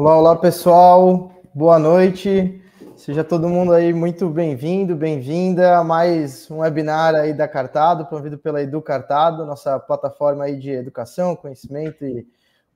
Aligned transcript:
Olá, 0.00 0.16
olá 0.16 0.34
pessoal, 0.36 1.30
boa 1.54 1.78
noite. 1.78 2.62
Seja 2.96 3.22
todo 3.22 3.50
mundo 3.50 3.74
aí 3.74 3.92
muito 3.92 4.30
bem-vindo, 4.30 4.96
bem-vinda 4.96 5.76
a 5.76 5.84
mais 5.84 6.50
um 6.50 6.60
webinar 6.60 7.14
aí 7.14 7.34
da 7.34 7.46
Cartado, 7.46 8.06
promovido 8.06 8.38
pela 8.38 8.62
Edu 8.62 8.80
Cartado, 8.80 9.44
nossa 9.44 9.78
plataforma 9.78 10.44
aí 10.44 10.58
de 10.58 10.70
educação, 10.70 11.36
conhecimento 11.36 12.02
e 12.02 12.26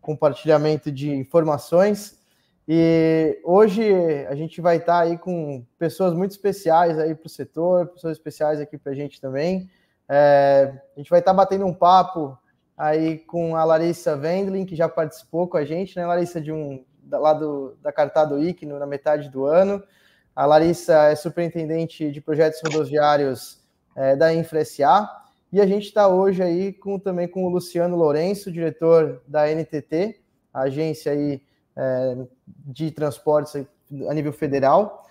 compartilhamento 0.05 0.93
de 0.93 1.11
informações. 1.11 2.23
E 2.69 3.41
hoje 3.43 3.93
a 4.29 4.35
gente 4.35 4.61
vai 4.61 4.77
estar 4.77 5.01
aí 5.01 5.19
com 5.19 5.65
pessoas 5.79 6.15
muito 6.15 6.33
especiais 6.33 6.99
aí 6.99 7.15
para 7.15 7.27
o 7.27 7.31
setor, 7.31 7.89
pessoas 7.89 8.17
especiais 8.17 8.61
aqui 8.61 8.79
para 8.79 8.93
a 8.93 8.95
gente 8.95 9.21
também. 9.21 9.69
É, 10.09 10.73
a 10.95 11.01
gente 11.01 11.11
vai 11.11 11.21
estar 11.21 11.33
batendo 11.33 11.67
um 11.67 11.75
papo 11.75 12.39
aí 12.77 13.19
com 13.19 13.57
a 13.57 13.65
Larissa 13.65 14.15
Wendling, 14.15 14.67
que 14.67 14.77
já 14.77 14.89
participou 14.89 15.49
com 15.49 15.57
a 15.57 15.65
gente, 15.65 15.97
né, 15.97 16.07
Larissa, 16.07 16.41
de 16.41 16.53
um 16.53 16.85
lá 17.11 17.33
do, 17.33 17.77
da 17.83 17.93
Cartado 17.93 18.39
IC 18.39 18.67
na 18.67 18.87
metade 18.87 19.29
do 19.31 19.45
ano. 19.45 19.83
A 20.35 20.47
Larissa 20.47 21.11
é 21.11 21.15
superintendente 21.15 22.11
de 22.11 22.21
projetos 22.21 22.61
rodoviários 22.63 23.63
é, 23.97 24.17
da 24.17 24.33
InfraSA. 24.33 25.09
E 25.55 25.61
a 25.61 25.67
gente 25.69 25.85
está 25.85 26.09
hoje 26.09 26.43
aí 26.43 26.73
com, 26.73 26.99
também 26.99 27.29
com 27.29 27.45
o 27.45 27.49
Luciano 27.49 27.95
Lourenço, 27.95 28.51
diretor 28.51 29.23
da 29.25 29.47
NTT, 29.47 30.21
agência 30.53 31.13
aí, 31.13 31.41
é, 31.77 32.27
de 32.67 32.91
transportes 32.91 33.65
a 34.09 34.13
nível 34.13 34.33
federal. 34.33 35.07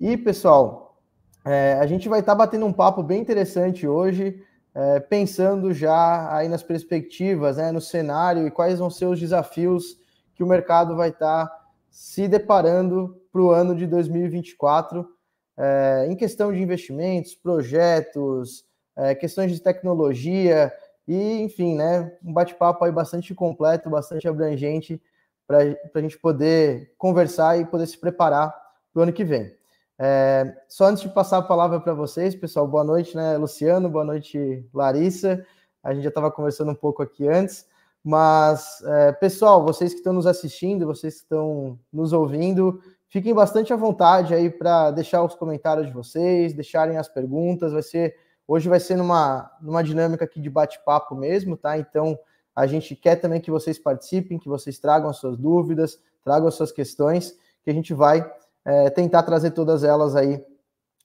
E, 0.00 0.16
pessoal, 0.16 0.98
é, 1.44 1.78
a 1.80 1.86
gente 1.86 2.08
vai 2.08 2.18
estar 2.18 2.32
tá 2.32 2.38
batendo 2.38 2.66
um 2.66 2.72
papo 2.72 3.04
bem 3.04 3.20
interessante 3.20 3.86
hoje, 3.86 4.42
é, 4.74 4.98
pensando 4.98 5.72
já 5.72 6.36
aí 6.36 6.48
nas 6.48 6.64
perspectivas, 6.64 7.58
né, 7.58 7.70
no 7.70 7.80
cenário 7.80 8.48
e 8.48 8.50
quais 8.50 8.80
vão 8.80 8.90
ser 8.90 9.06
os 9.06 9.20
desafios 9.20 9.96
que 10.34 10.42
o 10.42 10.48
mercado 10.48 10.96
vai 10.96 11.10
estar 11.10 11.46
tá 11.46 11.66
se 11.88 12.26
deparando 12.26 13.22
para 13.30 13.40
o 13.40 13.52
ano 13.52 13.76
de 13.76 13.86
2024 13.86 15.08
é, 15.56 16.08
em 16.10 16.16
questão 16.16 16.52
de 16.52 16.60
investimentos, 16.60 17.36
projetos, 17.36 18.64
é, 18.96 19.14
questões 19.14 19.52
de 19.52 19.60
tecnologia 19.60 20.72
e, 21.06 21.42
enfim, 21.42 21.76
né, 21.76 22.12
um 22.24 22.32
bate-papo 22.32 22.84
aí 22.84 22.92
bastante 22.92 23.34
completo, 23.34 23.90
bastante 23.90 24.26
abrangente 24.26 25.00
para 25.46 25.58
a 25.94 26.00
gente 26.00 26.18
poder 26.18 26.94
conversar 26.96 27.58
e 27.58 27.66
poder 27.66 27.86
se 27.86 27.98
preparar 27.98 28.54
para 28.92 29.00
o 29.00 29.02
ano 29.02 29.12
que 29.12 29.24
vem. 29.24 29.54
É, 29.98 30.56
só 30.68 30.86
antes 30.86 31.02
de 31.02 31.08
passar 31.08 31.38
a 31.38 31.42
palavra 31.42 31.78
para 31.80 31.92
vocês, 31.94 32.34
pessoal, 32.34 32.66
boa 32.66 32.84
noite, 32.84 33.14
né, 33.16 33.36
Luciano, 33.36 33.88
boa 33.88 34.04
noite, 34.04 34.66
Larissa. 34.72 35.44
A 35.82 35.92
gente 35.92 36.02
já 36.02 36.08
estava 36.08 36.30
conversando 36.30 36.70
um 36.70 36.74
pouco 36.74 37.02
aqui 37.02 37.28
antes. 37.28 37.66
Mas, 38.02 38.82
é, 38.82 39.12
pessoal, 39.12 39.64
vocês 39.64 39.92
que 39.92 39.98
estão 39.98 40.12
nos 40.12 40.26
assistindo, 40.26 40.86
vocês 40.86 41.14
que 41.14 41.20
estão 41.22 41.78
nos 41.90 42.12
ouvindo, 42.12 42.80
fiquem 43.08 43.32
bastante 43.32 43.72
à 43.72 43.76
vontade 43.76 44.34
aí 44.34 44.50
para 44.50 44.90
deixar 44.90 45.22
os 45.22 45.34
comentários 45.34 45.86
de 45.86 45.92
vocês, 45.92 46.52
deixarem 46.52 46.98
as 46.98 47.08
perguntas. 47.08 47.72
Vai 47.72 47.82
ser 47.82 48.14
hoje 48.46 48.68
vai 48.68 48.80
ser 48.80 48.96
numa, 48.96 49.50
numa 49.60 49.82
dinâmica 49.82 50.24
aqui 50.24 50.40
de 50.40 50.50
bate-papo 50.50 51.14
mesmo, 51.14 51.56
tá? 51.56 51.78
Então 51.78 52.18
a 52.54 52.66
gente 52.66 52.94
quer 52.94 53.16
também 53.16 53.40
que 53.40 53.50
vocês 53.50 53.78
participem, 53.78 54.38
que 54.38 54.48
vocês 54.48 54.78
tragam 54.78 55.08
as 55.08 55.16
suas 55.16 55.36
dúvidas, 55.36 55.98
tragam 56.22 56.48
as 56.48 56.54
suas 56.54 56.70
questões, 56.70 57.36
que 57.62 57.70
a 57.70 57.74
gente 57.74 57.92
vai 57.92 58.30
é, 58.64 58.90
tentar 58.90 59.22
trazer 59.22 59.50
todas 59.50 59.82
elas 59.82 60.14
aí 60.14 60.44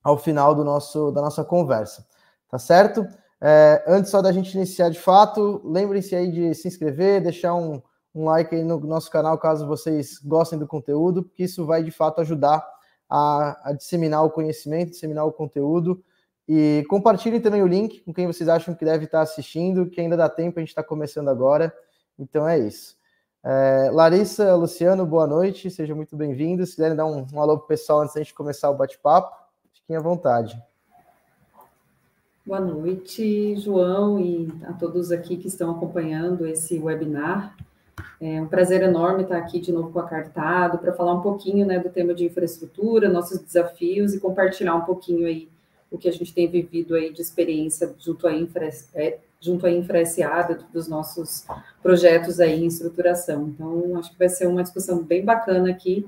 ao 0.04 0.18
final 0.18 0.56
do 0.56 0.64
nosso 0.64 1.12
da 1.12 1.22
nossa 1.22 1.44
conversa, 1.44 2.06
tá 2.50 2.58
certo? 2.58 3.06
É, 3.42 3.84
antes 3.88 4.12
só 4.12 4.22
da 4.22 4.32
gente 4.32 4.54
iniciar 4.56 4.90
de 4.90 5.00
fato, 5.00 5.62
lembrem-se 5.64 6.16
aí 6.16 6.32
de 6.32 6.54
se 6.54 6.68
inscrever, 6.68 7.22
deixar 7.22 7.56
um, 7.56 7.82
um 8.14 8.26
like 8.26 8.54
aí 8.54 8.64
no 8.64 8.80
nosso 8.82 9.10
canal 9.10 9.38
caso 9.38 9.66
vocês 9.66 10.20
gostem 10.20 10.60
do 10.60 10.68
conteúdo, 10.68 11.24
porque 11.24 11.44
isso 11.44 11.66
vai 11.66 11.84
de 11.84 11.92
fato 11.92 12.22
ajudar 12.22 12.66
a, 13.10 13.70
a 13.70 13.74
disseminar 13.74 14.24
o 14.24 14.30
conhecimento, 14.30 14.92
disseminar 14.92 15.26
o 15.26 15.32
conteúdo. 15.32 16.04
E 16.52 16.84
compartilhem 16.90 17.40
também 17.40 17.62
o 17.62 17.68
link 17.68 18.00
com 18.00 18.12
quem 18.12 18.26
vocês 18.26 18.50
acham 18.50 18.74
que 18.74 18.84
deve 18.84 19.06
estar 19.06 19.22
assistindo, 19.22 19.86
que 19.86 20.02
ainda 20.02 20.18
dá 20.18 20.28
tempo, 20.28 20.58
a 20.58 20.62
gente 20.62 20.70
está 20.70 20.82
começando 20.82 21.28
agora. 21.28 21.72
Então 22.18 22.48
é 22.48 22.58
isso. 22.58 22.98
É, 23.44 23.92
Larissa, 23.94 24.56
Luciano, 24.56 25.06
boa 25.06 25.28
noite, 25.28 25.70
sejam 25.70 25.96
muito 25.96 26.16
bem-vindos. 26.16 26.70
Se 26.70 26.76
quiserem 26.78 26.98
dar 26.98 27.06
um, 27.06 27.24
um 27.32 27.40
alô 27.40 27.56
para 27.56 27.66
o 27.66 27.68
pessoal 27.68 28.02
antes 28.02 28.16
da 28.16 28.24
gente 28.24 28.34
começar 28.34 28.68
o 28.72 28.76
bate-papo, 28.76 29.32
fiquem 29.76 29.96
à 29.96 30.00
vontade. 30.00 30.60
Boa 32.44 32.60
noite, 32.60 33.56
João, 33.58 34.20
e 34.20 34.52
a 34.64 34.74
todos 34.74 35.12
aqui 35.12 35.38
que 35.38 35.48
estão 35.48 35.70
acompanhando 35.70 36.48
esse 36.48 36.80
webinar. 36.80 37.56
É 38.20 38.42
um 38.42 38.48
prazer 38.48 38.82
enorme 38.82 39.22
estar 39.22 39.38
aqui 39.38 39.60
de 39.60 39.72
novo 39.72 39.92
com 39.92 40.00
a 40.00 40.08
Cartado 40.08 40.80
para 40.80 40.94
falar 40.94 41.14
um 41.14 41.22
pouquinho 41.22 41.64
né, 41.64 41.78
do 41.78 41.90
tema 41.90 42.12
de 42.16 42.26
infraestrutura, 42.26 43.08
nossos 43.08 43.38
desafios 43.38 44.16
e 44.16 44.20
compartilhar 44.20 44.74
um 44.74 44.82
pouquinho 44.82 45.28
aí 45.28 45.48
o 45.92 45.98
que 45.98 46.08
a 46.08 46.12
gente 46.12 46.34
tem 46.34 46.48
vivido 46.48 46.96
aí 46.96 47.12
de 47.12 47.22
experiência 47.22 47.94
junto 48.00 48.28
à 48.28 48.34
Infra, 48.34 48.70
é, 48.94 49.20
junto 49.40 49.66
à 49.66 49.72
InfraSA, 49.72 50.60
dos 50.72 50.88
nossos 50.88 51.46
projetos 51.82 52.40
aí 52.40 52.64
em 52.64 52.68
estruturação. 52.68 53.48
Então, 53.48 53.98
acho 53.98 54.12
que 54.12 54.20
vai 54.20 54.30
ser 54.30 54.48
uma 54.48 54.64
discussão 54.64 55.04
bem 55.04 55.24
bacana 55.24 55.70
aqui, 55.70 56.08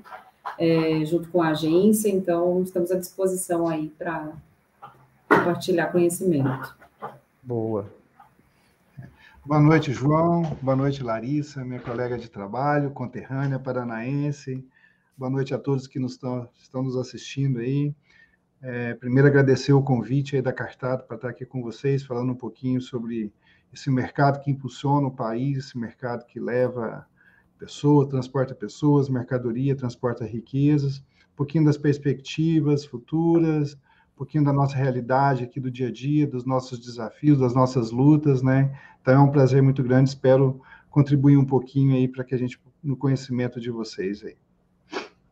é, 0.60 1.06
junto 1.06 1.30
com 1.30 1.42
a 1.42 1.50
agência, 1.50 2.10
então 2.10 2.62
estamos 2.62 2.92
à 2.92 2.98
disposição 2.98 3.68
aí 3.68 3.90
para 3.98 4.34
compartilhar 5.30 5.88
conhecimento. 5.88 6.76
Boa. 7.42 7.90
Boa 9.44 9.60
noite, 9.60 9.92
João. 9.92 10.44
Boa 10.62 10.76
noite, 10.76 11.02
Larissa, 11.02 11.64
minha 11.64 11.80
colega 11.80 12.18
de 12.18 12.30
trabalho, 12.30 12.92
conterrânea 12.92 13.58
paranaense. 13.58 14.64
Boa 15.18 15.32
noite 15.32 15.54
a 15.54 15.58
todos 15.58 15.88
que 15.88 16.00
nos 16.00 16.14
estão, 16.14 16.48
estão 16.62 16.84
nos 16.84 16.96
assistindo 16.96 17.60
aí. 17.60 17.94
É, 18.62 18.94
primeiro, 18.94 19.28
agradecer 19.28 19.74
o 19.74 19.82
convite 19.82 20.36
aí 20.36 20.42
da 20.42 20.54
Cartado 20.54 21.04
para 21.04 21.16
estar 21.16 21.30
aqui 21.30 21.46
com 21.46 21.62
vocês, 21.62 22.04
falando 22.04 22.32
um 22.32 22.36
pouquinho 22.36 22.80
sobre 22.80 23.34
esse 23.74 23.90
mercado 23.90 24.40
que 24.40 24.52
impulsiona 24.52 25.08
o 25.08 25.12
país, 25.12 25.58
esse 25.58 25.78
mercado 25.78 26.26
que 26.26 26.40
leva 26.40 27.06
pessoas, 27.58 28.08
transporta 28.08 28.54
pessoas, 28.54 29.10
mercadoria, 29.10 29.76
transporta 29.76 30.26
riquezas, 30.26 31.00
um 31.00 31.36
pouquinho 31.36 31.66
das 31.66 31.78
perspectivas 31.78 32.86
futuras, 32.86 33.78
pouquinho 34.22 34.44
da 34.44 34.54
nossa 34.54 34.76
realidade 34.76 35.44
aqui 35.44 35.60
do 35.60 35.72
dia 35.72 35.88
a 35.88 35.92
dia, 35.92 36.28
dos 36.28 36.46
nossos 36.46 36.78
desafios, 36.78 37.40
das 37.40 37.56
nossas 37.56 37.90
lutas, 37.90 38.44
né? 38.44 38.80
Então 39.02 39.16
é 39.16 39.20
um 39.20 39.32
prazer 39.32 39.64
muito 39.64 39.82
grande, 39.82 40.12
espero 40.12 40.62
contribuir 40.92 41.38
um 41.38 41.46
pouquinho 41.46 41.96
aí 41.96 42.08
para 42.08 42.24
que 42.24 42.36
a 42.36 42.38
gente, 42.38 42.62
no 42.84 42.96
conhecimento 42.96 43.60
de 43.60 43.72
vocês 43.72 44.24
aí. 44.24 44.38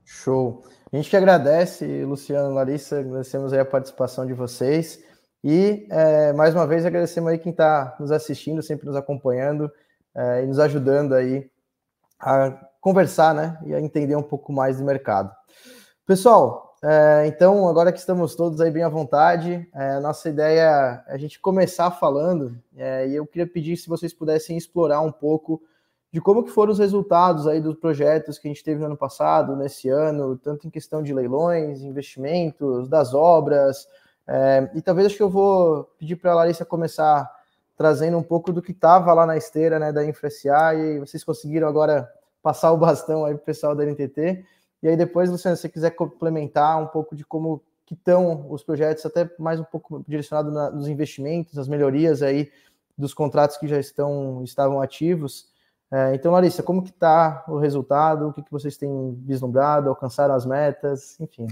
Show. 0.04 0.64
A 0.92 0.98
gente 0.98 1.08
que 1.08 1.16
agradece, 1.16 2.04
Luciano, 2.04 2.52
Larissa, 2.52 3.00
agradecemos 3.00 3.54
aí 3.54 3.60
a 3.60 3.66
participação 3.66 4.26
de 4.26 4.34
vocês 4.34 5.00
e 5.44 5.88
é, 5.92 6.34
mais 6.34 6.56
uma 6.56 6.66
vez 6.66 6.84
agradecemos 6.84 7.30
aí 7.30 7.38
quem 7.38 7.52
está 7.52 7.96
nos 8.00 8.12
assistindo, 8.12 8.64
sempre 8.64 8.88
nos 8.88 8.96
acompanhando 8.96 9.72
é, 10.16 10.44
e 10.44 10.48
nos 10.48 10.58
ajudando 10.58 11.14
aí 11.14 11.48
a 12.20 12.50
conversar, 12.82 13.36
né, 13.36 13.60
e 13.68 13.74
a 13.76 13.80
entender 13.80 14.16
um 14.16 14.24
pouco 14.24 14.52
mais 14.52 14.80
do 14.80 14.84
mercado. 14.84 15.32
Pessoal, 16.08 16.76
é, 16.84 17.28
então, 17.28 17.68
agora 17.68 17.92
que 17.92 18.00
estamos 18.00 18.34
todos 18.34 18.60
aí 18.60 18.72
bem 18.72 18.82
à 18.82 18.90
vontade, 18.90 19.70
é, 19.76 20.00
nossa 20.00 20.28
ideia 20.28 21.04
é 21.08 21.14
a 21.14 21.18
gente 21.20 21.40
começar 21.40 21.92
falando, 21.92 22.58
é, 22.76 23.08
e 23.08 23.16
eu 23.16 23.28
queria 23.28 23.46
pedir 23.46 23.78
se 23.78 23.88
vocês 23.88 24.12
pudessem 24.12 24.58
explorar 24.58 25.02
um 25.02 25.12
pouco 25.12 25.62
de 26.12 26.20
como 26.20 26.44
que 26.44 26.50
foram 26.50 26.72
os 26.72 26.80
resultados 26.80 27.48
aí 27.48 27.62
dos 27.62 27.76
projetos 27.76 28.40
que 28.40 28.48
a 28.48 28.52
gente 28.52 28.64
teve 28.64 28.80
no 28.80 28.88
ano 28.88 28.98
passado, 28.98 29.56
nesse 29.56 29.90
ano, 29.90 30.38
tanto 30.38 30.68
em 30.68 30.70
questão 30.70 31.04
de 31.04 31.14
leilões, 31.14 31.82
investimentos, 31.82 32.88
das 32.88 33.14
obras, 33.14 33.88
é, 34.28 34.70
e 34.76 34.82
talvez 34.82 35.08
acho 35.08 35.18
que 35.18 35.24
eu 35.24 35.30
vou 35.30 35.86
pedir 35.98 36.16
para 36.16 36.32
a 36.32 36.36
Larissa 36.36 36.66
começar 36.66 37.30
trazendo 37.76 38.18
um 38.18 38.24
pouco 38.24 38.52
do 38.52 38.62
que 38.62 38.72
estava 38.72 39.14
lá 39.14 39.26
na 39.26 39.38
esteira 39.38 39.80
né, 39.80 39.92
da 39.92 40.04
InfraSA, 40.04 40.76
e 40.76 41.00
vocês 41.00 41.24
conseguiram 41.24 41.68
agora 41.68 42.12
passar 42.42 42.72
o 42.72 42.78
bastão 42.78 43.26
aí 43.26 43.34
para 43.34 43.42
o 43.42 43.46
pessoal 43.46 43.76
da 43.76 43.86
NTT, 43.86 44.46
e 44.82 44.88
aí 44.88 44.96
depois, 44.96 45.30
Luciano, 45.30 45.56
se 45.56 45.64
você 45.64 45.70
quiser 45.70 45.92
complementar 45.92 46.82
um 46.82 46.88
pouco 46.88 47.16
de 47.16 47.26
como 47.26 47.62
que 47.86 47.96
estão 47.96 48.46
os 48.52 48.64
projetos, 48.64 49.06
até 49.06 49.30
mais 49.40 49.60
um 49.60 49.64
pouco 49.64 50.06
direcionado 50.08 50.52
na, 50.52 50.70
nos 50.70 50.88
investimentos, 50.88 51.56
nas 51.56 51.68
melhorias 51.68 52.22
aí 52.22 52.52
dos 52.96 53.16
contratos 53.16 53.58
que 53.58 53.68
já 53.68 53.80
estão 53.80 54.44
estavam 54.44 54.80
ativos. 54.80 55.48
É, 55.92 56.14
então, 56.14 56.32
Larissa, 56.32 56.62
como 56.62 56.84
que 56.84 56.92
está 56.92 57.44
o 57.48 57.58
resultado? 57.58 58.28
O 58.28 58.34
que, 58.34 58.44
que 58.44 58.52
vocês 58.52 58.78
têm 58.78 59.18
vislumbrado? 59.26 59.90
Alcançaram 59.90 60.36
as 60.36 60.46
metas? 60.46 61.20
Enfim. 61.20 61.48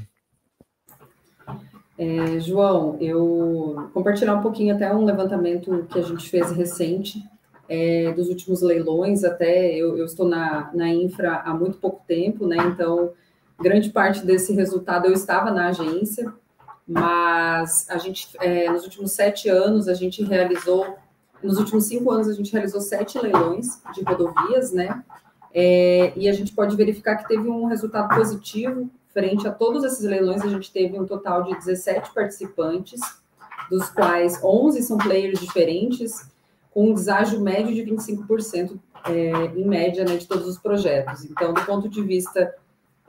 É, 1.98 2.40
João, 2.40 2.96
eu 3.02 3.90
compartilhar 3.94 4.36
um 4.36 4.42
pouquinho 4.42 4.76
até 4.76 4.94
um 4.94 5.04
levantamento 5.04 5.88
que 5.90 5.98
a 5.98 6.04
gente 6.04 6.30
fez 6.30 6.52
recente 6.52 7.24
é, 7.68 8.12
dos 8.14 8.30
últimos 8.30 8.62
leilões, 8.62 9.24
até 9.24 9.74
eu, 9.74 9.98
eu 9.98 10.06
estou 10.06 10.28
na, 10.28 10.70
na 10.74 10.90
infra 10.90 11.38
há 11.38 11.54
muito 11.54 11.78
pouco 11.80 12.02
tempo, 12.08 12.46
né? 12.46 12.58
Então, 12.58 13.12
grande 13.60 13.90
parte 13.90 14.26
desse 14.26 14.54
resultado 14.54 15.08
eu 15.08 15.14
estava 15.14 15.52
na 15.52 15.70
agência, 15.70 16.32
mas 16.88 17.90
a 17.90 17.98
gente, 17.98 18.30
é, 18.40 18.70
nos 18.70 18.84
últimos 18.84 19.12
sete 19.12 19.50
anos, 19.50 19.88
a 19.88 19.94
gente 19.94 20.24
realizou, 20.24 20.96
nos 21.44 21.58
últimos 21.58 21.86
cinco 21.86 22.12
anos, 22.12 22.28
a 22.28 22.34
gente 22.34 22.52
realizou 22.52 22.82
sete 22.82 23.20
leilões 23.20 23.82
de 23.94 24.04
rodovias, 24.04 24.72
né? 24.72 25.04
É, 25.54 26.14
e 26.16 26.28
a 26.30 26.34
gente 26.34 26.54
pode 26.54 26.76
verificar 26.76 27.16
que 27.18 27.28
teve 27.28 27.48
um 27.50 27.66
resultado 27.66 28.14
positivo 28.16 28.90
frente 29.14 29.48
a 29.48 29.52
todos 29.52 29.84
esses 29.84 30.04
leilões. 30.04 30.42
A 30.42 30.50
gente 30.50 30.72
teve 30.72 31.00
um 31.00 31.06
total 31.06 31.44
de 31.44 31.56
17 31.56 32.14
participantes, 32.14 33.00
dos 33.70 33.90
quais 33.90 34.40
11 34.44 34.84
são 34.84 34.98
players 34.98 35.40
diferentes, 35.40 36.30
com 36.72 36.92
um 36.92 36.94
deságio 36.94 37.40
médio 37.42 37.74
de 37.74 37.84
25%, 37.92 38.78
é, 39.06 39.46
em 39.60 39.66
média, 39.66 40.06
né, 40.06 40.18
de 40.18 40.28
todos 40.28 40.48
os 40.48 40.58
projetos. 40.58 41.26
Então, 41.26 41.54
do 41.54 41.66
ponto 41.66 41.90
de 41.90 42.02
vista 42.04 42.54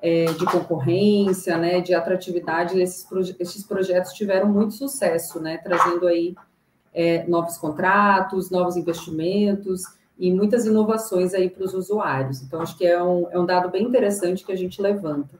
é, 0.01 0.27
de 0.27 0.45
concorrência, 0.47 1.57
né, 1.59 1.81
de 1.81 1.93
atratividade, 1.93 2.81
esses, 2.81 3.07
esses 3.39 3.65
projetos 3.65 4.13
tiveram 4.13 4.49
muito 4.49 4.75
sucesso, 4.75 5.41
né, 5.41 5.59
trazendo 5.59 6.07
aí 6.07 6.35
é, 6.99 7.25
novos 7.29 7.57
contratos, 7.57 8.51
novos 8.51 8.77
investimentos 8.77 9.85
e 10.19 10.33
muitas 10.33 10.67
inovações 10.67 11.33
aí 11.33 11.49
para 11.49 11.63
os 11.63 11.73
usuários. 11.73 12.43
Então, 12.43 12.61
acho 12.61 12.77
que 12.77 12.85
é 12.85 13.01
um, 13.01 13.29
é 13.31 13.39
um 13.39 13.47
dado 13.47 13.71
bem 13.71 13.85
interessante 13.85 14.45
que 14.45 14.51
a 14.51 14.57
gente 14.57 14.83
levanta. 14.83 15.39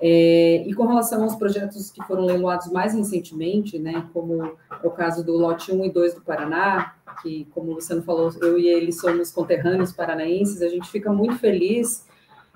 É, 0.00 0.64
e 0.66 0.72
com 0.72 0.86
relação 0.86 1.22
aos 1.22 1.36
projetos 1.36 1.90
que 1.90 2.02
foram 2.04 2.24
leiloados 2.24 2.72
mais 2.72 2.94
recentemente, 2.94 3.78
né, 3.78 4.08
como 4.14 4.42
é 4.42 4.52
o 4.82 4.90
caso 4.90 5.22
do 5.22 5.36
lote 5.36 5.70
1 5.70 5.84
e 5.84 5.90
2 5.90 6.14
do 6.14 6.22
Paraná, 6.22 6.94
que, 7.20 7.46
como 7.50 7.72
o 7.72 7.74
Luciano 7.74 8.02
falou, 8.02 8.32
eu 8.40 8.58
e 8.58 8.66
ele 8.66 8.90
somos 8.90 9.30
conterrâneos 9.30 9.92
paranaenses, 9.92 10.62
a 10.62 10.68
gente 10.70 10.88
fica 10.88 11.12
muito 11.12 11.36
feliz, 11.36 12.06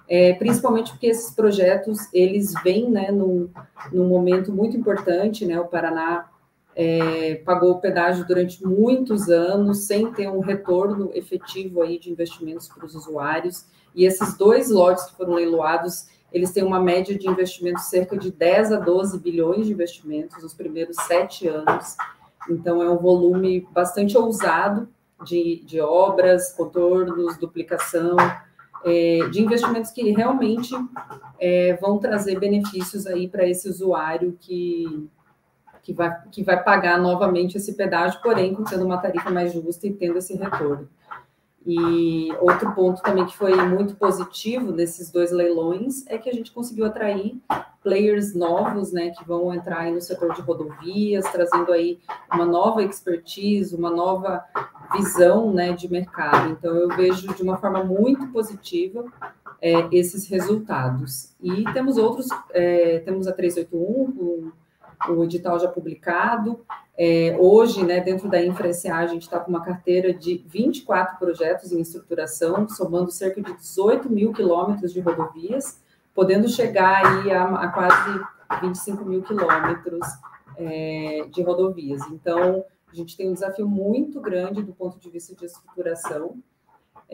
é, 0.09 0.33
principalmente 0.33 0.93
porque 0.93 1.09
esses 1.09 1.35
projetos, 1.35 2.09
eles 2.15 2.55
vêm 2.63 2.91
né, 2.91 3.11
num, 3.11 3.51
num 3.93 4.09
momento 4.09 4.51
muito 4.51 4.75
importante, 4.75 5.45
né, 5.45 5.61
o 5.61 5.67
Paraná 5.67 6.31
é, 6.77 7.37
pagou 7.45 7.73
o 7.73 7.81
pedágio 7.81 8.27
durante 8.27 8.65
muitos 8.65 9.29
anos, 9.29 9.87
sem 9.87 10.13
ter 10.13 10.29
um 10.29 10.41
retorno 10.41 11.11
efetivo 11.15 11.83
aí 11.83 11.99
de 11.99 12.11
investimentos 12.11 12.69
para 12.69 12.85
os 12.85 12.95
usuários, 12.95 13.67
e 13.95 14.05
esses 14.05 14.37
dois 14.37 14.71
lotes 14.71 15.05
que 15.05 15.17
foram 15.17 15.35
leiloados, 15.35 16.07
eles 16.33 16.51
têm 16.51 16.65
uma 16.65 16.81
média 16.81 17.17
de 17.17 17.29
investimento 17.29 17.81
cerca 17.81 18.17
de 18.17 18.33
10 18.33 18.73
a 18.73 18.81
12 18.81 19.21
bilhões 19.21 19.67
de 19.67 19.73
investimentos 19.73 20.43
nos 20.43 20.53
primeiros 20.53 20.97
sete 20.97 21.47
anos. 21.47 21.97
Então, 22.51 22.83
é 22.83 22.91
um 22.91 22.99
volume 22.99 23.67
bastante 23.73 24.19
ousado 24.19 24.89
de, 25.25 25.63
de 25.65 25.81
obras, 25.81 26.53
contornos, 26.53 27.39
duplicação, 27.39 28.17
é, 28.85 29.29
de 29.31 29.41
investimentos 29.41 29.91
que 29.91 30.11
realmente 30.11 30.75
é, 31.41 31.75
vão 31.81 31.99
trazer 31.99 32.39
benefícios 32.39 33.07
aí 33.07 33.29
para 33.29 33.49
esse 33.49 33.69
usuário 33.69 34.37
que, 34.39 35.09
que, 35.85 35.93
vai, 35.93 36.17
que 36.33 36.43
vai 36.43 36.61
pagar 36.65 36.99
novamente 36.99 37.59
esse 37.59 37.75
pedágio, 37.75 38.21
porém, 38.23 38.57
tendo 38.69 38.85
uma 38.85 38.99
tarifa 38.99 39.31
mais 39.31 39.53
justa 39.53 39.87
e 39.87 39.93
tendo 39.93 40.19
esse 40.19 40.35
retorno. 40.35 40.89
E 41.67 42.31
outro 42.41 42.75
ponto 42.75 43.01
também 43.01 43.25
que 43.25 43.37
foi 43.37 43.55
muito 43.67 43.95
positivo 43.97 44.71
nesses 44.73 45.11
dois 45.11 45.31
leilões 45.31 46.07
é 46.09 46.19
que 46.19 46.29
a 46.29 46.33
gente 46.33 46.53
conseguiu 46.53 46.85
atrair 46.85 47.37
players 47.83 48.35
novos, 48.35 48.93
né, 48.93 49.11
que 49.11 49.25
vão 49.27 49.53
entrar 49.53 49.81
aí 49.81 49.93
no 49.93 50.01
setor 50.01 50.35
de 50.35 50.43
rodovias, 50.43 51.25
trazendo 51.31 51.73
aí 51.73 52.01
uma 52.33 52.45
nova 52.45 52.83
expertise, 52.83 53.75
uma 53.75 53.91
nova 53.91 54.45
visão, 54.95 55.53
né, 55.53 55.73
de 55.73 55.91
mercado. 55.91 56.51
Então 56.51 56.75
eu 56.75 56.89
vejo 56.89 57.33
de 57.35 57.43
uma 57.43 57.57
forma 57.57 57.83
muito 57.83 58.27
positiva 58.29 59.05
é, 59.61 59.89
esses 59.93 60.29
resultados. 60.29 61.35
E 61.43 61.65
temos 61.73 61.97
outros, 61.97 62.27
é, 62.51 62.99
temos 63.01 63.27
a 63.27 63.33
381, 63.33 64.53
o, 65.09 65.25
edital 65.25 65.59
já 65.59 65.69
publicado, 65.69 66.65
é, 66.97 67.37
hoje, 67.39 67.85
né, 67.85 68.01
dentro 68.01 68.29
da 68.29 68.41
InfraSA, 68.43 68.95
a 68.95 69.07
gente 69.07 69.23
está 69.23 69.41
com 69.41 69.51
uma 69.51 69.65
carteira 69.65 70.13
de 70.13 70.45
24 70.47 71.19
projetos 71.19 71.73
em 71.73 71.81
estruturação, 71.81 72.69
somando 72.69 73.11
cerca 73.11 73.43
de 73.43 73.53
18 73.53 74.09
mil 74.11 74.33
quilômetros 74.33 74.93
de 74.93 75.01
rodovias, 75.01 75.83
podendo 76.15 76.49
chegar 76.49 77.05
aí 77.05 77.33
a, 77.33 77.45
a 77.45 77.69
quase 77.69 78.21
25 78.63 79.05
mil 79.05 79.23
quilômetros 79.23 80.07
é, 80.57 81.27
de 81.31 81.43
rodovias. 81.43 82.03
Então, 82.11 82.65
a 82.91 82.95
gente 82.95 83.17
tem 83.17 83.29
um 83.29 83.35
desafio 83.35 83.69
muito 83.69 84.21
grande 84.21 84.63
do 84.63 84.73
ponto 84.73 85.01
de 85.01 85.11
vista 85.11 85.35
de 85.35 85.47
estruturação. 85.47 86.37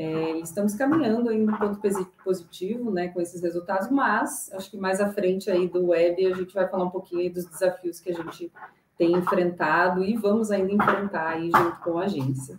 É, 0.02 0.38
estamos 0.38 0.74
caminhando 0.74 1.30
em 1.30 1.46
um 1.46 1.58
ponto 1.58 1.78
positivo, 2.24 2.90
né, 2.90 3.08
com 3.08 3.20
esses 3.20 3.42
resultados, 3.42 3.90
mas 3.90 4.50
acho 4.54 4.70
que 4.70 4.78
mais 4.78 4.98
à 4.98 5.12
frente 5.12 5.50
aí 5.50 5.68
do 5.68 5.88
web 5.88 6.26
a 6.26 6.34
gente 6.34 6.54
vai 6.54 6.66
falar 6.66 6.84
um 6.84 6.90
pouquinho 6.90 7.30
dos 7.30 7.44
desafios 7.44 8.00
que 8.00 8.10
a 8.10 8.14
gente 8.14 8.50
tem 8.96 9.12
enfrentado 9.12 10.02
e 10.02 10.16
vamos 10.16 10.50
ainda 10.50 10.72
enfrentar 10.72 11.32
aí 11.32 11.50
junto 11.54 11.80
com 11.80 11.98
a 11.98 12.04
agência. 12.04 12.56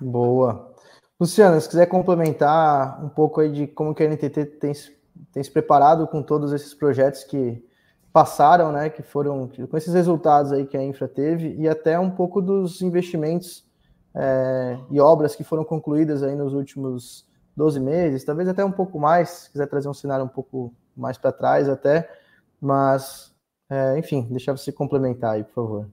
Boa. 0.00 0.74
Luciana, 1.18 1.60
se 1.60 1.68
quiser 1.68 1.86
complementar 1.86 3.04
um 3.04 3.08
pouco 3.08 3.40
aí 3.40 3.52
de 3.52 3.68
como 3.68 3.94
que 3.94 4.02
a 4.02 4.08
NTT 4.08 4.46
tem, 4.46 4.72
tem 5.32 5.44
se 5.44 5.50
preparado 5.52 6.08
com 6.08 6.24
todos 6.24 6.52
esses 6.52 6.74
projetos 6.74 7.22
que 7.22 7.64
passaram, 8.12 8.72
né, 8.72 8.90
que 8.90 9.00
foram 9.00 9.48
com 9.70 9.76
esses 9.76 9.94
resultados 9.94 10.50
aí 10.50 10.66
que 10.66 10.76
a 10.76 10.82
Infra 10.82 11.06
teve 11.06 11.54
e 11.54 11.68
até 11.68 11.96
um 12.00 12.10
pouco 12.10 12.42
dos 12.42 12.82
investimentos 12.82 13.64
é, 14.16 14.78
e 14.90 14.98
obras 14.98 15.36
que 15.36 15.44
foram 15.44 15.62
concluídas 15.62 16.22
aí 16.22 16.34
nos 16.34 16.54
últimos 16.54 17.28
12 17.54 17.78
meses, 17.78 18.24
talvez 18.24 18.48
até 18.48 18.64
um 18.64 18.72
pouco 18.72 18.98
mais, 18.98 19.28
se 19.28 19.50
quiser 19.52 19.66
trazer 19.66 19.88
um 19.88 19.94
cenário 19.94 20.24
um 20.24 20.28
pouco 20.28 20.74
mais 20.96 21.18
para 21.18 21.32
trás 21.32 21.68
até, 21.68 22.10
mas 22.58 23.34
é, 23.68 23.98
enfim, 23.98 24.26
deixar 24.30 24.56
você 24.56 24.72
complementar 24.72 25.34
aí, 25.34 25.44
por 25.44 25.52
favor. 25.52 25.90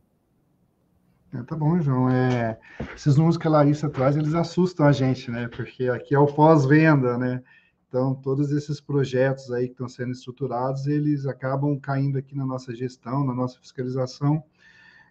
É, 1.33 1.43
tá 1.43 1.55
bom, 1.55 1.79
João. 1.81 2.09
É, 2.09 2.59
esses 2.95 3.17
números 3.17 3.37
que 3.37 3.47
a 3.47 3.49
Larissa 3.49 3.89
traz, 3.89 4.15
eles 4.15 4.35
assustam 4.35 4.85
a 4.85 4.91
gente, 4.91 5.31
né? 5.31 5.47
Porque 5.47 5.89
aqui 5.89 6.13
é 6.13 6.19
o 6.19 6.27
pós-venda, 6.27 7.17
né? 7.17 7.43
Então, 7.87 8.13
todos 8.13 8.51
esses 8.51 8.79
projetos 8.79 9.51
aí 9.51 9.65
que 9.65 9.73
estão 9.73 9.89
sendo 9.89 10.11
estruturados, 10.11 10.87
eles 10.87 11.25
acabam 11.25 11.79
caindo 11.79 12.17
aqui 12.17 12.35
na 12.35 12.45
nossa 12.45 12.73
gestão, 12.73 13.23
na 13.23 13.33
nossa 13.33 13.59
fiscalização. 13.59 14.43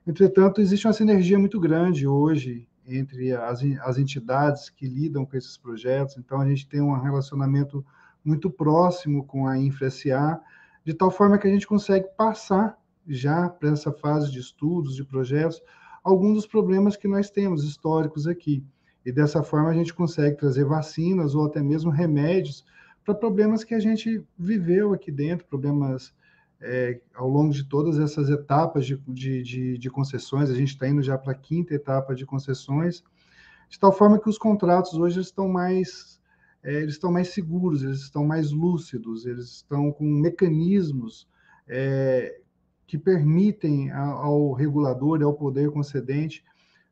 Entretanto, 0.06 0.60
existe 0.60 0.86
uma 0.86 0.92
sinergia 0.92 1.38
muito 1.38 1.60
grande 1.60 2.06
hoje 2.06 2.68
entre 2.86 3.32
as, 3.32 3.62
as 3.82 3.98
entidades 3.98 4.68
que 4.68 4.86
lidam 4.86 5.24
com 5.24 5.36
esses 5.36 5.56
projetos. 5.56 6.16
Então, 6.16 6.40
a 6.40 6.48
gente 6.48 6.68
tem 6.68 6.80
um 6.80 6.92
relacionamento 7.00 7.84
muito 8.24 8.50
próximo 8.50 9.24
com 9.24 9.46
a 9.46 9.58
InfraSA, 9.58 10.40
de 10.84 10.94
tal 10.94 11.10
forma 11.10 11.38
que 11.38 11.46
a 11.46 11.50
gente 11.50 11.66
consegue 11.66 12.08
passar 12.16 12.78
já 13.06 13.48
para 13.48 13.70
essa 13.70 13.92
fase 13.92 14.30
de 14.30 14.38
estudos, 14.38 14.94
de 14.94 15.04
projetos, 15.04 15.60
alguns 16.02 16.34
dos 16.34 16.46
problemas 16.46 16.96
que 16.96 17.08
nós 17.08 17.30
temos 17.30 17.64
históricos 17.64 18.26
aqui. 18.26 18.64
E 19.04 19.10
dessa 19.10 19.42
forma 19.42 19.70
a 19.70 19.74
gente 19.74 19.92
consegue 19.92 20.36
trazer 20.36 20.64
vacinas 20.64 21.34
ou 21.34 21.46
até 21.46 21.60
mesmo 21.60 21.90
remédios 21.90 22.64
para 23.04 23.14
problemas 23.14 23.64
que 23.64 23.74
a 23.74 23.80
gente 23.80 24.24
viveu 24.38 24.92
aqui 24.92 25.10
dentro, 25.10 25.46
problemas 25.46 26.14
é, 26.62 27.00
ao 27.14 27.28
longo 27.28 27.52
de 27.52 27.64
todas 27.64 27.98
essas 27.98 28.30
etapas 28.30 28.86
de, 28.86 28.96
de, 29.08 29.42
de, 29.42 29.78
de 29.78 29.90
concessões. 29.90 30.48
A 30.48 30.54
gente 30.54 30.68
está 30.68 30.88
indo 30.88 31.02
já 31.02 31.18
para 31.18 31.32
a 31.32 31.36
quinta 31.36 31.74
etapa 31.74 32.14
de 32.14 32.24
concessões, 32.24 33.02
de 33.68 33.78
tal 33.78 33.92
forma 33.92 34.18
que 34.18 34.28
os 34.28 34.38
contratos 34.38 34.94
hoje 34.94 35.20
estão 35.20 35.48
mais 35.48 36.20
é, 36.62 36.74
eles 36.74 36.94
estão 36.94 37.10
mais 37.10 37.28
seguros, 37.28 37.82
eles 37.82 38.00
estão 38.00 38.24
mais 38.24 38.52
lúcidos, 38.52 39.26
eles 39.26 39.46
estão 39.46 39.90
com 39.90 40.04
mecanismos 40.04 41.28
é, 41.66 42.40
que 42.86 42.96
permitem 42.96 43.90
ao 43.90 44.52
regulador 44.52 45.20
e 45.20 45.24
ao 45.24 45.34
poder 45.34 45.70
concedente 45.72 46.44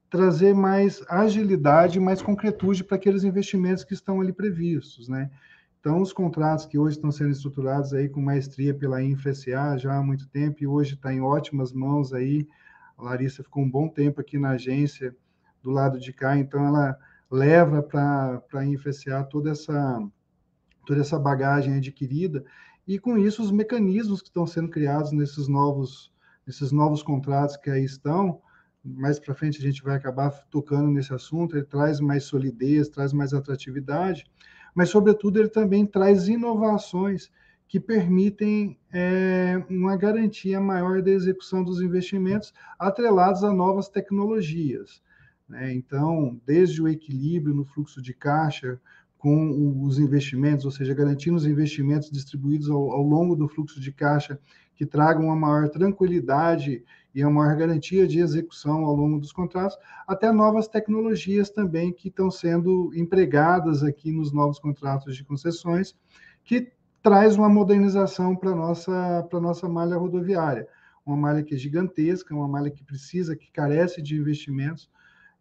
trazer 0.09 0.55
mais 0.55 1.05
agilidade, 1.09 2.01
mais 2.01 2.21
concretude 2.21 2.83
para 2.83 2.97
aqueles 2.97 3.23
investimentos 3.23 3.85
que 3.85 3.95
estão 3.95 4.21
ali 4.21 4.33
previstos, 4.33 5.09
né? 5.09 5.31
Então, 5.81 6.03
os 6.03 6.13
contratos 6.13 6.67
que 6.67 6.79
hoje 6.79 6.97
estão 6.97 7.11
sendo 7.11 7.31
estruturados 7.31 7.95
aí 7.95 8.07
com 8.07 8.21
maestria 8.21 8.75
pela 8.75 9.03
InfraSA 9.03 9.79
já 9.79 9.97
há 9.97 10.03
muito 10.03 10.29
tempo 10.29 10.63
e 10.63 10.67
hoje 10.67 10.95
está 10.95 11.11
em 11.11 11.23
ótimas 11.23 11.73
mãos 11.73 12.13
aí. 12.13 12.47
A 12.99 13.03
Larissa 13.03 13.43
ficou 13.43 13.63
um 13.63 13.71
bom 13.71 13.89
tempo 13.89 14.21
aqui 14.21 14.39
na 14.39 14.51
agência 14.51 15.17
do 15.63 15.71
lado 15.71 15.99
de 15.99 16.13
cá, 16.13 16.37
então 16.37 16.67
ela 16.67 16.99
leva 17.31 17.83
para 17.83 18.43
a 18.53 18.65
InfSA 18.65 19.25
toda 19.25 19.53
essa, 19.53 20.07
toda 20.85 21.01
essa 21.01 21.19
bagagem 21.19 21.75
adquirida, 21.75 22.45
e 22.87 22.99
com 22.99 23.17
isso 23.17 23.43
os 23.43 23.51
mecanismos 23.51 24.21
que 24.21 24.29
estão 24.29 24.47
sendo 24.47 24.69
criados 24.69 25.13
nesses 25.13 25.49
novos, 25.49 26.13
nesses 26.47 26.73
novos 26.73 27.03
contratos 27.03 27.57
que 27.57 27.71
aí 27.71 27.85
estão, 27.85 28.43
mais 28.85 29.19
para 29.19 29.35
frente 29.35 29.59
a 29.59 29.63
gente 29.63 29.83
vai 29.83 29.97
acabar 29.97 30.31
tocando 30.51 30.91
nesse 30.91 31.15
assunto, 31.15 31.57
ele 31.57 31.65
traz 31.65 32.01
mais 32.01 32.25
solidez, 32.25 32.89
traz 32.89 33.13
mais 33.15 33.33
atratividade, 33.33 34.27
mas, 34.75 34.89
sobretudo, 34.89 35.39
ele 35.39 35.49
também 35.49 35.87
traz 35.87 36.29
inovações 36.29 37.31
que 37.71 37.79
permitem 37.79 38.77
é, 38.93 39.63
uma 39.71 39.97
garantia 39.97 40.61
maior 40.61 41.01
da 41.01 41.11
execução 41.11 41.63
dos 41.63 41.81
investimentos 41.81 42.53
atrelados 42.77 43.45
a 43.45 43.53
novas 43.53 43.89
tecnologias. 43.89 45.01
Né? 45.49 45.73
Então, 45.75 46.41
desde 46.45 46.83
o 46.83 46.89
equilíbrio 46.89 47.55
no 47.55 47.65
fluxo 47.65 48.03
de 48.03 48.13
caixa 48.13 48.81
com 49.17 49.85
os 49.85 49.99
investimentos, 49.99 50.65
ou 50.65 50.71
seja, 50.71 50.95
garantindo 50.95 51.37
os 51.37 51.47
investimentos 51.47 52.11
distribuídos 52.11 52.71
ao, 52.71 52.91
ao 52.91 53.03
longo 53.03 53.37
do 53.37 53.47
fluxo 53.47 53.81
de 53.81 53.93
caixa 53.93 54.41
que 54.75 54.87
tragam 54.87 55.27
uma 55.27 55.37
maior 55.37 55.69
tranquilidade 55.69 56.83
e 57.15 57.25
uma 57.25 57.43
maior 57.43 57.57
garantia 57.57 58.07
de 58.07 58.21
execução 58.21 58.85
ao 58.85 58.95
longo 58.95 59.19
dos 59.19 59.33
contratos, 59.33 59.77
até 60.07 60.31
novas 60.31 60.69
tecnologias 60.69 61.51
também 61.51 61.93
que 61.93 62.09
estão 62.09 62.31
sendo 62.31 62.93
empregadas 62.95 63.83
aqui 63.83 64.13
nos 64.13 64.33
novos 64.33 64.59
contratos 64.59 65.17
de 65.17 65.25
concessões, 65.25 65.95
que 66.45 66.73
traz 67.03 67.37
uma 67.37 67.49
modernização 67.49 68.37
para 68.37 68.51
a 68.51 68.55
nossa, 68.55 69.29
nossa 69.33 69.69
malha 69.69 69.97
rodoviária. 69.97 70.69
Uma 71.05 71.17
malha 71.17 71.43
que 71.43 71.55
é 71.55 71.59
gigantesca, 71.59 72.35
uma 72.35 72.47
malha 72.47 72.71
que 72.71 72.85
precisa, 72.85 73.35
que 73.35 73.51
carece 73.51 74.03
de 74.03 74.17
investimentos. 74.17 74.89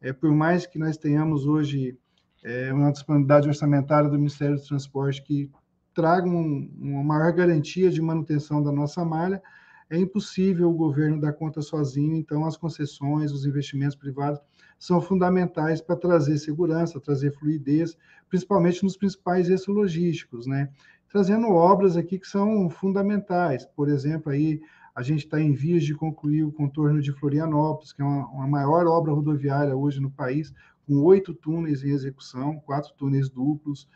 É, 0.02 0.14
por 0.14 0.32
mais 0.32 0.66
que 0.66 0.80
nós 0.80 0.98
tenhamos 0.98 1.46
hoje 1.46 1.98
é, 2.44 2.74
uma 2.74 2.92
disponibilidade 2.92 3.48
orçamentária 3.48 4.10
do 4.10 4.18
Ministério 4.18 4.56
do 4.56 4.66
Transporte 4.66 5.22
que 5.22 5.52
traga 5.94 6.28
um, 6.28 6.72
uma 6.80 7.04
maior 7.04 7.34
garantia 7.34 7.90
de 7.90 8.02
manutenção 8.02 8.64
da 8.64 8.72
nossa 8.72 9.04
malha, 9.04 9.42
é 9.90 9.98
impossível 9.98 10.70
o 10.70 10.76
governo 10.76 11.20
dar 11.20 11.34
conta 11.34 11.62
sozinho, 11.62 12.16
então 12.16 12.46
as 12.46 12.56
concessões, 12.56 13.32
os 13.32 13.46
investimentos 13.46 13.96
privados 13.96 14.40
são 14.78 15.02
fundamentais 15.02 15.82
para 15.82 15.96
trazer 15.96 16.38
segurança, 16.38 17.00
trazer 17.00 17.32
fluidez, 17.32 17.98
principalmente 18.30 18.84
nos 18.84 18.96
principais 18.96 19.50
eixos 19.50 19.76
logísticos, 19.76 20.46
né? 20.46 20.70
Trazendo 21.10 21.48
obras 21.48 21.98
aqui 21.98 22.20
que 22.20 22.28
são 22.28 22.70
fundamentais, 22.70 23.66
por 23.66 23.90
exemplo, 23.90 24.32
aí 24.32 24.62
a 24.96 25.02
gente 25.02 25.26
está 25.26 25.40
em 25.40 25.54
vias 25.54 25.84
de 25.84 25.96
concluir 25.96 26.44
o 26.44 26.52
contorno 26.52 27.02
de 27.02 27.12
Florianópolis, 27.12 27.92
que 27.92 28.02
é 28.02 28.06
uma, 28.06 28.28
uma 28.28 28.48
maior 28.48 28.86
obra 28.86 29.12
rodoviária 29.12 29.76
hoje 29.76 30.00
no 30.00 30.12
país, 30.12 30.54
com 30.86 31.02
oito 31.04 31.34
túneis 31.34 31.84
em 31.84 31.90
execução, 31.90 32.60
quatro 32.60 32.94
túneis 32.96 33.30
duplos. 33.30 33.88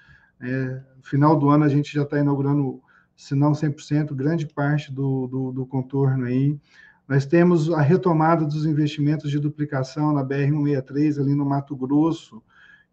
É, 0.41 0.81
final 1.01 1.37
do 1.37 1.49
ano 1.49 1.65
a 1.65 1.69
gente 1.69 1.93
já 1.93 2.03
está 2.03 2.19
inaugurando 2.19 2.81
se 3.15 3.35
não 3.35 3.51
100%, 3.51 4.13
grande 4.13 4.47
parte 4.47 4.91
do, 4.91 5.27
do, 5.27 5.51
do, 5.51 5.65
contorno 5.65 6.25
aí. 6.25 6.57
Nós 7.07 7.25
temos 7.25 7.71
a 7.71 7.81
retomada 7.81 8.45
dos 8.45 8.65
investimentos 8.65 9.29
de 9.29 9.39
duplicação 9.39 10.13
na 10.13 10.23
BR-163, 10.23 11.19
ali 11.19 11.35
no 11.35 11.45
Mato 11.45 11.75
Grosso, 11.75 12.41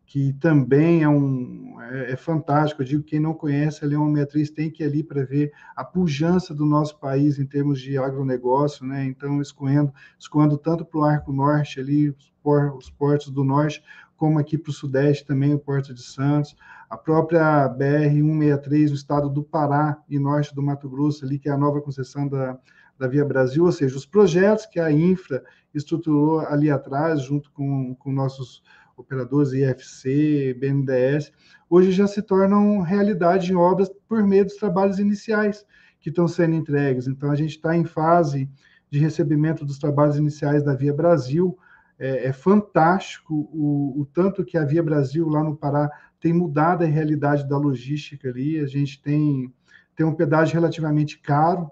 que 0.04 0.32
também 0.34 1.04
é, 1.04 1.08
um, 1.08 1.80
é, 1.80 2.12
é 2.12 2.16
fantástico. 2.16 2.82
Eu 2.82 2.86
digo 2.86 3.02
que 3.04 3.10
quem 3.10 3.20
não 3.20 3.32
conhece 3.32 3.84
a 3.84 3.88
Leão 3.88 4.06
163 4.06 4.50
tem 4.50 4.68
que 4.68 4.82
ir 4.82 4.86
ali 4.86 5.04
para 5.04 5.24
ver 5.24 5.52
a 5.76 5.84
pujança 5.84 6.52
do 6.52 6.66
nosso 6.66 6.98
país 6.98 7.38
em 7.38 7.46
termos 7.46 7.80
de 7.80 7.96
agronegócio, 7.96 8.84
né? 8.84 9.04
Então, 9.04 9.40
escoando, 9.40 9.94
escoando 10.18 10.58
tanto 10.58 10.84
para 10.84 10.98
o 10.98 11.04
Arco 11.04 11.32
Norte 11.32 11.78
ali, 11.78 12.12
os 12.42 12.90
portos 12.90 13.30
do 13.30 13.44
Norte, 13.44 13.82
como 14.20 14.38
aqui 14.38 14.58
para 14.58 14.68
o 14.68 14.74
Sudeste 14.74 15.24
também, 15.24 15.54
o 15.54 15.58
Porto 15.58 15.94
de 15.94 16.02
Santos, 16.02 16.54
a 16.90 16.96
própria 16.98 17.66
BR-163 17.70 18.88
no 18.90 18.94
estado 18.94 19.30
do 19.30 19.42
Pará 19.42 19.96
e 20.10 20.18
norte 20.18 20.54
do 20.54 20.62
Mato 20.62 20.90
Grosso, 20.90 21.24
ali, 21.24 21.38
que 21.38 21.48
é 21.48 21.52
a 21.52 21.56
nova 21.56 21.80
concessão 21.80 22.28
da, 22.28 22.58
da 22.98 23.08
Via 23.08 23.24
Brasil, 23.24 23.64
ou 23.64 23.72
seja, 23.72 23.96
os 23.96 24.04
projetos 24.04 24.66
que 24.66 24.78
a 24.78 24.92
Infra 24.92 25.42
estruturou 25.72 26.40
ali 26.40 26.70
atrás, 26.70 27.22
junto 27.22 27.50
com, 27.52 27.94
com 27.94 28.12
nossos 28.12 28.62
operadores 28.94 29.54
IFC, 29.54 30.54
BNDES, 30.60 31.32
hoje 31.70 31.90
já 31.90 32.06
se 32.06 32.20
tornam 32.20 32.82
realidade 32.82 33.50
em 33.50 33.56
obras 33.56 33.90
por 34.06 34.22
meio 34.22 34.44
dos 34.44 34.56
trabalhos 34.56 34.98
iniciais 34.98 35.64
que 35.98 36.10
estão 36.10 36.28
sendo 36.28 36.56
entregues. 36.56 37.08
Então, 37.08 37.30
a 37.30 37.34
gente 37.34 37.56
está 37.56 37.74
em 37.74 37.86
fase 37.86 38.50
de 38.90 38.98
recebimento 38.98 39.64
dos 39.64 39.78
trabalhos 39.78 40.18
iniciais 40.18 40.62
da 40.62 40.74
Via 40.74 40.92
Brasil, 40.92 41.58
é, 42.00 42.28
é 42.28 42.32
fantástico 42.32 43.48
o, 43.52 44.00
o, 44.00 44.06
tanto 44.06 44.42
que 44.42 44.56
a 44.56 44.64
Via 44.64 44.82
Brasil 44.82 45.28
lá 45.28 45.44
no 45.44 45.54
Pará 45.54 45.90
tem 46.18 46.32
mudado 46.32 46.82
a 46.82 46.86
realidade 46.86 47.46
da 47.46 47.58
logística 47.58 48.28
ali. 48.28 48.58
A 48.58 48.66
gente 48.66 49.00
tem, 49.02 49.52
tem 49.94 50.06
um 50.06 50.14
pedágio 50.14 50.54
relativamente 50.54 51.18
caro, 51.18 51.70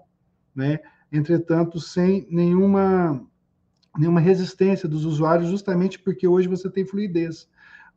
né? 0.55 0.79
entretanto, 1.11 1.79
sem 1.79 2.27
nenhuma, 2.29 3.25
nenhuma 3.97 4.19
resistência 4.19 4.87
dos 4.87 5.03
usuários, 5.03 5.49
justamente 5.49 5.97
porque 5.97 6.27
hoje 6.27 6.47
você 6.47 6.69
tem 6.69 6.85
fluidez 6.85 7.49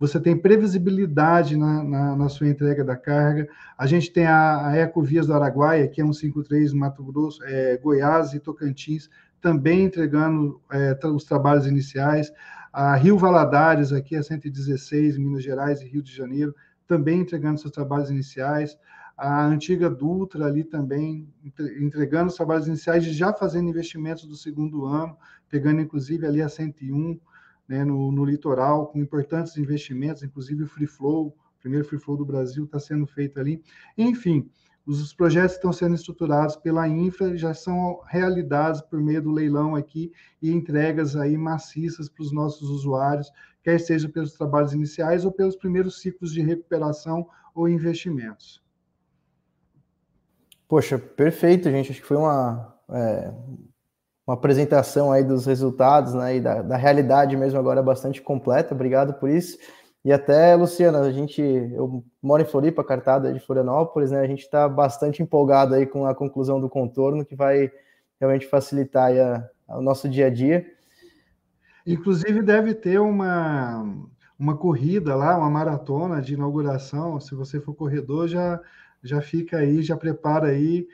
você 0.02 0.18
tem 0.18 0.36
previsibilidade 0.36 1.56
na, 1.56 1.84
na, 1.84 2.16
na, 2.16 2.28
sua 2.28 2.48
entrega 2.48 2.82
da 2.82 2.96
carga. 2.96 3.48
A 3.78 3.86
gente 3.86 4.12
tem 4.12 4.26
a, 4.26 4.66
a 4.66 4.76
Ecovias 4.76 5.28
do 5.28 5.32
Araguaia, 5.32 5.86
que 5.86 6.00
é 6.00 6.04
um 6.04 6.12
53 6.12 6.72
no 6.72 6.80
Mato 6.80 7.04
Grosso, 7.04 7.40
é, 7.44 7.76
Goiás 7.76 8.34
e 8.34 8.40
Tocantins, 8.40 9.08
também 9.42 9.84
entregando 9.84 10.62
é, 10.70 10.96
os 11.08 11.24
trabalhos 11.24 11.66
iniciais. 11.66 12.32
A 12.72 12.94
Rio 12.94 13.18
Valadares, 13.18 13.92
aqui 13.92 14.16
a 14.16 14.22
116, 14.22 15.16
em 15.16 15.20
Minas 15.20 15.42
Gerais 15.42 15.82
e 15.82 15.88
Rio 15.88 16.02
de 16.02 16.14
Janeiro, 16.14 16.54
também 16.86 17.20
entregando 17.20 17.60
seus 17.60 17.72
trabalhos 17.72 18.08
iniciais. 18.08 18.78
A 19.18 19.44
antiga 19.44 19.90
Dutra 19.90 20.46
ali 20.46 20.64
também 20.64 21.28
entregando 21.78 22.28
os 22.28 22.36
trabalhos 22.36 22.66
iniciais 22.66 23.04
e 23.04 23.12
já 23.12 23.32
fazendo 23.32 23.68
investimentos 23.68 24.24
do 24.24 24.36
segundo 24.36 24.86
ano, 24.86 25.16
pegando 25.50 25.80
inclusive 25.80 26.24
ali 26.26 26.40
a 26.40 26.48
101 26.48 27.20
né, 27.68 27.84
no, 27.84 28.10
no 28.10 28.24
litoral, 28.24 28.86
com 28.86 29.00
importantes 29.00 29.56
investimentos, 29.56 30.22
inclusive 30.22 30.62
o 30.62 30.68
Free 30.68 30.86
Flow, 30.86 31.26
o 31.26 31.60
primeiro 31.60 31.84
Free 31.84 31.98
Flow 31.98 32.16
do 32.16 32.24
Brasil 32.24 32.64
está 32.64 32.80
sendo 32.80 33.06
feito 33.06 33.38
ali. 33.38 33.62
Enfim, 33.98 34.48
os 34.86 35.12
projetos 35.12 35.54
estão 35.54 35.72
sendo 35.72 35.94
estruturados 35.94 36.56
pela 36.56 36.88
infra 36.88 37.36
já 37.36 37.54
são 37.54 38.00
realidades 38.06 38.80
por 38.80 39.00
meio 39.00 39.22
do 39.22 39.30
leilão 39.30 39.76
aqui 39.76 40.12
e 40.40 40.50
entregas 40.50 41.14
aí 41.14 41.36
maciças 41.36 42.08
para 42.08 42.22
os 42.22 42.32
nossos 42.32 42.68
usuários, 42.68 43.30
quer 43.62 43.78
seja 43.78 44.08
pelos 44.08 44.32
trabalhos 44.32 44.72
iniciais 44.72 45.24
ou 45.24 45.30
pelos 45.30 45.54
primeiros 45.54 46.00
ciclos 46.00 46.32
de 46.32 46.42
recuperação 46.42 47.28
ou 47.54 47.68
investimentos. 47.68 48.60
Poxa, 50.66 50.98
perfeito, 50.98 51.70
gente. 51.70 51.92
Acho 51.92 52.00
que 52.00 52.06
foi 52.06 52.16
uma, 52.16 52.74
é, 52.90 53.32
uma 54.26 54.34
apresentação 54.34 55.12
aí 55.12 55.22
dos 55.22 55.46
resultados 55.46 56.14
né, 56.14 56.36
e 56.36 56.40
da, 56.40 56.62
da 56.62 56.76
realidade 56.76 57.36
mesmo 57.36 57.58
agora 57.58 57.82
bastante 57.82 58.20
completa. 58.20 58.74
Obrigado 58.74 59.14
por 59.14 59.28
isso. 59.28 59.58
E 60.04 60.12
até, 60.12 60.54
Luciana, 60.56 61.00
a 61.00 61.12
gente, 61.12 61.40
eu 61.40 62.04
moro 62.20 62.42
em 62.42 62.46
Floripa, 62.46 62.82
cartada 62.82 63.32
de 63.32 63.38
Florianópolis, 63.38 64.10
né? 64.10 64.20
A 64.20 64.26
gente 64.26 64.42
está 64.42 64.68
bastante 64.68 65.22
empolgado 65.22 65.74
aí 65.74 65.86
com 65.86 66.06
a 66.06 66.14
conclusão 66.14 66.60
do 66.60 66.68
contorno, 66.68 67.24
que 67.24 67.36
vai 67.36 67.70
realmente 68.20 68.46
facilitar 68.46 69.12
a, 69.68 69.78
o 69.78 69.80
nosso 69.80 70.08
dia 70.08 70.26
a 70.26 70.30
dia. 70.30 70.66
Inclusive, 71.86 72.42
deve 72.42 72.74
ter 72.74 73.00
uma, 73.00 73.84
uma 74.36 74.56
corrida 74.56 75.14
lá, 75.14 75.38
uma 75.38 75.50
maratona 75.50 76.20
de 76.20 76.34
inauguração. 76.34 77.20
Se 77.20 77.34
você 77.34 77.60
for 77.60 77.74
corredor, 77.74 78.26
já, 78.26 78.60
já 79.02 79.20
fica 79.20 79.58
aí, 79.58 79.82
já 79.82 79.96
prepara 79.96 80.48
aí 80.48 80.86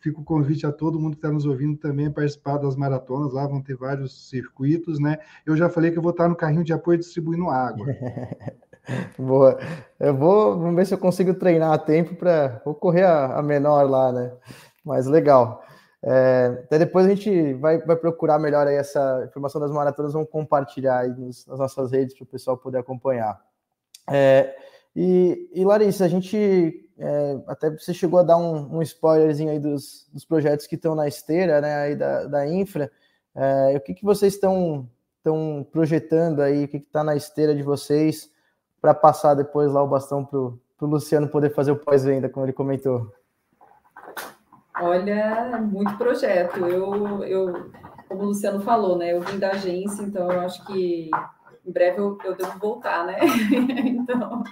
fica 0.00 0.20
o 0.20 0.24
convite 0.24 0.66
a 0.66 0.72
todo 0.72 0.98
mundo 0.98 1.12
que 1.12 1.18
está 1.18 1.30
nos 1.30 1.44
ouvindo 1.44 1.76
também 1.76 2.10
participar 2.10 2.58
das 2.58 2.76
maratonas, 2.76 3.32
lá 3.32 3.46
vão 3.46 3.62
ter 3.62 3.76
vários 3.76 4.28
circuitos, 4.28 4.98
né? 4.98 5.18
Eu 5.44 5.56
já 5.56 5.68
falei 5.68 5.90
que 5.90 5.98
eu 5.98 6.02
vou 6.02 6.10
estar 6.10 6.28
no 6.28 6.36
carrinho 6.36 6.64
de 6.64 6.72
apoio 6.72 6.98
distribuindo 6.98 7.48
água. 7.48 7.86
Boa. 9.18 9.58
Eu 9.98 10.16
vou, 10.16 10.58
vamos 10.58 10.74
ver 10.74 10.86
se 10.86 10.94
eu 10.94 10.98
consigo 10.98 11.34
treinar 11.34 11.72
a 11.72 11.78
tempo 11.78 12.14
para 12.14 12.60
vou 12.64 12.74
correr 12.74 13.04
a, 13.04 13.38
a, 13.38 13.42
menor 13.42 13.88
lá, 13.88 14.10
né? 14.12 14.32
Mas 14.84 15.06
legal. 15.06 15.62
É, 16.02 16.62
até 16.64 16.78
depois 16.78 17.04
a 17.04 17.10
gente 17.10 17.52
vai, 17.54 17.78
vai 17.78 17.94
procurar 17.94 18.38
melhor 18.38 18.66
aí 18.66 18.76
essa 18.76 19.24
informação 19.28 19.60
das 19.60 19.70
maratonas, 19.70 20.14
vamos 20.14 20.30
compartilhar 20.30 21.00
aí 21.00 21.10
nos, 21.10 21.46
nas 21.46 21.58
nossas 21.58 21.92
redes 21.92 22.14
para 22.16 22.24
o 22.24 22.26
pessoal 22.26 22.56
poder 22.56 22.78
acompanhar. 22.78 23.38
É, 24.10 24.56
e, 24.96 25.50
e 25.54 25.64
Larissa, 25.64 26.04
a 26.04 26.08
gente 26.08 26.89
é, 27.00 27.40
até 27.46 27.70
você 27.70 27.94
chegou 27.94 28.20
a 28.20 28.22
dar 28.22 28.36
um, 28.36 28.76
um 28.76 28.82
spoilerzinho 28.82 29.50
aí 29.50 29.58
dos, 29.58 30.06
dos 30.12 30.24
projetos 30.24 30.66
que 30.66 30.74
estão 30.74 30.94
na 30.94 31.08
esteira, 31.08 31.60
né, 31.60 31.74
aí 31.76 31.96
da, 31.96 32.24
da 32.26 32.46
infra. 32.46 32.92
É, 33.34 33.74
o 33.76 33.80
que, 33.80 33.94
que 33.94 34.04
vocês 34.04 34.34
estão 34.34 34.86
estão 35.20 35.66
projetando 35.70 36.40
aí, 36.40 36.64
o 36.64 36.68
que 36.68 36.78
está 36.78 37.04
na 37.04 37.14
esteira 37.14 37.54
de 37.54 37.62
vocês 37.62 38.30
para 38.80 38.94
passar 38.94 39.34
depois 39.34 39.70
lá 39.70 39.82
o 39.82 39.88
bastão 39.88 40.24
para 40.24 40.38
o 40.38 40.58
Luciano 40.80 41.28
poder 41.28 41.54
fazer 41.54 41.70
o 41.72 41.76
pós-venda, 41.76 42.28
como 42.28 42.46
ele 42.46 42.52
comentou? 42.52 43.12
Olha, 44.80 45.58
muito 45.58 45.96
projeto. 45.98 46.60
Eu, 46.60 47.22
eu, 47.24 47.70
como 48.08 48.22
o 48.22 48.26
Luciano 48.26 48.62
falou, 48.62 48.96
né? 48.96 49.12
Eu 49.12 49.20
vim 49.20 49.38
da 49.38 49.50
agência, 49.50 50.02
então 50.02 50.30
eu 50.32 50.40
acho 50.40 50.64
que 50.64 51.10
em 51.66 51.72
breve 51.72 51.98
eu, 51.98 52.18
eu 52.24 52.34
devo 52.34 52.58
voltar, 52.58 53.06
né? 53.06 53.18
então, 53.86 54.42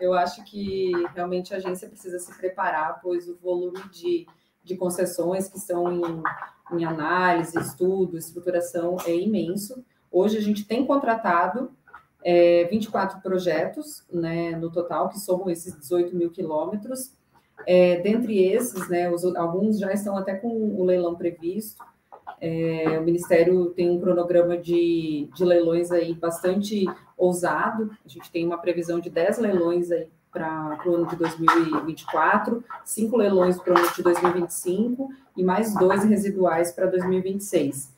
eu 0.00 0.12
acho 0.12 0.44
que 0.44 0.92
realmente 1.14 1.54
a 1.54 1.58
agência 1.58 1.88
precisa 1.88 2.18
se 2.18 2.36
preparar, 2.36 3.00
pois 3.00 3.28
o 3.28 3.36
volume 3.36 3.80
de, 3.90 4.26
de 4.62 4.76
concessões 4.76 5.48
que 5.48 5.58
estão 5.58 5.90
em, 5.92 6.22
em 6.72 6.84
análise, 6.84 7.58
estudo, 7.58 8.18
estruturação 8.18 8.96
é 9.06 9.14
imenso. 9.14 9.84
Hoje 10.10 10.36
a 10.36 10.42
gente 10.42 10.66
tem 10.66 10.84
contratado 10.84 11.70
é, 12.24 12.64
24 12.64 13.20
projetos 13.20 14.04
né, 14.12 14.56
no 14.56 14.70
total, 14.70 15.08
que 15.08 15.20
somam 15.20 15.48
esses 15.48 15.78
18 15.78 16.16
mil 16.16 16.30
quilômetros. 16.30 17.14
É, 17.66 18.00
dentre 18.00 18.42
esses, 18.42 18.88
né, 18.88 19.10
os, 19.10 19.24
alguns 19.36 19.78
já 19.78 19.92
estão 19.92 20.16
até 20.16 20.34
com 20.34 20.48
o 20.48 20.84
leilão 20.84 21.14
previsto, 21.14 21.82
É, 22.40 22.98
o 22.98 23.04
Ministério 23.04 23.66
tem 23.70 23.90
um 23.90 24.00
cronograma 24.00 24.56
de, 24.58 25.28
de 25.34 25.44
leilões 25.44 25.90
aí 25.90 26.14
bastante 26.14 26.84
ousado. 27.16 27.90
A 28.04 28.08
gente 28.08 28.30
tem 28.30 28.46
uma 28.46 28.58
previsão 28.58 29.00
de 29.00 29.08
10 29.08 29.38
leilões 29.38 29.90
aí 29.90 30.08
para 30.30 30.78
o 30.84 30.94
ano 30.94 31.06
de 31.06 31.16
2024, 31.16 32.62
cinco 32.84 33.16
leilões 33.16 33.58
para 33.58 33.72
o 33.72 33.78
ano 33.78 33.90
de 33.94 34.02
2025 34.02 35.10
e 35.34 35.42
mais 35.42 35.74
dois 35.74 36.04
residuais 36.04 36.72
para 36.72 36.86
2026. 36.86 37.94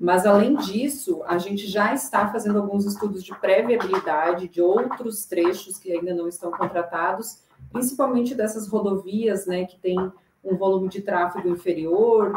Mas, 0.00 0.26
além 0.26 0.56
disso, 0.56 1.22
a 1.26 1.38
gente 1.38 1.66
já 1.68 1.94
está 1.94 2.32
fazendo 2.32 2.58
alguns 2.58 2.86
estudos 2.86 3.22
de 3.22 3.32
pré-viabilidade 3.38 4.48
de 4.48 4.60
outros 4.60 5.26
trechos 5.26 5.78
que 5.78 5.92
ainda 5.92 6.14
não 6.14 6.26
estão 6.26 6.50
contratados, 6.50 7.42
principalmente 7.70 8.34
dessas 8.34 8.66
rodovias, 8.66 9.46
né, 9.46 9.64
que 9.64 9.78
tem 9.78 9.96
um 10.42 10.56
volume 10.56 10.88
de 10.88 11.02
tráfego 11.02 11.50
inferior, 11.50 12.34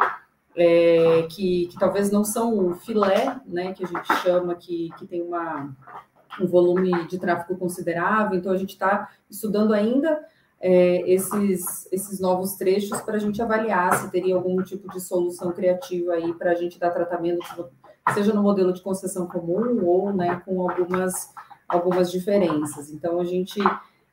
é, 0.56 1.24
que, 1.30 1.68
que, 1.68 1.78
talvez 1.78 2.12
não 2.12 2.24
são 2.24 2.74
filé, 2.76 3.40
né, 3.46 3.74
que 3.74 3.84
a 3.84 3.88
gente 3.88 4.14
chama, 4.22 4.56
que, 4.56 4.90
que 4.98 5.06
tem 5.06 5.22
uma, 5.22 5.76
um 6.40 6.48
volume 6.48 7.08
de 7.08 7.18
tráfego 7.18 7.58
considerável. 7.60 8.38
Então, 8.38 8.52
a 8.52 8.58
gente 8.58 8.72
está 8.72 9.10
estudando 9.30 9.74
ainda 9.74 10.24
é, 10.60 11.10
esses, 11.12 11.88
esses 11.92 12.20
novos 12.20 12.56
trechos 12.56 13.02
para 13.02 13.16
a 13.16 13.20
gente 13.20 13.42
avaliar 13.42 13.98
se 13.98 14.10
teria 14.10 14.36
algum 14.36 14.62
tipo 14.64 14.90
de 14.92 15.00
solução 15.02 15.52
criativa 15.52 16.14
aí 16.14 16.34
para 16.34 16.52
a 16.52 16.56
gente 16.56 16.80
dar 16.80 16.92
tratamento, 16.92 17.70
seja 18.14 18.34
no 18.34 18.42
modelo 18.42 18.72
de 18.72 18.82
concessão 18.82 19.28
comum 19.28 19.86
ou 19.86 20.14
né, 20.14 20.42
com 20.46 20.70
algumas, 20.70 21.34
algumas 21.68 22.12
diferenças. 22.12 22.90
Então, 22.90 23.20
a 23.20 23.26
gente 23.26 23.60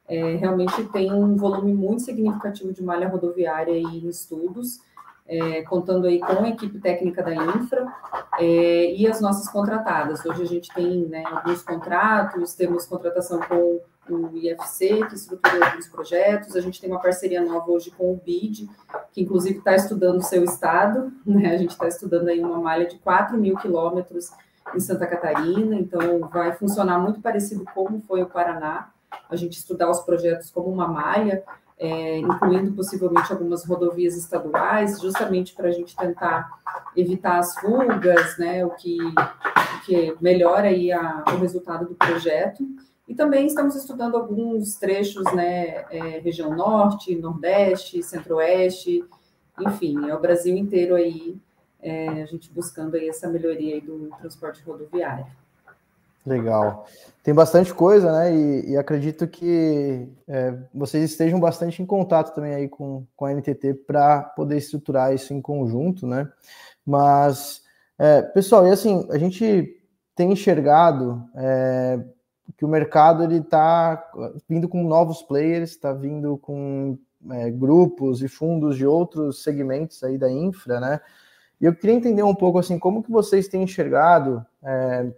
é, 0.08 0.34
realmente 0.34 0.84
tem 0.88 1.12
um 1.12 1.36
volume 1.36 1.72
muito 1.72 2.02
significativo 2.02 2.72
de 2.72 2.82
malha 2.82 3.08
rodoviária 3.08 3.76
em 3.76 4.08
estudos, 4.08 4.80
é, 5.32 5.62
contando 5.62 6.06
aí 6.06 6.20
com 6.20 6.44
a 6.44 6.48
equipe 6.48 6.78
técnica 6.78 7.22
da 7.22 7.34
Infra 7.34 7.90
é, 8.38 8.94
e 8.94 9.06
as 9.06 9.18
nossas 9.18 9.48
contratadas. 9.48 10.24
Hoje 10.26 10.42
a 10.42 10.46
gente 10.46 10.72
tem 10.74 11.06
né, 11.06 11.24
alguns 11.24 11.62
contratos, 11.62 12.52
temos 12.52 12.84
contratação 12.84 13.40
com 13.40 13.80
o 14.10 14.36
IFC, 14.36 15.06
que 15.06 15.14
estruturou 15.14 15.64
alguns 15.64 15.88
projetos. 15.88 16.54
A 16.54 16.60
gente 16.60 16.78
tem 16.78 16.90
uma 16.90 17.00
parceria 17.00 17.42
nova 17.42 17.70
hoje 17.70 17.90
com 17.90 18.12
o 18.12 18.20
BID, 18.22 18.68
que 19.10 19.22
inclusive 19.22 19.58
está 19.58 19.74
estudando 19.74 20.18
o 20.18 20.22
seu 20.22 20.44
estado. 20.44 21.10
Né? 21.24 21.54
A 21.54 21.56
gente 21.56 21.70
está 21.70 21.88
estudando 21.88 22.28
aí 22.28 22.40
uma 22.40 22.58
malha 22.58 22.84
de 22.84 22.98
4 22.98 23.38
mil 23.38 23.56
quilômetros 23.56 24.30
em 24.74 24.80
Santa 24.80 25.06
Catarina, 25.06 25.76
então 25.76 26.20
vai 26.28 26.52
funcionar 26.52 26.98
muito 26.98 27.20
parecido 27.20 27.64
como 27.74 28.02
foi 28.06 28.22
o 28.22 28.26
Paraná. 28.26 28.90
A 29.30 29.36
gente 29.36 29.54
estudar 29.54 29.90
os 29.90 30.00
projetos 30.00 30.50
como 30.50 30.68
uma 30.68 30.86
malha, 30.86 31.42
é, 31.78 32.18
incluindo 32.18 32.72
possivelmente 32.72 33.32
algumas 33.32 33.64
rodovias 33.64 34.16
estaduais, 34.16 35.00
justamente 35.00 35.54
para 35.54 35.68
a 35.68 35.72
gente 35.72 35.96
tentar 35.96 36.50
evitar 36.96 37.38
as 37.38 37.58
fugas, 37.58 38.38
né, 38.38 38.64
o 38.64 38.70
que, 38.70 38.96
o 39.00 39.84
que 39.84 40.16
melhora 40.20 40.68
aí 40.68 40.92
a, 40.92 41.24
o 41.32 41.36
resultado 41.38 41.86
do 41.86 41.94
projeto. 41.94 42.64
E 43.08 43.14
também 43.14 43.46
estamos 43.46 43.74
estudando 43.74 44.16
alguns 44.16 44.76
trechos, 44.76 45.24
né, 45.34 45.84
é, 45.90 46.20
região 46.20 46.54
norte, 46.54 47.16
nordeste, 47.16 48.02
centro-oeste, 48.02 49.04
enfim, 49.60 50.08
é 50.08 50.14
o 50.14 50.20
Brasil 50.20 50.56
inteiro 50.56 50.94
aí, 50.94 51.36
é, 51.80 52.22
a 52.22 52.26
gente 52.26 52.50
buscando 52.52 52.94
aí 52.94 53.08
essa 53.08 53.28
melhoria 53.28 53.74
aí 53.74 53.80
do 53.80 54.08
transporte 54.20 54.62
rodoviário. 54.62 55.26
Legal. 56.24 56.86
Tem 57.22 57.34
bastante 57.34 57.72
coisa, 57.72 58.12
né? 58.12 58.34
E, 58.34 58.70
e 58.70 58.76
acredito 58.76 59.26
que 59.28 60.08
é, 60.26 60.56
vocês 60.74 61.10
estejam 61.10 61.38
bastante 61.38 61.82
em 61.82 61.86
contato 61.86 62.34
também 62.34 62.54
aí 62.54 62.68
com, 62.68 63.06
com 63.16 63.26
a 63.26 63.32
NTT 63.32 63.74
para 63.86 64.22
poder 64.22 64.56
estruturar 64.56 65.12
isso 65.14 65.32
em 65.32 65.40
conjunto, 65.40 66.06
né? 66.06 66.28
Mas, 66.84 67.62
é, 67.98 68.22
pessoal, 68.22 68.66
e 68.66 68.70
assim, 68.70 69.06
a 69.10 69.18
gente 69.18 69.76
tem 70.14 70.32
enxergado 70.32 71.24
é, 71.36 72.00
que 72.56 72.64
o 72.64 72.68
mercado 72.68 73.22
ele 73.22 73.38
está 73.38 74.10
vindo 74.48 74.68
com 74.68 74.82
novos 74.82 75.22
players, 75.22 75.70
está 75.70 75.92
vindo 75.92 76.36
com 76.38 76.98
é, 77.30 77.50
grupos 77.50 78.22
e 78.22 78.28
fundos 78.28 78.76
de 78.76 78.86
outros 78.86 79.42
segmentos 79.42 80.02
aí 80.02 80.18
da 80.18 80.30
infra, 80.30 80.80
né? 80.80 81.00
E 81.60 81.64
eu 81.64 81.74
queria 81.74 81.94
entender 81.94 82.24
um 82.24 82.34
pouco 82.34 82.58
assim 82.58 82.78
como 82.78 83.02
que 83.02 83.10
vocês 83.10 83.46
têm 83.46 83.62
enxergado 83.62 84.44
é, 84.64 85.12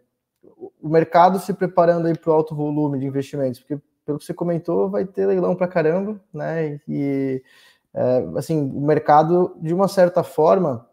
o 0.80 0.88
mercado 0.88 1.38
se 1.38 1.52
preparando 1.52 2.06
aí 2.06 2.16
para 2.16 2.30
o 2.30 2.34
alto 2.34 2.54
volume 2.54 2.98
de 2.98 3.06
investimentos, 3.06 3.60
porque 3.60 3.78
pelo 4.04 4.18
que 4.18 4.24
você 4.24 4.34
comentou 4.34 4.88
vai 4.88 5.04
ter 5.04 5.26
leilão 5.26 5.54
para 5.56 5.68
caramba, 5.68 6.20
né? 6.32 6.80
E 6.88 7.42
é, 7.94 8.24
assim 8.36 8.60
o 8.60 8.80
mercado 8.80 9.56
de 9.60 9.72
uma 9.72 9.88
certa 9.88 10.22
forma 10.22 10.86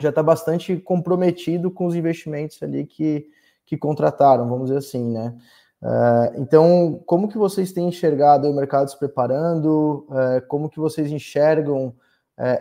já 0.00 0.08
está 0.10 0.22
bastante 0.22 0.76
comprometido 0.76 1.70
com 1.70 1.86
os 1.86 1.94
investimentos 1.94 2.62
ali 2.62 2.84
que 2.84 3.30
que 3.68 3.76
contrataram, 3.76 4.48
vamos 4.48 4.68
dizer 4.68 4.78
assim, 4.78 5.12
né? 5.12 5.34
Uh, 5.82 6.40
então, 6.40 7.02
como 7.06 7.28
que 7.28 7.36
vocês 7.36 7.70
têm 7.70 7.88
enxergado 7.88 8.50
o 8.50 8.54
mercado 8.54 8.90
se 8.90 8.98
preparando? 8.98 10.06
Uh, 10.08 10.46
como 10.48 10.70
que 10.70 10.80
vocês 10.80 11.12
enxergam 11.12 11.88
uh, 11.88 11.94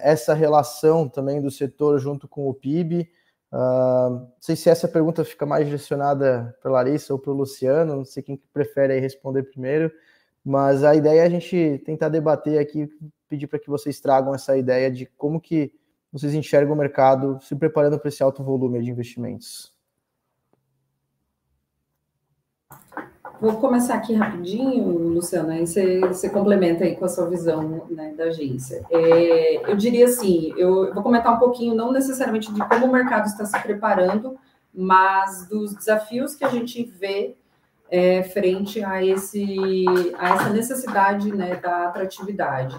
essa 0.01 0.33
relação 0.33 1.07
também 1.07 1.41
do 1.41 1.49
setor 1.49 1.97
junto 1.97 2.27
com 2.27 2.49
o 2.49 2.53
PIB? 2.53 3.09
Não 3.51 4.31
sei 4.39 4.55
se 4.55 4.69
essa 4.69 4.87
pergunta 4.87 5.23
fica 5.23 5.45
mais 5.45 5.65
direcionada 5.65 6.55
para 6.61 6.71
Larissa 6.71 7.13
ou 7.13 7.19
para 7.19 7.31
o 7.31 7.35
Luciano, 7.35 7.95
não 7.95 8.05
sei 8.05 8.21
quem 8.21 8.41
prefere 8.53 8.99
responder 8.99 9.43
primeiro, 9.43 9.91
mas 10.43 10.83
a 10.83 10.95
ideia 10.95 11.21
é 11.21 11.25
a 11.25 11.29
gente 11.29 11.81
tentar 11.85 12.09
debater 12.09 12.59
aqui, 12.59 12.89
pedir 13.27 13.47
para 13.47 13.59
que 13.59 13.69
vocês 13.69 13.99
tragam 13.99 14.33
essa 14.33 14.57
ideia 14.57 14.91
de 14.91 15.05
como 15.17 15.39
que 15.41 15.73
vocês 16.11 16.33
enxergam 16.33 16.73
o 16.73 16.77
mercado 16.77 17.39
se 17.41 17.55
preparando 17.55 17.99
para 17.99 18.09
esse 18.09 18.23
alto 18.23 18.43
volume 18.43 18.81
de 18.81 18.89
investimentos. 18.89 19.76
Vou 23.39 23.53
começar 23.57 23.93
aqui 23.93 24.15
rapidinho, 24.15 24.87
Luciana, 24.87 25.53
aí 25.53 25.67
você, 25.67 25.99
você 25.99 26.29
complementa 26.29 26.83
aí 26.83 26.95
com 26.95 27.05
a 27.05 27.07
sua 27.07 27.29
visão 27.29 27.85
né, 27.89 28.13
da 28.17 28.25
agência. 28.25 28.83
É, 28.89 29.71
eu 29.71 29.75
diria 29.75 30.05
assim, 30.05 30.53
eu 30.57 30.93
vou 30.93 31.03
comentar 31.03 31.35
um 31.35 31.39
pouquinho, 31.39 31.75
não 31.75 31.91
necessariamente 31.91 32.51
de 32.51 32.59
como 32.67 32.87
o 32.87 32.91
mercado 32.91 33.27
está 33.27 33.45
se 33.45 33.61
preparando, 33.61 34.37
mas 34.73 35.47
dos 35.47 35.75
desafios 35.75 36.33
que 36.33 36.43
a 36.43 36.49
gente 36.49 36.83
vê 36.83 37.35
é, 37.89 38.23
frente 38.23 38.83
a, 38.83 39.03
esse, 39.05 39.85
a 40.17 40.35
essa 40.35 40.49
necessidade 40.49 41.31
né, 41.31 41.55
da 41.55 41.87
atratividade. 41.87 42.75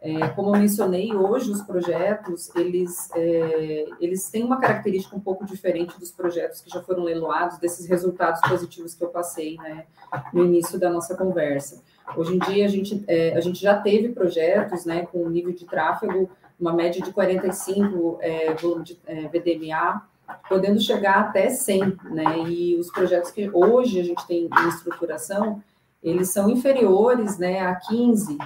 É, 0.00 0.28
como 0.28 0.54
eu 0.54 0.60
mencionei, 0.60 1.12
hoje 1.12 1.50
os 1.50 1.60
projetos, 1.60 2.54
eles, 2.54 3.10
é, 3.16 3.86
eles 4.00 4.30
têm 4.30 4.44
uma 4.44 4.60
característica 4.60 5.16
um 5.16 5.20
pouco 5.20 5.44
diferente 5.44 5.98
dos 5.98 6.12
projetos 6.12 6.60
que 6.60 6.70
já 6.70 6.80
foram 6.80 7.02
leiloados, 7.02 7.58
desses 7.58 7.88
resultados 7.88 8.40
positivos 8.42 8.94
que 8.94 9.02
eu 9.02 9.08
passei 9.08 9.56
né, 9.56 9.86
no 10.32 10.44
início 10.44 10.78
da 10.78 10.88
nossa 10.88 11.16
conversa. 11.16 11.82
Hoje 12.16 12.36
em 12.36 12.38
dia, 12.38 12.64
a 12.64 12.68
gente, 12.68 13.04
é, 13.08 13.36
a 13.36 13.40
gente 13.40 13.60
já 13.60 13.76
teve 13.76 14.10
projetos 14.10 14.84
né, 14.84 15.04
com 15.04 15.24
um 15.24 15.30
nível 15.30 15.52
de 15.52 15.66
tráfego, 15.66 16.30
uma 16.60 16.72
média 16.72 17.02
de 17.02 17.12
45 17.12 18.18
é, 18.20 18.52
de 18.52 19.00
é, 19.04 19.28
VDMA, 19.28 20.06
podendo 20.48 20.78
chegar 20.80 21.18
até 21.20 21.50
100, 21.50 21.98
né, 22.04 22.38
e 22.46 22.76
os 22.76 22.88
projetos 22.92 23.32
que 23.32 23.50
hoje 23.52 23.98
a 23.98 24.04
gente 24.04 24.24
tem 24.28 24.44
em 24.46 24.68
estruturação, 24.68 25.60
eles 26.00 26.30
são 26.30 26.48
inferiores 26.48 27.36
né, 27.36 27.60
a 27.62 27.74
15 27.74 28.38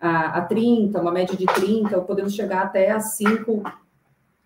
a, 0.00 0.38
a 0.38 0.40
30, 0.42 1.00
uma 1.00 1.10
média 1.10 1.36
de 1.36 1.46
30, 1.46 2.00
podemos 2.02 2.34
chegar 2.34 2.62
até 2.62 2.90
a 2.90 3.00
5 3.00 3.62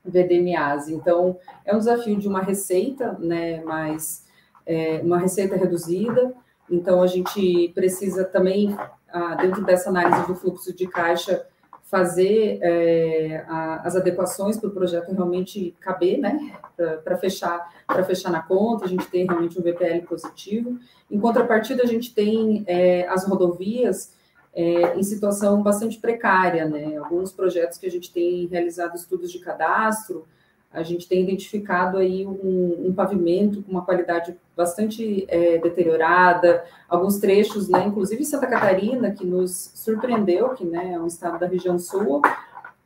VDMAs. 0.04 0.88
Então, 0.88 1.38
é 1.64 1.74
um 1.74 1.78
desafio 1.78 2.16
de 2.16 2.26
uma 2.26 2.40
receita, 2.40 3.16
né, 3.18 3.62
mas 3.62 4.26
é, 4.66 5.00
uma 5.02 5.18
receita 5.18 5.56
reduzida. 5.56 6.32
Então, 6.70 7.02
a 7.02 7.06
gente 7.06 7.70
precisa 7.74 8.24
também, 8.24 8.76
ah, 9.12 9.34
dentro 9.34 9.64
dessa 9.64 9.90
análise 9.90 10.26
do 10.26 10.34
fluxo 10.34 10.74
de 10.74 10.86
caixa, 10.86 11.46
fazer 11.84 12.58
é, 12.62 13.44
a, 13.46 13.86
as 13.86 13.94
adequações 13.94 14.56
para 14.56 14.70
o 14.70 14.72
projeto 14.72 15.12
realmente 15.12 15.76
caber, 15.78 16.18
né, 16.18 16.56
para 17.04 17.18
fechar, 17.18 17.70
para 17.86 18.02
fechar 18.02 18.30
na 18.30 18.40
conta, 18.40 18.86
a 18.86 18.88
gente 18.88 19.06
ter 19.08 19.26
realmente 19.26 19.58
um 19.58 19.62
VPL 19.62 20.06
positivo. 20.06 20.78
Em 21.10 21.20
contrapartida, 21.20 21.82
a 21.82 21.86
gente 21.86 22.14
tem 22.14 22.64
é, 22.66 23.06
as 23.08 23.26
rodovias 23.28 24.14
é, 24.54 24.96
em 24.98 25.02
situação 25.02 25.62
bastante 25.62 25.98
precária, 25.98 26.68
né? 26.68 26.96
Alguns 26.96 27.32
projetos 27.32 27.78
que 27.78 27.86
a 27.86 27.90
gente 27.90 28.12
tem 28.12 28.46
realizado 28.46 28.94
estudos 28.96 29.32
de 29.32 29.38
cadastro, 29.38 30.26
a 30.72 30.82
gente 30.82 31.06
tem 31.06 31.22
identificado 31.22 31.98
aí 31.98 32.26
um, 32.26 32.86
um 32.88 32.94
pavimento 32.94 33.62
com 33.62 33.70
uma 33.70 33.84
qualidade 33.84 34.34
bastante 34.56 35.26
é, 35.28 35.58
deteriorada, 35.58 36.64
alguns 36.88 37.18
trechos, 37.18 37.68
né, 37.68 37.84
inclusive 37.86 38.24
Santa 38.24 38.46
Catarina, 38.46 39.10
que 39.10 39.26
nos 39.26 39.70
surpreendeu, 39.74 40.50
que 40.50 40.64
né, 40.64 40.92
é 40.94 40.98
um 40.98 41.06
estado 41.06 41.38
da 41.38 41.46
região 41.46 41.78
sul, 41.78 42.22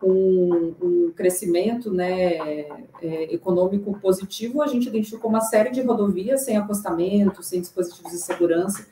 com 0.00 0.74
um 0.82 1.12
crescimento 1.14 1.92
né, 1.92 2.36
é, 3.00 3.34
econômico 3.34 3.96
positivo, 4.00 4.62
a 4.62 4.66
gente 4.66 4.88
identificou 4.88 5.30
uma 5.30 5.40
série 5.40 5.70
de 5.70 5.80
rodovias 5.80 6.42
sem 6.42 6.56
acostamento, 6.56 7.42
sem 7.42 7.60
dispositivos 7.60 8.12
de 8.12 8.18
segurança, 8.18 8.86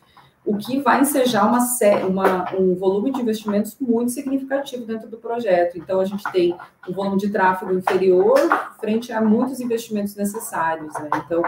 o 0.45 0.59
que 0.59 0.79
vai 0.81 1.01
ensejar 1.01 1.47
uma, 1.47 1.59
uma, 2.07 2.55
um 2.55 2.75
volume 2.75 3.11
de 3.11 3.21
investimentos 3.21 3.77
muito 3.81 4.13
significativo 4.13 4.85
dentro 4.85 5.09
do 5.09 5.17
projeto. 5.17 5.79
Então, 5.79 6.01
a 6.01 6.05
gente 6.05 6.23
tem 6.31 6.55
um 6.87 6.93
volume 6.93 7.17
de 7.17 7.31
tráfego 7.31 7.73
inferior 7.73 8.39
frente 8.79 9.11
a 9.11 9.23
muitos 9.23 9.61
investimentos 9.61 10.15
necessários. 10.15 10.93
Né? 10.95 11.09
Então, 11.25 11.43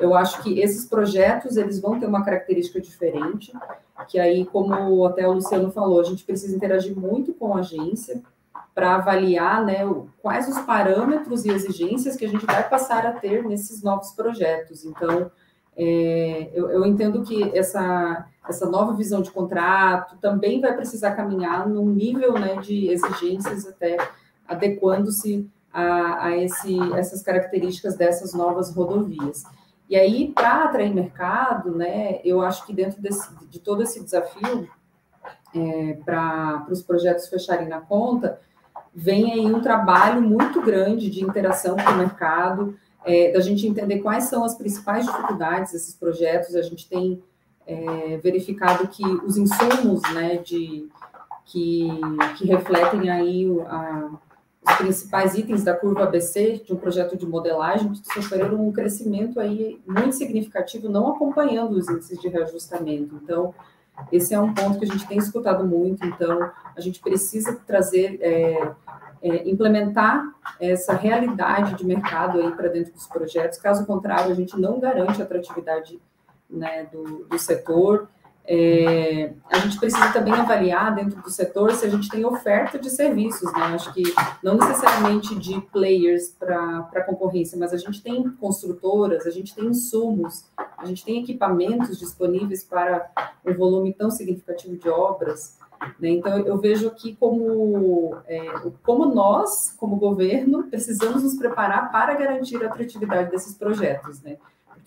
eu 0.00 0.14
acho 0.14 0.42
que 0.42 0.58
esses 0.58 0.84
projetos 0.84 1.56
eles 1.56 1.80
vão 1.80 2.00
ter 2.00 2.06
uma 2.06 2.24
característica 2.24 2.80
diferente, 2.80 3.52
que 4.08 4.18
aí, 4.18 4.44
como 4.44 5.04
até 5.04 5.28
o 5.28 5.32
Luciano 5.34 5.70
falou, 5.70 6.00
a 6.00 6.04
gente 6.04 6.24
precisa 6.24 6.56
interagir 6.56 6.96
muito 6.96 7.32
com 7.32 7.54
a 7.54 7.60
agência 7.60 8.20
para 8.74 8.96
avaliar 8.96 9.64
né, 9.64 9.78
quais 10.22 10.48
os 10.48 10.58
parâmetros 10.60 11.44
e 11.44 11.50
exigências 11.50 12.16
que 12.16 12.24
a 12.24 12.28
gente 12.28 12.46
vai 12.46 12.68
passar 12.68 13.06
a 13.06 13.12
ter 13.12 13.44
nesses 13.44 13.82
novos 13.82 14.10
projetos. 14.12 14.84
Então, 14.84 15.30
é, 15.76 16.50
eu, 16.52 16.70
eu, 16.70 16.84
entendo 16.84 17.22
que 17.22 17.56
essa, 17.56 18.26
essa 18.48 18.68
nova 18.68 18.92
visão 18.92 19.22
de 19.22 19.30
contrato 19.30 20.18
também 20.18 20.60
vai 20.60 20.74
precisar 20.74 21.12
caminhar 21.12 21.68
num 21.68 21.86
nível 21.86 22.34
né, 22.34 22.56
de 22.56 22.88
exigências 22.88 23.66
até 23.66 23.96
adequando-se 24.46 25.48
a, 25.72 26.26
a 26.26 26.36
esse, 26.36 26.78
essas 26.94 27.22
características 27.22 27.96
dessas 27.96 28.34
novas 28.34 28.74
rodovias. 28.74 29.44
E 29.88 29.96
aí, 29.96 30.32
para 30.32 30.64
atrair 30.64 30.94
mercado, 30.94 31.74
né, 31.74 32.20
eu 32.24 32.42
acho 32.42 32.66
que 32.66 32.72
dentro 32.72 33.00
desse, 33.00 33.28
de 33.48 33.58
todo 33.58 33.82
esse 33.82 34.02
desafio, 34.02 34.68
é, 35.54 35.98
para 36.04 36.66
os 36.70 36.82
projetos 36.82 37.28
fecharem 37.28 37.68
na 37.68 37.80
conta, 37.80 38.40
vem 38.94 39.32
aí 39.32 39.46
um 39.52 39.60
trabalho 39.60 40.20
muito 40.22 40.60
grande 40.60 41.10
de 41.10 41.24
interação 41.24 41.76
com 41.76 41.90
o 41.90 41.96
mercado, 41.96 42.76
é, 43.04 43.32
da 43.32 43.40
gente 43.40 43.66
entender 43.66 44.00
quais 44.00 44.24
são 44.24 44.44
as 44.44 44.54
principais 44.54 45.06
dificuldades 45.06 45.72
desses 45.72 45.94
projetos. 45.94 46.54
A 46.54 46.62
gente 46.62 46.88
tem 46.88 47.22
é, 47.66 48.16
verificado 48.18 48.88
que 48.88 49.04
os 49.04 49.36
insumos 49.36 50.02
né, 50.14 50.36
de, 50.38 50.88
que, 51.46 51.88
que 52.36 52.46
refletem 52.46 53.10
aí 53.10 53.46
a, 53.66 54.10
os 54.62 54.74
principais 54.76 55.34
itens 55.34 55.64
da 55.64 55.74
curva 55.74 56.04
ABC 56.04 56.62
de 56.64 56.72
um 56.72 56.76
projeto 56.76 57.16
de 57.16 57.26
modelagem 57.26 57.92
sofreram 58.12 58.66
um 58.66 58.72
crescimento 58.72 59.40
aí 59.40 59.80
muito 59.86 60.14
significativo, 60.14 60.88
não 60.88 61.08
acompanhando 61.08 61.72
os 61.72 61.88
índices 61.88 62.20
de 62.20 62.28
reajustamento. 62.28 63.18
Então, 63.22 63.54
esse 64.12 64.34
é 64.34 64.40
um 64.40 64.52
ponto 64.52 64.78
que 64.78 64.84
a 64.84 64.88
gente 64.88 65.06
tem 65.06 65.18
escutado 65.18 65.66
muito. 65.66 66.04
Então, 66.06 66.50
a 66.76 66.80
gente 66.80 67.00
precisa 67.00 67.58
trazer 67.66 68.18
é, 68.20 68.72
é, 69.22 69.48
implementar 69.48 70.24
essa 70.60 70.94
realidade 70.94 71.74
de 71.74 71.86
mercado 71.86 72.40
aí 72.40 72.52
para 72.52 72.68
dentro 72.68 72.92
dos 72.92 73.06
projetos. 73.06 73.58
Caso 73.58 73.86
contrário, 73.86 74.32
a 74.32 74.34
gente 74.34 74.58
não 74.58 74.80
garante 74.80 75.20
a 75.20 75.24
atratividade 75.24 76.00
né, 76.48 76.86
do, 76.90 77.24
do 77.24 77.38
setor. 77.38 78.08
É, 78.52 79.32
a 79.48 79.58
gente 79.58 79.78
precisa 79.78 80.12
também 80.12 80.32
avaliar 80.32 80.92
dentro 80.94 81.22
do 81.22 81.30
setor 81.30 81.72
se 81.72 81.86
a 81.86 81.88
gente 81.88 82.08
tem 82.08 82.24
oferta 82.24 82.78
de 82.78 82.90
serviços, 82.90 83.52
né? 83.52 83.62
Acho 83.74 83.92
que 83.92 84.02
não 84.42 84.56
necessariamente 84.56 85.38
de 85.38 85.60
players 85.60 86.34
para 86.36 87.04
concorrência, 87.06 87.56
mas 87.56 87.72
a 87.72 87.76
gente 87.76 88.02
tem 88.02 88.28
construtoras, 88.40 89.24
a 89.26 89.30
gente 89.30 89.54
tem 89.54 89.66
insumos, 89.66 90.46
a 90.76 90.84
gente 90.84 91.04
tem 91.04 91.22
equipamentos 91.22 91.96
disponíveis 91.98 92.64
para 92.64 93.08
um 93.46 93.54
volume 93.54 93.92
tão 93.92 94.10
significativo 94.10 94.76
de 94.76 94.88
obras. 94.88 95.59
Né? 95.98 96.10
Então, 96.10 96.38
eu 96.38 96.58
vejo 96.58 96.88
aqui 96.88 97.16
como, 97.18 98.16
é, 98.26 98.40
como 98.82 99.06
nós, 99.06 99.74
como 99.78 99.96
governo, 99.96 100.64
precisamos 100.64 101.22
nos 101.22 101.36
preparar 101.36 101.90
para 101.90 102.14
garantir 102.14 102.62
a 102.62 102.68
atratividade 102.68 103.30
desses 103.30 103.54
projetos, 103.54 104.22
né? 104.22 104.36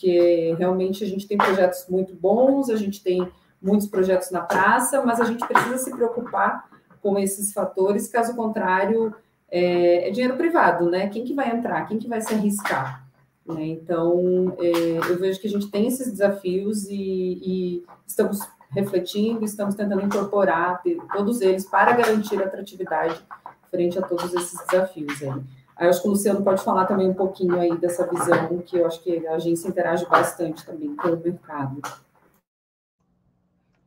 porque 0.04 0.56
realmente 0.58 1.04
a 1.04 1.08
gente 1.08 1.28
tem 1.28 1.38
projetos 1.38 1.86
muito 1.88 2.14
bons, 2.14 2.70
a 2.70 2.76
gente 2.76 3.02
tem 3.02 3.28
muitos 3.62 3.88
projetos 3.88 4.32
na 4.32 4.42
praça, 4.42 5.02
mas 5.06 5.22
a 5.22 5.26
gente 5.26 5.46
precisa 5.48 5.78
se 5.78 5.92
preocupar 5.92 6.68
com 7.02 7.18
esses 7.18 7.54
fatores, 7.54 8.10
caso 8.10 8.36
contrário, 8.36 9.16
é, 9.50 10.10
é 10.10 10.12
dinheiro 10.12 10.36
privado, 10.36 10.90
né? 10.90 11.08
Quem 11.08 11.24
que 11.24 11.34
vai 11.34 11.56
entrar? 11.56 11.86
Quem 11.88 11.98
que 11.98 12.08
vai 12.08 12.20
se 12.22 12.34
arriscar? 12.34 13.08
Né? 13.46 13.66
Então, 13.68 14.56
é, 14.60 14.98
eu 15.10 15.18
vejo 15.18 15.40
que 15.40 15.48
a 15.48 15.50
gente 15.50 15.70
tem 15.70 15.88
esses 15.88 16.12
desafios 16.12 16.86
e, 16.90 17.40
e 17.42 17.84
estamos 18.06 18.40
refletindo, 18.74 19.46
estamos 19.46 19.76
tentando 19.76 20.02
incorporar 20.02 20.82
todos 21.12 21.42
eles 21.42 21.66
para 21.66 21.94
garantir 21.94 22.42
atratividade 22.42 23.24
frente 23.70 23.98
a 23.98 24.02
todos 24.02 24.34
esses 24.34 24.60
desafios 24.68 25.22
aí. 25.22 25.44
Aí 25.76 25.88
acho 25.88 26.02
que 26.02 26.08
o 26.08 26.12
Luciano 26.12 26.44
pode 26.44 26.64
falar 26.64 26.86
também 26.86 27.10
um 27.10 27.14
pouquinho 27.14 27.60
aí 27.60 27.76
dessa 27.78 28.08
visão, 28.08 28.60
que 28.60 28.78
eu 28.78 28.86
acho 28.86 29.02
que 29.04 29.26
a 29.28 29.36
agência 29.36 29.68
interage 29.68 30.06
bastante 30.08 30.66
também 30.66 30.96
com 30.96 31.10
o 31.10 31.20
mercado. 31.20 31.82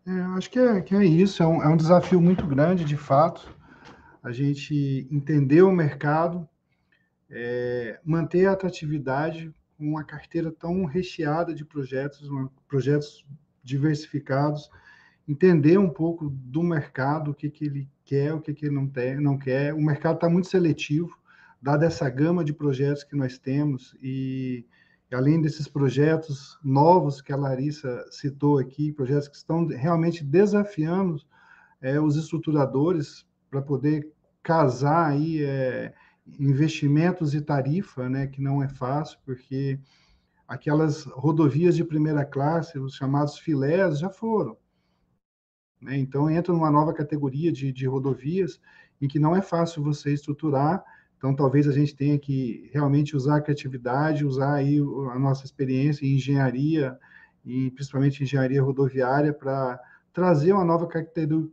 É, 0.06 0.20
acho 0.36 0.50
que 0.50 0.58
é, 0.58 0.80
que 0.80 0.94
é 0.94 1.04
isso, 1.04 1.42
é 1.42 1.46
um, 1.46 1.62
é 1.62 1.68
um 1.68 1.76
desafio 1.76 2.20
muito 2.20 2.46
grande, 2.46 2.84
de 2.84 2.96
fato, 2.96 3.48
a 4.22 4.32
gente 4.32 5.06
entender 5.10 5.62
o 5.62 5.72
mercado, 5.72 6.48
é, 7.30 8.00
manter 8.04 8.46
a 8.46 8.52
atratividade 8.52 9.52
com 9.76 9.84
uma 9.84 10.04
carteira 10.04 10.50
tão 10.50 10.84
recheada 10.84 11.54
de 11.54 11.64
projetos, 11.64 12.28
uma, 12.28 12.50
projetos 12.68 13.24
diversificados, 13.66 14.70
entender 15.28 15.76
um 15.76 15.90
pouco 15.90 16.30
do 16.30 16.62
mercado, 16.62 17.32
o 17.32 17.34
que, 17.34 17.50
que 17.50 17.64
ele 17.64 17.88
quer, 18.04 18.32
o 18.32 18.40
que, 18.40 18.54
que 18.54 18.66
ele 18.66 18.74
não, 18.74 18.86
tem, 18.86 19.20
não 19.20 19.36
quer. 19.36 19.74
O 19.74 19.82
mercado 19.82 20.14
está 20.14 20.28
muito 20.30 20.48
seletivo, 20.48 21.18
dada 21.60 21.84
essa 21.84 22.08
gama 22.08 22.44
de 22.44 22.52
projetos 22.52 23.02
que 23.02 23.16
nós 23.16 23.36
temos, 23.36 23.96
e, 24.00 24.64
além 25.12 25.40
desses 25.42 25.66
projetos 25.66 26.58
novos 26.62 27.20
que 27.20 27.32
a 27.32 27.36
Larissa 27.36 28.06
citou 28.10 28.58
aqui, 28.58 28.92
projetos 28.92 29.26
que 29.26 29.36
estão 29.36 29.66
realmente 29.66 30.22
desafiando 30.22 31.20
é, 31.82 32.00
os 32.00 32.16
estruturadores 32.16 33.26
para 33.50 33.60
poder 33.60 34.08
casar 34.44 35.10
aí 35.10 35.42
é, 35.42 35.92
investimentos 36.38 37.34
e 37.34 37.40
tarifa, 37.40 38.08
né, 38.08 38.28
que 38.28 38.40
não 38.40 38.62
é 38.62 38.68
fácil, 38.68 39.18
porque 39.24 39.80
aquelas 40.46 41.04
rodovias 41.04 41.74
de 41.74 41.84
primeira 41.84 42.24
classe, 42.24 42.78
os 42.78 42.94
chamados 42.94 43.38
filés, 43.38 43.98
já 43.98 44.08
foram. 44.08 44.56
Né? 45.80 45.98
Então, 45.98 46.30
entra 46.30 46.52
numa 46.52 46.70
nova 46.70 46.92
categoria 46.92 47.52
de, 47.52 47.72
de 47.72 47.86
rodovias 47.86 48.60
em 49.00 49.08
que 49.08 49.18
não 49.18 49.34
é 49.34 49.42
fácil 49.42 49.82
você 49.82 50.12
estruturar. 50.12 50.82
Então, 51.16 51.34
talvez 51.34 51.66
a 51.66 51.72
gente 51.72 51.94
tenha 51.94 52.18
que 52.18 52.70
realmente 52.72 53.16
usar 53.16 53.36
a 53.36 53.40
criatividade, 53.40 54.24
usar 54.24 54.54
aí 54.54 54.78
a 55.12 55.18
nossa 55.18 55.44
experiência 55.44 56.06
em 56.06 56.14
engenharia, 56.14 56.98
e 57.44 57.70
principalmente 57.70 58.22
engenharia 58.22 58.62
rodoviária, 58.62 59.32
para 59.32 59.80
trazer 60.12 60.52
uma 60.52 60.64
nova 60.64 60.86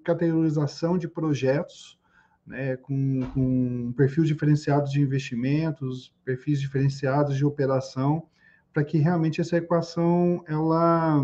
categorização 0.03 0.97
de 0.97 1.08
projetos, 1.08 1.99
né, 2.45 2.75
com, 2.77 3.21
com 3.34 3.93
perfil 3.93 4.23
diferenciado 4.23 4.89
de 4.89 5.01
investimentos, 5.01 6.13
perfis 6.25 6.60
diferenciados 6.60 7.38
de 7.38 7.45
operação, 7.45 8.27
para 8.73 8.83
que 8.83 8.97
realmente 8.97 9.39
essa 9.39 9.57
equação 9.57 10.43
ela, 10.47 11.23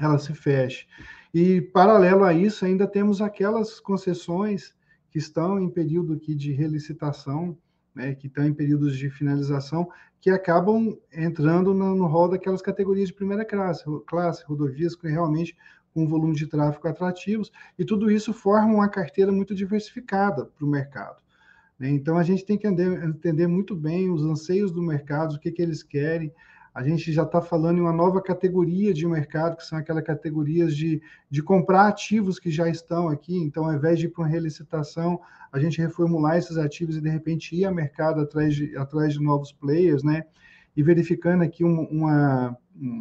ela 0.00 0.18
se 0.18 0.32
feche. 0.32 0.86
E, 1.34 1.60
paralelo 1.60 2.22
a 2.24 2.32
isso, 2.32 2.64
ainda 2.64 2.86
temos 2.86 3.20
aquelas 3.20 3.80
concessões 3.80 4.72
que 5.10 5.18
estão 5.18 5.60
em 5.60 5.68
período 5.68 6.14
aqui 6.14 6.34
de 6.34 6.52
relicitação, 6.52 7.58
né, 7.94 8.14
que 8.14 8.28
estão 8.28 8.44
em 8.46 8.54
períodos 8.54 8.96
de 8.96 9.10
finalização, 9.10 9.88
que 10.20 10.30
acabam 10.30 10.96
entrando 11.12 11.74
no, 11.74 11.94
no 11.94 12.06
rol 12.06 12.28
daquelas 12.28 12.62
categorias 12.62 13.08
de 13.08 13.14
primeira 13.14 13.44
classe, 13.44 13.84
classe 14.06 14.44
rodovias 14.44 14.96
que 14.96 15.08
realmente 15.08 15.56
com 15.92 16.04
um 16.04 16.08
volume 16.08 16.34
de 16.34 16.46
tráfego 16.46 16.88
atrativos, 16.88 17.52
e 17.78 17.84
tudo 17.84 18.10
isso 18.10 18.32
forma 18.32 18.74
uma 18.74 18.88
carteira 18.88 19.30
muito 19.30 19.54
diversificada 19.54 20.44
para 20.46 20.64
o 20.64 20.68
mercado. 20.68 21.23
Né? 21.78 21.90
Então, 21.90 22.16
a 22.16 22.22
gente 22.22 22.44
tem 22.44 22.56
que 22.56 22.66
entender 22.66 23.46
muito 23.46 23.74
bem 23.74 24.10
os 24.10 24.24
anseios 24.24 24.72
do 24.72 24.82
mercado, 24.82 25.34
o 25.34 25.38
que, 25.38 25.50
que 25.50 25.62
eles 25.62 25.82
querem. 25.82 26.32
A 26.74 26.82
gente 26.82 27.12
já 27.12 27.22
está 27.22 27.40
falando 27.40 27.78
em 27.78 27.80
uma 27.80 27.92
nova 27.92 28.20
categoria 28.20 28.92
de 28.92 29.06
mercado, 29.06 29.56
que 29.56 29.64
são 29.64 29.78
aquelas 29.78 30.02
categorias 30.02 30.76
de, 30.76 31.00
de 31.30 31.40
comprar 31.40 31.86
ativos 31.86 32.40
que 32.40 32.50
já 32.50 32.68
estão 32.68 33.08
aqui. 33.08 33.36
Então, 33.36 33.66
ao 33.66 33.74
invés 33.74 33.98
de 33.98 34.06
ir 34.06 34.08
para 34.08 34.24
uma 34.24 34.28
relicitação, 34.28 35.20
a 35.52 35.58
gente 35.60 35.80
reformular 35.80 36.36
esses 36.36 36.56
ativos 36.56 36.96
e, 36.96 37.00
de 37.00 37.08
repente, 37.08 37.54
ir 37.54 37.64
ao 37.64 37.72
mercado 37.72 38.20
atrás 38.20 38.56
de, 38.56 38.76
atrás 38.76 39.12
de 39.12 39.22
novos 39.22 39.52
players, 39.52 40.02
né? 40.02 40.24
E 40.76 40.82
verificando 40.82 41.44
aqui 41.44 41.62
uma, 41.62 41.86
uma 41.88 42.58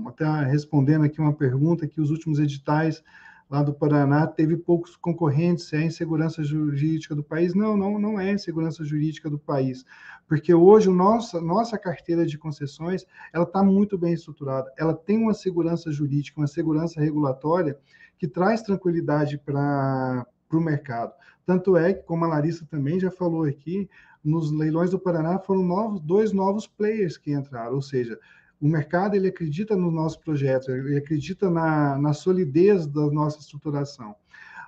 até 0.08 0.26
respondendo 0.46 1.06
aqui 1.06 1.20
uma 1.20 1.34
pergunta 1.34 1.88
que 1.88 2.00
os 2.00 2.12
últimos 2.12 2.38
editais 2.38 3.04
lá 3.50 3.62
do 3.62 3.74
Paraná 3.74 4.26
teve 4.28 4.58
poucos 4.58 4.96
concorrentes, 4.96 5.72
é 5.74 5.78
a 5.78 5.86
insegurança 5.86 6.44
jurídica 6.44 7.16
do 7.16 7.24
país. 7.24 7.54
Não, 7.54 7.78
não, 7.78 8.00
não 8.00 8.20
é 8.20 8.30
a 8.30 8.34
insegurança 8.34 8.84
jurídica 8.84 9.30
do 9.30 9.40
país, 9.40 9.86
porque 10.28 10.54
hoje 10.54 10.90
o 10.90 10.94
nossa, 10.94 11.40
nossa 11.42 11.78
carteira 11.78 12.26
de 12.26 12.38
concessões 12.38 13.06
ela 13.34 13.44
está 13.44 13.64
muito 13.64 13.98
bem 13.98 14.14
estruturada, 14.14 14.72
ela 14.78 14.94
tem 14.94 15.18
uma 15.18 15.34
segurança 15.34 15.92
jurídica, 15.92 16.40
uma 16.40 16.48
segurança 16.48 17.00
regulatória 17.00 17.78
que 18.18 18.28
traz 18.28 18.62
tranquilidade 18.62 19.38
para 19.38 20.26
o 20.52 20.60
mercado. 20.60 21.14
Tanto 21.46 21.76
é 21.76 21.94
que, 21.94 22.04
como 22.04 22.24
a 22.24 22.28
Larissa 22.28 22.66
também 22.66 23.00
já 23.00 23.12
falou 23.12 23.44
aqui, 23.44 23.90
nos 24.24 24.52
leilões 24.52 24.92
do 24.92 25.00
Paraná 25.00 25.38
foram 25.40 25.62
novos, 25.62 26.00
dois 26.00 26.32
novos 26.32 26.66
players 26.66 27.18
que 27.18 27.34
entraram, 27.34 27.76
ou 27.76 27.82
seja, 27.82 28.18
O 28.63 28.67
mercado 28.69 29.13
ele 29.13 29.28
acredita 29.28 29.76
no 29.76 29.91
nosso 29.91 30.21
projeto, 30.21 30.71
ele 30.71 30.97
acredita 30.97 31.49
na, 31.49 31.97
na 31.97 32.13
solidez 32.13 32.88
da 32.88 33.12
nossa 33.12 33.39
estruturação. 33.39 34.15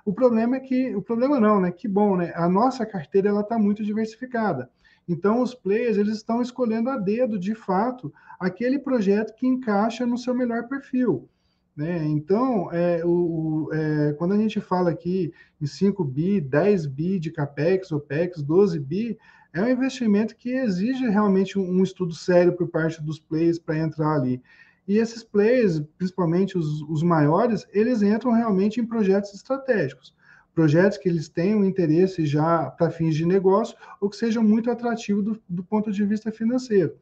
O 0.04 0.12
problema 0.12 0.56
é 0.56 0.60
que, 0.60 0.94
o 0.94 1.00
problema 1.00 1.40
não, 1.40 1.58
né? 1.62 1.72
Que 1.72 1.88
bom, 1.88 2.14
né? 2.14 2.30
A 2.36 2.46
nossa 2.46 2.84
carteira 2.84 3.30
ela 3.30 3.40
está 3.40 3.58
muito 3.58 3.82
diversificada. 3.82 4.68
Então, 5.08 5.40
os 5.40 5.54
players 5.54 5.96
eles 5.96 6.18
estão 6.18 6.42
escolhendo 6.42 6.90
a 6.90 6.98
dedo, 6.98 7.38
de 7.38 7.54
fato, 7.54 8.12
aquele 8.38 8.78
projeto 8.78 9.34
que 9.34 9.46
encaixa 9.46 10.04
no 10.04 10.18
seu 10.18 10.34
melhor 10.34 10.68
perfil. 10.68 11.26
Né? 11.74 12.04
Então, 12.04 12.70
é, 12.72 13.02
o, 13.02 13.70
é, 13.72 14.12
quando 14.18 14.34
a 14.34 14.38
gente 14.38 14.60
fala 14.60 14.90
aqui 14.90 15.32
em 15.58 15.66
5 15.66 16.04
bi, 16.04 16.38
10 16.38 16.84
bi 16.84 17.18
de 17.18 17.30
CAPEX, 17.30 17.92
OPEX, 17.92 18.42
12 18.42 18.78
bi, 18.78 19.18
é 19.56 19.62
um 19.62 19.70
investimento 19.70 20.36
que 20.36 20.50
exige 20.50 21.08
realmente 21.08 21.58
um, 21.58 21.82
estudo 21.82 22.14
sério 22.14 22.52
por 22.52 22.68
parte 22.68 23.02
dos 23.02 23.18
players 23.18 23.58
para 23.58 23.78
entrar 23.78 24.14
ali. 24.14 24.42
E 24.86 24.98
esses 24.98 25.24
players, 25.24 25.80
principalmente 25.98 26.56
os, 26.58 26.82
os 26.82 27.02
maiores, 27.02 27.66
eles 27.72 28.02
entram 28.02 28.32
realmente 28.32 28.80
em 28.80 28.86
projetos 28.86 29.34
estratégicos 29.34 30.14
projetos 30.56 30.96
que 30.96 31.06
eles 31.06 31.28
tenham 31.28 31.62
interesse 31.62 32.24
já 32.24 32.70
para 32.70 32.90
fins 32.90 33.14
de 33.14 33.26
negócio 33.26 33.76
ou 34.00 34.08
que 34.08 34.16
sejam 34.16 34.42
muito 34.42 34.70
atrativos 34.70 35.22
do, 35.22 35.42
do, 35.46 35.62
ponto 35.62 35.92
de 35.92 36.02
vista 36.02 36.32
financeiro. 36.32 36.96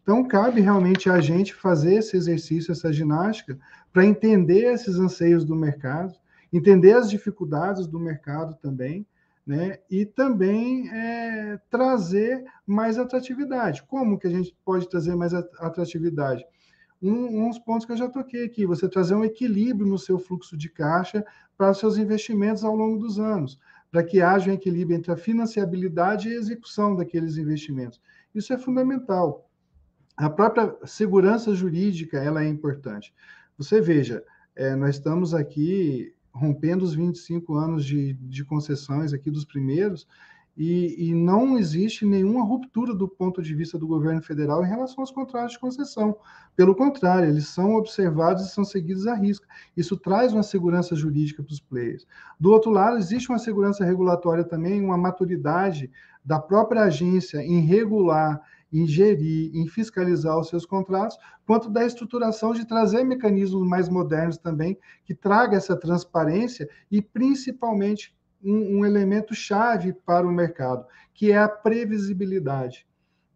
Então, 0.00 0.22
cabe 0.22 0.60
realmente 0.60 1.10
a 1.10 1.20
gente 1.20 1.52
fazer 1.52 1.94
esse 1.94 2.16
exercício, 2.16 2.70
essa 2.70 2.92
ginástica, 2.92 3.58
para 3.92 4.06
entender 4.06 4.72
esses 4.72 4.94
anseios 4.94 5.44
do 5.44 5.56
mercado, 5.56 6.14
entender 6.52 6.92
as 6.92 7.10
dificuldades 7.10 7.88
do 7.88 7.98
mercado 7.98 8.54
também, 8.62 9.04
né? 9.50 9.80
E 9.90 10.06
também 10.06 10.88
é, 10.90 11.58
trazer 11.68 12.44
mais 12.64 12.96
atratividade. 12.96 13.82
Como 13.82 14.16
que 14.16 14.28
a 14.28 14.30
gente 14.30 14.56
pode 14.64 14.88
trazer 14.88 15.16
mais 15.16 15.34
atratividade? 15.34 16.46
Um, 17.02 17.48
uns 17.48 17.58
pontos 17.58 17.84
que 17.84 17.90
eu 17.90 17.96
já 17.96 18.08
toquei 18.08 18.44
aqui, 18.44 18.64
você 18.64 18.88
trazer 18.88 19.16
um 19.16 19.24
equilíbrio 19.24 19.88
no 19.88 19.98
seu 19.98 20.20
fluxo 20.20 20.56
de 20.56 20.68
caixa 20.68 21.24
para 21.58 21.74
seus 21.74 21.98
investimentos 21.98 22.62
ao 22.62 22.76
longo 22.76 23.00
dos 23.00 23.18
anos, 23.18 23.58
para 23.90 24.04
que 24.04 24.22
haja 24.22 24.52
um 24.52 24.54
equilíbrio 24.54 24.96
entre 24.96 25.10
a 25.10 25.16
financiabilidade 25.16 26.28
e 26.28 26.32
a 26.32 26.38
execução 26.38 26.94
daqueles 26.94 27.36
investimentos. 27.36 28.00
Isso 28.32 28.52
é 28.52 28.56
fundamental. 28.56 29.50
A 30.16 30.30
própria 30.30 30.76
segurança 30.84 31.52
jurídica 31.56 32.18
ela 32.18 32.44
é 32.44 32.46
importante. 32.46 33.12
Você 33.58 33.80
veja, 33.80 34.22
é, 34.54 34.76
nós 34.76 34.90
estamos 34.90 35.34
aqui 35.34 36.14
rompendo 36.32 36.84
os 36.84 36.94
25 36.94 37.54
anos 37.54 37.84
de, 37.84 38.14
de 38.14 38.44
concessões 38.44 39.12
aqui 39.12 39.30
dos 39.30 39.44
primeiros, 39.44 40.06
e, 40.56 41.08
e, 41.08 41.14
não 41.14 41.56
existe 41.56 42.04
nenhuma 42.04 42.44
ruptura 42.44 42.92
do 42.92 43.08
ponto 43.08 43.40
de 43.40 43.54
vista 43.54 43.78
do 43.78 43.86
governo 43.86 44.20
federal 44.20 44.62
em 44.62 44.68
relação 44.68 45.00
aos 45.00 45.10
contratos 45.10 45.52
de 45.52 45.58
concessão. 45.58 46.14
Pelo 46.54 46.74
contrário, 46.74 47.28
eles 47.28 47.48
são 47.48 47.76
observados 47.76 48.44
e 48.44 48.50
são 48.50 48.64
seguidos 48.64 49.06
à 49.06 49.14
risca. 49.14 49.46
Isso 49.74 49.96
traz 49.96 50.34
uma 50.34 50.42
segurança 50.42 50.94
jurídica 50.94 51.42
para 51.42 51.52
os 51.52 51.60
players. 51.60 52.06
Do 52.38 52.50
outro 52.50 52.70
lado, 52.70 52.98
existe 52.98 53.30
uma 53.30 53.38
segurança 53.38 53.84
regulatória 53.84 54.44
também, 54.44 54.84
uma 54.84 54.98
maturidade 54.98 55.90
da 56.22 56.38
própria 56.38 56.82
agência 56.82 57.38
em 57.38 57.60
regular 57.60 58.42
em 58.72 58.86
gerir, 58.86 59.50
em 59.54 59.66
fiscalizar 59.66 60.38
os 60.38 60.48
seus 60.48 60.64
contratos, 60.64 61.16
quanto 61.46 61.68
da 61.68 61.84
estruturação 61.84 62.52
de 62.52 62.66
trazer 62.66 63.04
mecanismos 63.04 63.66
mais 63.66 63.88
modernos 63.88 64.38
também, 64.38 64.78
que 65.04 65.14
traga 65.14 65.56
essa 65.56 65.76
transparência 65.76 66.68
e, 66.90 67.02
principalmente, 67.02 68.14
um, 68.42 68.78
um 68.78 68.86
elemento 68.86 69.34
chave 69.34 69.92
para 69.92 70.26
o 70.26 70.32
mercado, 70.32 70.86
que 71.12 71.32
é 71.32 71.38
a 71.38 71.48
previsibilidade. 71.48 72.86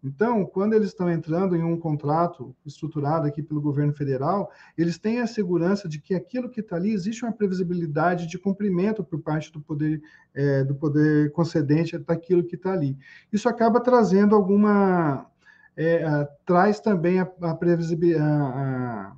Então, 0.05 0.45
quando 0.45 0.75
eles 0.75 0.89
estão 0.89 1.11
entrando 1.11 1.57
em 1.57 1.63
um 1.65 1.79
contrato 1.79 2.55
estruturado 2.67 3.27
aqui 3.27 3.43
pelo 3.43 3.59
governo 3.59 3.95
federal, 3.95 4.53
eles 4.77 4.99
têm 4.99 5.21
a 5.21 5.27
segurança 5.27 5.89
de 5.89 5.99
que 5.99 6.15
aquilo 6.15 6.51
que 6.51 6.61
está 6.61 6.77
ali 6.77 6.93
existe 6.93 7.25
uma 7.25 7.33
previsibilidade 7.33 8.27
de 8.27 8.39
cumprimento 8.39 9.03
por 9.03 9.23
parte 9.23 9.51
do 9.51 9.63
poder 9.63 10.03
é, 10.35 10.63
do 10.63 10.75
poder 10.75 11.33
concedente 11.33 11.97
daquilo 11.97 12.45
que 12.45 12.55
está 12.55 12.75
ali. 12.75 12.99
Isso 13.33 13.49
acaba 13.49 13.81
trazendo 13.81 14.37
alguma 14.37 15.27
é, 15.75 16.05
a, 16.05 16.29
traz 16.45 16.81
também 16.81 17.19
a, 17.19 17.31
a 17.41 17.55
previsibilidade, 17.55 18.23
a, 18.23 19.17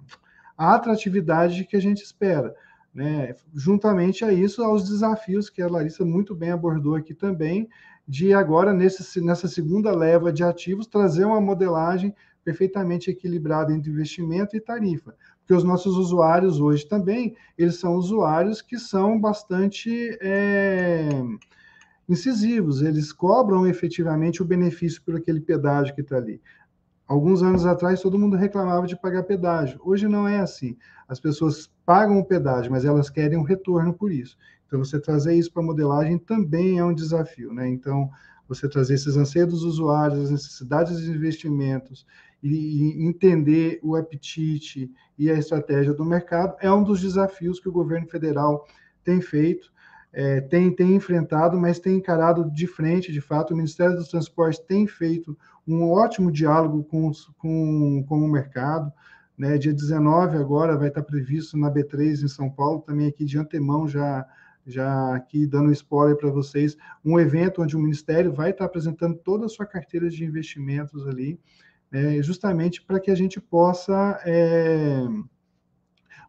a 0.57 0.75
atratividade 0.77 1.65
que 1.65 1.77
a 1.77 1.81
gente 1.81 2.03
espera 2.05 2.55
né? 2.97 3.35
Juntamente 3.55 4.25
a 4.25 4.33
isso, 4.33 4.63
aos 4.65 4.89
desafios 4.89 5.51
que 5.51 5.61
a 5.61 5.69
Larissa 5.69 6.03
muito 6.03 6.35
bem 6.35 6.51
abordou 6.51 6.95
aqui 6.95 7.13
também, 7.13 7.69
de 8.07 8.33
agora, 8.33 8.73
nesse, 8.73 9.21
nessa 9.21 9.49
segunda 9.49 9.91
leva 9.91 10.33
de 10.33 10.45
ativos, 10.45 10.87
trazer 10.87 11.25
uma 11.25 11.41
modelagem 11.41 12.15
perfeitamente 12.45 13.11
equilibrada 13.11 13.73
entre 13.73 13.91
investimento 13.91 14.57
e 14.57 14.61
tarifa. 14.61 15.17
Porque 15.41 15.55
os 15.55 15.65
nossos 15.65 15.97
usuários 15.97 16.61
hoje 16.61 16.87
também, 16.87 17.37
eles 17.59 17.77
são 17.77 17.95
usuários 17.95 18.63
que 18.63 18.79
são 18.79 19.21
bastante 19.21 20.17
é, 20.21 21.09
incisivos, 22.09 22.83
eles 22.83 23.13
cobram 23.13 23.67
efetivamente 23.67 24.41
o 24.41 24.45
benefício 24.45 25.03
por 25.03 25.17
aquele 25.17 25.41
pedágio 25.41 25.95
que 25.95 26.01
está 26.01 26.17
ali. 26.17 26.41
Alguns 27.07 27.43
anos 27.43 27.65
atrás, 27.65 28.01
todo 28.01 28.19
mundo 28.19 28.37
reclamava 28.37 28.87
de 28.87 28.97
pagar 28.97 29.23
pedágio. 29.23 29.81
Hoje 29.85 30.09
não 30.09 30.27
é 30.27 30.39
assim. 30.39 30.77
As 31.09 31.21
pessoas 31.21 31.71
pagam 31.85 32.19
o 32.19 32.25
pedágio, 32.25 32.73
mas 32.73 32.85
elas 32.85 33.09
querem 33.09 33.39
um 33.39 33.45
retorno 33.45 33.95
por 33.95 34.11
isso. 34.11 34.37
Então, 34.67 34.81
você 34.81 34.99
trazer 34.99 35.35
isso 35.35 35.53
para 35.53 35.63
a 35.63 35.67
modelagem 35.67 36.19
também 36.19 36.79
é 36.79 36.85
um 36.85 36.93
desafio. 36.93 37.53
Né? 37.53 37.69
Então, 37.69 38.11
você 38.49 38.69
trazer 38.69 38.95
esses 38.95 39.17
anseios 39.17 39.49
dos 39.49 39.63
usuários, 39.63 40.25
as 40.25 40.31
necessidades 40.31 41.01
de 41.01 41.11
investimentos 41.11 42.05
e, 42.43 43.07
entender 43.07 43.79
o 43.83 43.95
apetite 43.95 44.91
e 45.19 45.31
a 45.31 45.35
estratégia 45.35 45.95
do 45.95 46.05
mercado 46.05 46.57
é 46.61 46.71
um 46.71 46.83
dos 46.83 47.01
desafios 47.01 47.61
que 47.61 47.69
o 47.69 47.73
governo 47.73 48.09
federal 48.09 48.67
tem 49.05 49.21
feito 49.21 49.71
é, 50.19 50.41
tem, 50.41 50.75
tem 50.75 50.95
enfrentado, 50.95 51.59
mas 51.61 51.79
tem 51.79 51.97
encarado 51.97 52.51
de 52.51 52.67
frente, 52.67 53.13
de 53.13 53.21
fato. 53.21 53.53
O 53.53 53.57
Ministério 53.57 53.95
dos 53.95 54.09
Transportes 54.09 54.59
tem 54.61 54.87
feito 54.87 55.37
um 55.69 55.91
ótimo 55.91 56.33
diálogo 56.33 56.83
com, 56.85 57.13
com, 57.37 58.03
com 58.09 58.19
o 58.25 58.33
mercado. 58.33 58.91
Né? 59.37 59.59
Dia 59.59 59.75
19 59.75 60.39
agora 60.39 60.75
vai 60.75 60.89
estar 60.89 61.03
previsto 61.03 61.59
na 61.59 61.71
B3 61.71 62.25
em 62.25 62.29
São 62.29 62.49
Paulo, 62.49 62.81
também 62.81 63.09
aqui 63.09 63.27
de 63.27 63.39
antemão 63.39 63.87
já 63.87 64.27
já 64.69 65.15
aqui 65.15 65.47
dando 65.47 65.71
spoiler 65.71 66.17
para 66.17 66.29
vocês, 66.29 66.77
um 67.05 67.21
evento 67.21 67.63
onde 67.63 67.77
o 67.77 67.79
Ministério 67.79 68.33
vai 68.33 68.51
estar 68.51 68.65
apresentando 68.65 69.15
toda 69.15 69.47
a 69.47 69.49
sua 69.49 69.65
carteira 69.65 70.11
de 70.11 70.25
investimentos 70.25 71.07
ali, 71.07 71.39
né, 71.89 72.21
justamente 72.21 72.83
para 72.83 72.99
que 72.99 73.13
a 73.13 73.15
gente 73.15 73.41
possa 73.41 74.21
é, 74.27 75.07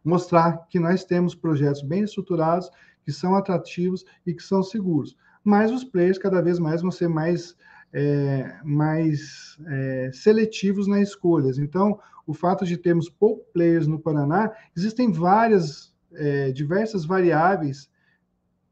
mostrar 0.04 0.68
que 0.68 0.78
nós 0.78 1.04
temos 1.04 1.34
projetos 1.34 1.82
bem 1.82 2.04
estruturados 2.04 2.70
que 3.08 3.12
são 3.14 3.34
atrativos 3.34 4.04
e 4.26 4.34
que 4.34 4.42
são 4.42 4.62
seguros. 4.62 5.16
Mas 5.42 5.72
os 5.72 5.82
players 5.82 6.18
cada 6.18 6.42
vez 6.42 6.58
mais 6.58 6.82
vão 6.82 6.90
ser 6.90 7.08
mais, 7.08 7.56
é, 7.90 8.60
mais 8.62 9.56
é, 9.66 10.10
seletivos 10.12 10.86
nas 10.86 11.08
escolhas. 11.08 11.58
Então, 11.58 11.98
o 12.26 12.34
fato 12.34 12.66
de 12.66 12.76
termos 12.76 13.08
poucos 13.08 13.46
players 13.50 13.86
no 13.86 13.98
Paraná, 13.98 14.52
existem 14.76 15.10
várias, 15.10 15.96
é, 16.12 16.52
diversas 16.52 17.06
variáveis 17.06 17.88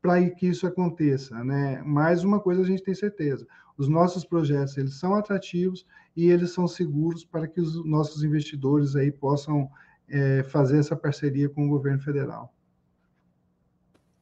para 0.02 0.28
que 0.28 0.48
isso 0.48 0.66
aconteça, 0.66 1.42
né? 1.42 1.82
Mas 1.82 2.22
uma 2.22 2.38
coisa 2.38 2.60
a 2.60 2.66
gente 2.66 2.82
tem 2.82 2.94
certeza: 2.94 3.46
os 3.78 3.88
nossos 3.88 4.22
projetos 4.22 4.76
eles 4.76 4.98
são 4.98 5.14
atrativos 5.14 5.86
e 6.14 6.28
eles 6.28 6.50
são 6.50 6.68
seguros 6.68 7.24
para 7.24 7.48
que 7.48 7.58
os 7.58 7.82
nossos 7.86 8.22
investidores 8.22 8.96
aí 8.96 9.10
possam 9.10 9.70
é, 10.06 10.42
fazer 10.42 10.76
essa 10.76 10.94
parceria 10.94 11.48
com 11.48 11.64
o 11.64 11.70
governo 11.70 12.02
federal. 12.02 12.54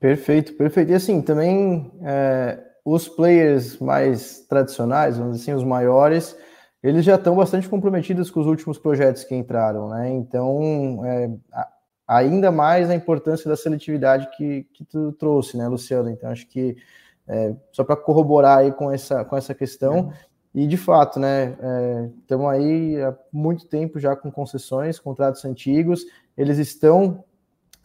Perfeito, 0.05 0.53
perfeito. 0.53 0.93
E 0.93 0.95
assim, 0.95 1.23
também 1.23 1.91
é, 2.03 2.63
os 2.85 3.09
players 3.09 3.79
mais 3.79 4.41
tradicionais, 4.47 5.17
vamos 5.17 5.39
dizer 5.39 5.53
assim, 5.53 5.59
os 5.59 5.67
maiores, 5.67 6.37
eles 6.83 7.07
já 7.07 7.15
estão 7.15 7.35
bastante 7.35 7.67
comprometidos 7.71 8.31
com 8.31 8.39
os 8.39 8.47
últimos 8.47 8.77
projetos 8.77 9.25
que 9.25 9.35
entraram, 9.35 9.89
né? 9.89 10.11
Então, 10.11 11.01
é, 11.07 11.31
ainda 12.07 12.53
mais 12.53 12.91
a 12.91 12.95
importância 12.95 13.49
da 13.49 13.57
seletividade 13.57 14.29
que, 14.37 14.65
que 14.75 14.85
tu 14.85 15.11
trouxe, 15.13 15.57
né, 15.57 15.67
Luciano? 15.67 16.11
Então, 16.11 16.29
acho 16.29 16.47
que 16.49 16.77
é, 17.27 17.55
só 17.73 17.83
para 17.83 17.97
corroborar 17.97 18.59
aí 18.59 18.73
com 18.73 18.93
essa, 18.93 19.25
com 19.25 19.39
essa 19.39 19.55
questão, 19.55 20.13
e 20.55 20.67
de 20.67 20.77
fato, 20.77 21.19
né, 21.19 21.57
estamos 22.21 22.53
é, 22.53 22.57
aí 22.59 23.03
há 23.03 23.17
muito 23.33 23.67
tempo 23.69 23.99
já 23.99 24.15
com 24.15 24.31
concessões, 24.31 24.99
contratos 24.99 25.47
antigos, 25.47 26.05
eles 26.37 26.59
estão 26.59 27.25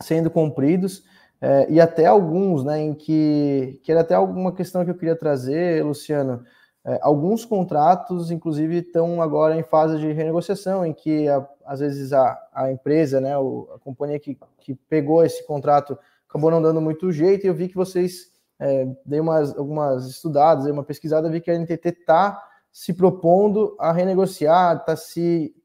sendo 0.02 0.30
cumpridos 0.30 1.08
é, 1.42 1.72
e 1.72 1.80
até 1.80 2.06
alguns, 2.06 2.64
né, 2.64 2.80
em 2.82 2.94
que, 2.94 3.80
que 3.84 3.92
era 3.92 4.02
até 4.02 4.14
alguma 4.14 4.54
questão 4.54 4.84
que 4.84 4.92
eu 4.92 4.96
queria 4.96 5.16
trazer, 5.16 5.84
Luciano, 5.86 6.44
é, 6.86 7.00
alguns 7.02 7.46
contratos, 7.46 8.30
inclusive, 8.30 8.80
estão 8.80 9.22
agora 9.22 9.58
em 9.58 9.64
fase 9.64 9.98
de 10.00 10.12
renegociação, 10.12 10.86
em 10.86 10.94
que 10.94 11.28
a, 11.30 11.48
às 11.66 11.80
vezes 11.80 12.12
a, 12.12 12.38
a 12.54 12.72
empresa, 12.72 13.22
né, 13.22 13.38
o, 13.38 13.70
a 13.76 13.80
companhia 13.80 14.20
que, 14.20 14.38
que 14.60 14.76
pegou 14.76 15.24
esse 15.24 15.46
contrato 15.46 15.98
acabou 16.28 16.52
não 16.52 16.62
dando 16.62 16.82
muito 16.82 17.12
jeito, 17.12 17.46
e 17.46 17.48
eu 17.48 17.54
vi 17.54 17.70
que 17.70 17.76
vocês 17.76 18.32
é, 18.60 18.88
dei 19.06 19.20
umas, 19.20 19.58
algumas 19.58 20.08
estudadas, 20.08 20.66
dei 20.66 20.74
uma 20.74 20.84
pesquisada, 20.84 21.30
vi 21.30 21.40
que 21.40 21.50
a 21.50 21.58
NTT 21.58 21.90
está 21.90 22.44
se 22.72 22.94
propondo 22.94 23.76
a 23.80 23.92
renegociar, 23.92 24.78
está 24.78 24.96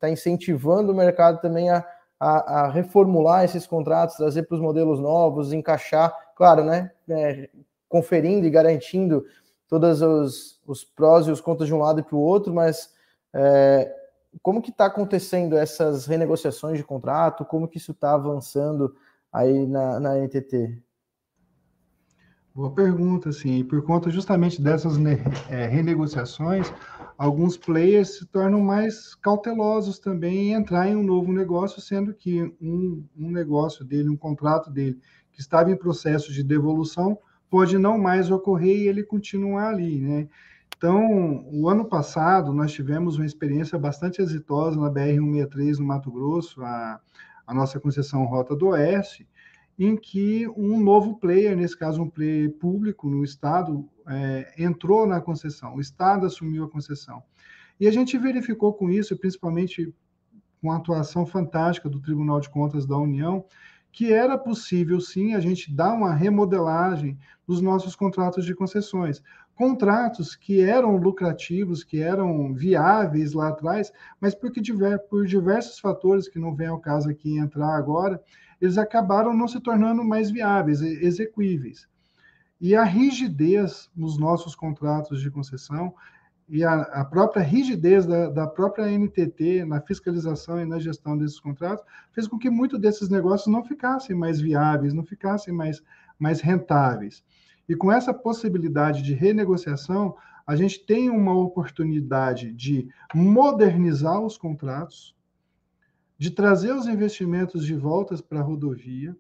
tá 0.01 0.09
incentivando 0.09 0.93
o 0.93 0.95
mercado 0.95 1.41
também 1.41 1.69
a, 1.69 1.85
a, 2.25 2.63
a 2.63 2.69
reformular 2.71 3.45
esses 3.45 3.67
contratos, 3.67 4.17
trazer 4.17 4.45
para 4.45 4.55
os 4.55 4.61
modelos 4.61 4.99
novos, 4.99 5.53
encaixar, 5.53 6.15
claro, 6.35 6.65
né? 6.65 6.91
É, 7.07 7.51
conferindo 7.87 8.47
e 8.47 8.51
garantindo 8.51 9.27
todos 9.69 10.01
os, 10.01 10.61
os 10.67 10.85
prós 10.85 11.27
e 11.27 11.31
os 11.31 11.41
contras 11.41 11.69
de 11.69 11.75
um 11.75 11.79
lado 11.79 12.01
e 12.01 12.03
para 12.03 12.17
o 12.17 12.21
outro, 12.21 12.53
mas 12.53 12.95
é, 13.35 13.95
como 14.43 14.63
que 14.63 14.71
está 14.71 14.87
acontecendo 14.87 15.57
essas 15.57 16.07
renegociações 16.07 16.79
de 16.79 16.85
contrato? 16.85 17.45
Como 17.45 17.69
que 17.69 17.77
isso 17.77 17.93
está 17.93 18.15
avançando 18.15 18.97
aí 19.31 19.67
na, 19.67 20.01
na 20.01 20.17
NTT? 20.17 20.83
Boa 22.55 22.71
pergunta, 22.71 23.33
sim. 23.33 23.65
Por 23.65 23.83
conta 23.83 24.11
justamente 24.11 24.63
dessas 24.63 24.97
é, 25.51 25.67
renegociações, 25.67 26.73
alguns 27.19 27.57
players 27.57 28.19
se 28.19 28.27
tornam 28.27 28.61
mais 28.61 29.13
cautelosos 29.17 29.99
também 29.99 30.51
em 30.51 30.53
entrar 30.53 30.87
em 30.87 30.95
um 30.95 31.03
novo 31.03 31.33
negócio, 31.33 31.83
sendo 31.83 32.15
que 32.15 32.45
um, 32.63 33.05
um 33.19 33.29
negócio 33.33 33.85
dele, 33.85 34.09
um 34.09 34.17
contrato 34.17 34.71
dele, 34.71 35.01
que 35.33 35.41
estava 35.41 35.69
em 35.73 35.77
processo 35.77 36.33
de 36.33 36.45
devolução, 36.45 37.19
pode 37.51 37.77
não 37.77 37.99
mais 37.99 38.31
ocorrer 38.31 38.77
e 38.83 38.89
ele 38.89 39.03
continuar 39.03 39.71
ali, 39.71 40.01
né? 40.01 40.29
Então, 40.77 41.45
o 41.53 41.69
ano 41.69 41.85
passado, 41.85 42.53
nós 42.53 42.73
tivemos 42.73 43.17
uma 43.17 43.27
experiência 43.27 43.77
bastante 43.77 44.23
exitosa 44.23 44.81
na 44.81 44.89
BR-163, 44.91 45.79
no 45.79 45.87
Mato 45.87 46.09
Grosso, 46.09 46.63
a, 46.63 47.01
a 47.45 47.53
nossa 47.53 47.81
concessão 47.81 48.25
Rota 48.27 48.55
do 48.55 48.69
Oeste, 48.69 49.27
em 49.79 49.97
que 49.97 50.47
um 50.57 50.81
novo 50.81 51.17
player, 51.17 51.57
nesse 51.57 51.77
caso 51.77 52.03
um 52.03 52.09
player 52.09 52.51
público 52.53 53.09
no 53.11 53.25
Estado, 53.25 53.89
é, 54.07 54.55
entrou 54.59 55.07
na 55.07 55.21
concessão, 55.21 55.77
o 55.77 55.81
Estado 55.81 56.27
assumiu 56.27 56.65
a 56.65 56.71
concessão. 56.71 57.23
E 57.81 57.89
a 57.89 57.91
gente 57.91 58.17
verificou 58.17 58.73
com 58.73 58.89
isso, 58.89 59.17
principalmente 59.17 59.93
com 60.61 60.71
a 60.71 60.77
atuação 60.77 61.27
fantástica 61.27 61.89
do 61.89 62.01
Tribunal 62.01 62.41
de 62.41 62.49
Contas 62.49 62.87
da 62.87 62.97
União, 62.97 63.45
que 63.91 64.13
era 64.13 64.39
possível 64.39 65.01
sim 65.01 65.35
a 65.35 65.41
gente 65.41 65.73
dar 65.73 65.93
uma 65.93 66.13
remodelagem 66.13 67.19
dos 67.47 67.61
nossos 67.61 67.95
contratos 67.95 68.45
de 68.45 68.55
concessões. 68.55 69.23
Contratos 69.55 70.35
que 70.35 70.61
eram 70.61 70.97
lucrativos, 70.97 71.85
que 71.85 72.01
eram 72.01 72.53
viáveis 72.55 73.33
lá 73.33 73.51
atrás, 73.51 73.93
mas 74.21 74.35
porque 74.35 74.61
por 75.09 75.27
diversos 75.27 75.79
fatores 75.79 76.29
que 76.29 76.41
não 76.41 76.57
vem 76.57 76.67
ao 76.67 76.81
caso 76.81 77.09
aqui 77.09 77.39
entrar 77.39 77.77
agora, 77.77 78.21
eles 78.61 78.79
acabaram 78.79 79.35
não 79.35 79.49
se 79.49 79.61
tornando 79.61 80.05
mais 80.05 80.31
viáveis, 80.31 80.81
execuíveis. 80.81 81.89
E 82.61 82.75
a 82.75 82.85
rigidez 82.85 83.91
nos 83.95 84.19
nossos 84.19 84.55
contratos 84.55 85.21
de 85.21 85.31
concessão 85.31 85.95
e 86.49 86.63
a, 86.63 86.83
a 86.83 87.05
própria 87.05 87.43
rigidez 87.43 88.07
da, 88.07 88.29
da, 88.29 88.47
própria 88.47 88.87
NTT 88.87 89.65
na 89.65 89.81
fiscalização 89.81 90.61
e 90.61 90.65
na 90.65 90.79
gestão 90.79 91.17
desses 91.17 91.41
contratos 91.41 91.85
fez 92.13 92.29
com 92.29 92.39
que 92.39 92.51
muitos 92.51 92.79
desses 92.79 93.09
negócios 93.09 93.53
não 93.53 93.65
ficassem 93.65 94.15
mais 94.15 94.41
viáveis, 94.41 94.93
não 94.93 95.05
ficassem 95.05 95.55
mais, 95.55 95.83
mais 96.19 96.41
rentáveis. 96.41 97.25
E 97.69 97.75
com 97.75 97.91
essa 97.91 98.13
possibilidade 98.13 99.03
de 99.03 99.15
renegociação, 99.15 100.15
a 100.47 100.55
gente 100.55 100.85
tem 100.85 101.09
uma 101.09 101.35
oportunidade 101.35 102.53
de 102.53 102.89
modernizar 103.15 104.21
os 104.21 104.37
contratos, 104.37 105.17
de 106.25 106.31
trazer 106.31 106.73
os 106.73 106.87
investimentos 106.87 107.67
de 107.67 107.75
volta 107.75 108.17
para 108.23 108.41
a 108.41 108.43
rodovia, 108.43 109.15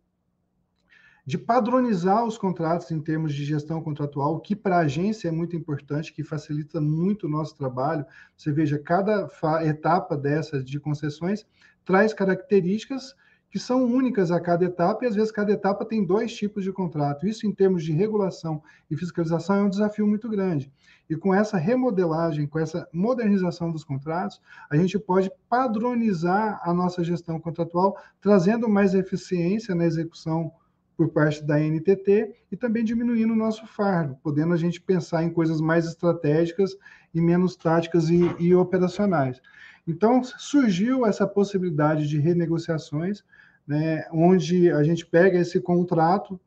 de 1.26 1.36
padronizar 1.36 2.24
os 2.24 2.38
contratos 2.38 2.90
em 2.90 2.98
termos 2.98 3.34
de 3.34 3.44
gestão 3.44 3.82
contratual, 3.82 4.40
que 4.40 4.56
para 4.56 4.76
a 4.76 4.84
agência 4.86 5.28
é 5.28 5.30
muito 5.30 5.54
importante, 5.54 6.14
que 6.14 6.24
facilita 6.24 6.80
muito 6.80 7.26
o 7.26 7.28
nosso 7.28 7.54
trabalho. 7.58 8.06
Você 8.34 8.50
veja, 8.50 8.78
cada 8.78 9.28
etapa 9.66 10.16
dessas 10.16 10.64
de 10.64 10.80
concessões 10.80 11.46
traz 11.84 12.14
características 12.14 13.14
que 13.54 13.58
são 13.60 13.84
únicas 13.84 14.32
a 14.32 14.40
cada 14.40 14.64
etapa, 14.64 15.04
e 15.04 15.06
às 15.06 15.14
vezes 15.14 15.30
cada 15.30 15.52
etapa 15.52 15.84
tem 15.84 16.04
dois 16.04 16.34
tipos 16.34 16.64
de 16.64 16.72
contrato. 16.72 17.24
Isso, 17.24 17.46
em 17.46 17.52
termos 17.52 17.84
de 17.84 17.92
regulação 17.92 18.60
e 18.90 18.96
fiscalização, 18.96 19.54
é 19.54 19.62
um 19.62 19.68
desafio 19.68 20.08
muito 20.08 20.28
grande. 20.28 20.72
E 21.08 21.14
com 21.14 21.32
essa 21.32 21.56
remodelagem, 21.56 22.48
com 22.48 22.58
essa 22.58 22.88
modernização 22.92 23.70
dos 23.70 23.84
contratos, 23.84 24.42
a 24.68 24.76
gente 24.76 24.98
pode 24.98 25.30
padronizar 25.48 26.60
a 26.64 26.74
nossa 26.74 27.04
gestão 27.04 27.38
contratual, 27.38 27.96
trazendo 28.20 28.68
mais 28.68 28.92
eficiência 28.92 29.72
na 29.72 29.84
execução 29.84 30.50
por 30.96 31.10
parte 31.10 31.40
da 31.44 31.56
NTT 31.56 32.34
e 32.50 32.56
também 32.56 32.82
diminuindo 32.82 33.34
o 33.34 33.36
nosso 33.36 33.64
fardo, 33.68 34.18
podendo 34.20 34.52
a 34.52 34.56
gente 34.56 34.80
pensar 34.80 35.22
em 35.22 35.30
coisas 35.30 35.60
mais 35.60 35.86
estratégicas 35.86 36.76
e 37.14 37.20
menos 37.20 37.54
táticas 37.54 38.10
e, 38.10 38.18
e 38.40 38.52
operacionais. 38.52 39.40
Então, 39.86 40.24
surgiu 40.24 41.06
essa 41.06 41.26
possibilidade 41.26 42.08
de 42.08 42.18
renegociações, 42.18 43.22
né, 43.66 44.06
onde 44.12 44.70
a 44.70 44.82
gente 44.82 45.06
pega 45.06 45.38
esse 45.38 45.60
contrato, 45.60 46.38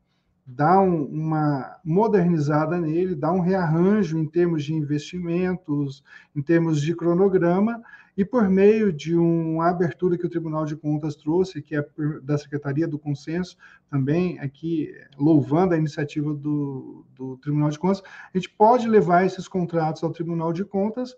dá 0.46 0.80
um, 0.80 1.04
uma 1.04 1.78
modernizada 1.84 2.80
nele, 2.80 3.14
dá 3.14 3.30
um 3.30 3.40
rearranjo 3.40 4.18
em 4.18 4.26
termos 4.26 4.64
de 4.64 4.72
investimentos, 4.72 6.02
em 6.34 6.40
termos 6.40 6.80
de 6.80 6.96
cronograma, 6.96 7.82
e 8.16 8.24
por 8.24 8.48
meio 8.48 8.92
de 8.92 9.14
uma 9.14 9.68
abertura 9.68 10.16
que 10.16 10.26
o 10.26 10.28
Tribunal 10.30 10.64
de 10.64 10.74
Contas 10.74 11.14
trouxe, 11.14 11.62
que 11.62 11.76
é 11.76 11.86
da 12.22 12.38
Secretaria 12.38 12.88
do 12.88 12.98
Consenso, 12.98 13.56
também 13.90 14.40
aqui 14.40 14.92
louvando 15.16 15.74
a 15.74 15.76
iniciativa 15.76 16.34
do, 16.34 17.04
do 17.14 17.36
Tribunal 17.36 17.68
de 17.68 17.78
Contas, 17.78 18.02
a 18.34 18.36
gente 18.36 18.50
pode 18.50 18.88
levar 18.88 19.24
esses 19.24 19.46
contratos 19.46 20.02
ao 20.02 20.10
Tribunal 20.10 20.52
de 20.52 20.64
Contas, 20.64 21.14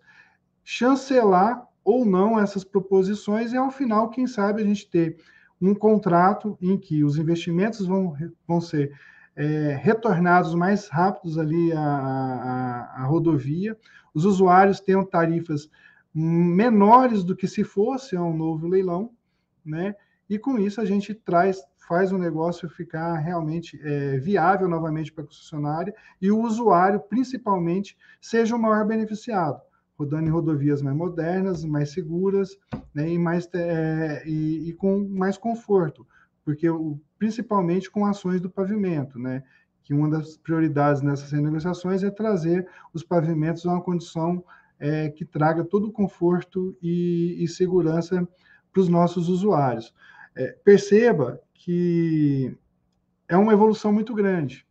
chancelar 0.65 1.67
ou 1.85 2.05
não 2.05 2.39
essas 2.39 2.65
proposições, 2.65 3.53
e 3.53 3.57
ao 3.57 3.71
final, 3.71 4.11
quem 4.11 4.27
sabe, 4.27 4.61
a 4.61 4.67
gente 4.67 4.91
ter 4.91 5.17
um 5.61 5.75
contrato 5.75 6.57
em 6.61 6.79
que 6.79 7.05
os 7.05 7.19
investimentos 7.19 7.87
vão, 7.87 8.17
vão 8.47 8.61
ser 8.61 8.93
é, 9.37 9.79
retornados 9.81 10.55
mais 10.55 10.89
rápidos 10.89 11.39
ali 11.39 11.73
à, 11.73 11.81
à, 11.81 13.03
à, 13.03 13.05
rodovia, 13.05 13.77
os 14.15 14.25
usuários 14.25 14.81
tenham 14.81 15.05
tarifas 15.05 15.71
menores 16.13 17.23
do 17.23 17.37
que 17.37 17.47
se 17.47 17.63
fosse 17.63 18.17
um 18.17 18.37
novo 18.37 18.67
leilão, 18.67 19.13
né? 19.65 19.95
E 20.29 20.39
com 20.39 20.59
isso 20.59 20.81
a 20.81 20.85
gente 20.85 21.15
traz, 21.15 21.63
faz 21.87 22.11
o 22.11 22.19
negócio 22.19 22.69
ficar 22.69 23.17
realmente 23.19 23.81
é, 23.85 24.19
viável 24.19 24.69
novamente 24.69 25.13
para 25.13 25.25
a 25.25 25.27
concessionária 25.27 25.95
e 26.21 26.31
o 26.31 26.41
usuário, 26.41 27.01
principalmente, 27.01 27.97
seja 28.21 28.57
o 28.57 28.59
maior 28.59 28.85
beneficiado 28.87 29.61
rodando 30.01 30.29
em 30.29 30.33
rodovias 30.33 30.81
mais 30.81 30.97
modernas, 30.97 31.63
mais 31.63 31.91
seguras, 31.91 32.57
né, 32.95 33.07
e, 33.11 33.19
mais, 33.19 33.47
é, 33.53 34.23
e, 34.27 34.71
e, 34.71 34.73
com 34.73 35.07
mais 35.07 35.37
conforto, 35.37 36.07
porque 36.43 36.67
principalmente 37.19 37.91
com 37.91 38.07
ações 38.07 38.41
do 38.41 38.49
pavimento, 38.49 39.19
né, 39.19 39.43
que 39.83 39.93
uma 39.93 40.09
das 40.09 40.39
prioridades 40.39 41.03
nessas 41.03 41.31
renegociações 41.31 42.03
é 42.03 42.11
trazer 42.11 42.67
os 42.95 43.05
pavimentos 43.05 43.67
a 43.67 43.73
uma 43.73 43.83
condição 43.83 44.43
é, 44.79 45.11
que 45.11 45.27
traga 45.27 45.65
todo 45.65 45.89
o 45.89 45.93
conforto 45.93 46.75
e, 46.81 47.37
e 47.39 47.47
segurança 47.47 48.27
para 48.73 48.81
os 48.81 48.89
nossos 48.89 49.29
usuários. 49.29 49.95
É, 50.35 50.57
perceba 50.65 51.39
que 51.53 52.57
é 53.29 53.37
uma 53.37 53.53
evolução 53.53 53.93
muito 53.93 54.15
grande, 54.15 54.67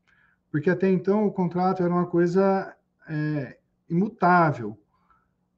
porque 0.52 0.72
até 0.72 0.89
então 0.89 1.28
o 1.28 1.32
contrato 1.32 1.84
era 1.84 1.94
uma 1.94 2.08
coisa 2.08 2.76
é, 3.08 3.60
imutável, 3.88 4.76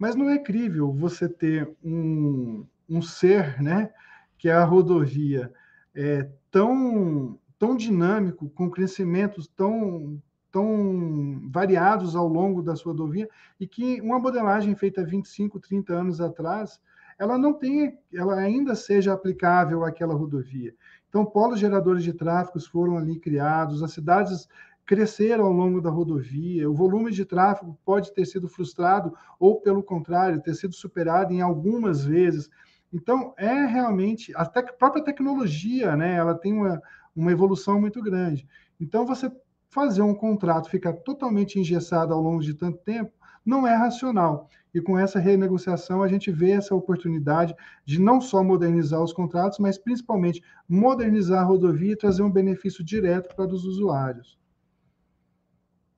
mas 0.02 0.16
não 0.16 0.32
é 0.32 0.40
crível 0.40 0.92
você 0.92 1.30
ter 1.30 1.72
um, 1.84 2.66
um 2.90 3.04
ser, 3.04 3.62
né, 3.62 3.92
que 4.36 4.50
é 4.50 4.52
a 4.52 4.66
rodovia, 4.66 5.54
é, 5.94 6.28
tão, 6.50 7.38
tão 7.60 7.78
dinâmico, 7.78 8.50
com 8.50 8.68
crescimentos 8.68 9.48
tão, 9.56 10.20
tão 10.52 11.48
variados 11.52 12.16
ao 12.16 12.28
longo 12.28 12.64
da 12.64 12.76
sua 12.76 12.94
rodovia, 12.94 13.30
e 13.60 13.68
que 13.68 14.02
uma 14.02 14.18
modelagem 14.18 14.74
feita 14.74 15.06
25, 15.06 15.60
30 15.60 15.94
anos 15.94 16.20
atrás, 16.20 16.80
ela 17.20 17.38
não 17.38 17.54
tem, 17.54 17.96
ela 18.12 18.34
ainda 18.38 18.74
seja 18.74 19.14
aplicável 19.14 19.86
àquela 19.86 20.16
rodovia. 20.16 20.74
Então, 21.10 21.24
polos 21.24 21.60
geradores 21.60 22.04
de 22.04 22.12
tráfego 22.12 22.60
foram 22.60 22.98
ali 22.98 23.20
criados, 23.20 23.84
as 23.84 23.92
cidades 23.92 24.48
cresceram 24.92 25.46
ao 25.46 25.54
longo 25.54 25.80
da 25.80 25.90
rodovia, 25.90 26.70
o 26.70 26.74
volume 26.74 27.14
de 27.14 27.24
tráfego 27.24 27.80
pode 27.86 28.14
ter 28.14 28.26
sido 28.26 28.50
frustrado 28.50 29.16
ou, 29.40 29.62
pelo 29.62 29.82
contrário, 29.82 30.42
ter 30.42 30.54
sido 30.54 30.76
superado 30.76 31.32
em 31.32 31.40
algumas 31.40 32.04
vezes. 32.04 32.50
Então, 32.92 33.34
é 33.38 33.66
realmente, 33.68 34.34
a 34.36 34.44
própria 34.44 35.02
tecnologia, 35.02 35.96
né, 35.96 36.16
ela 36.16 36.36
tem 36.36 36.52
uma, 36.52 36.82
uma 37.16 37.32
evolução 37.32 37.80
muito 37.80 38.02
grande. 38.02 38.46
Então, 38.82 39.06
você 39.06 39.32
fazer 39.70 40.02
um 40.02 40.14
contrato 40.14 40.70
ficar 40.70 40.92
totalmente 40.92 41.58
engessado 41.58 42.14
ao 42.14 42.20
longo 42.20 42.44
de 42.44 42.54
tanto 42.54 42.80
tempo 42.80 43.14
não 43.46 43.66
é 43.66 43.74
racional. 43.74 44.50
E 44.74 44.82
com 44.82 45.00
essa 45.00 45.20
renegociação, 45.20 46.04
a 46.04 46.08
gente 46.10 46.30
vê 46.34 46.52
essa 46.52 46.76
oportunidade 46.76 47.56
de 47.86 47.98
não 47.98 48.20
só 48.20 48.44
modernizar 48.44 49.02
os 49.02 49.14
contratos, 49.14 49.58
mas 49.58 49.78
principalmente 49.78 50.44
modernizar 50.68 51.44
a 51.44 51.46
rodovia 51.46 51.94
e 51.94 51.98
trazer 51.98 52.24
um 52.24 52.30
benefício 52.30 52.84
direto 52.84 53.34
para 53.34 53.54
os 53.54 53.64
usuários. 53.64 54.41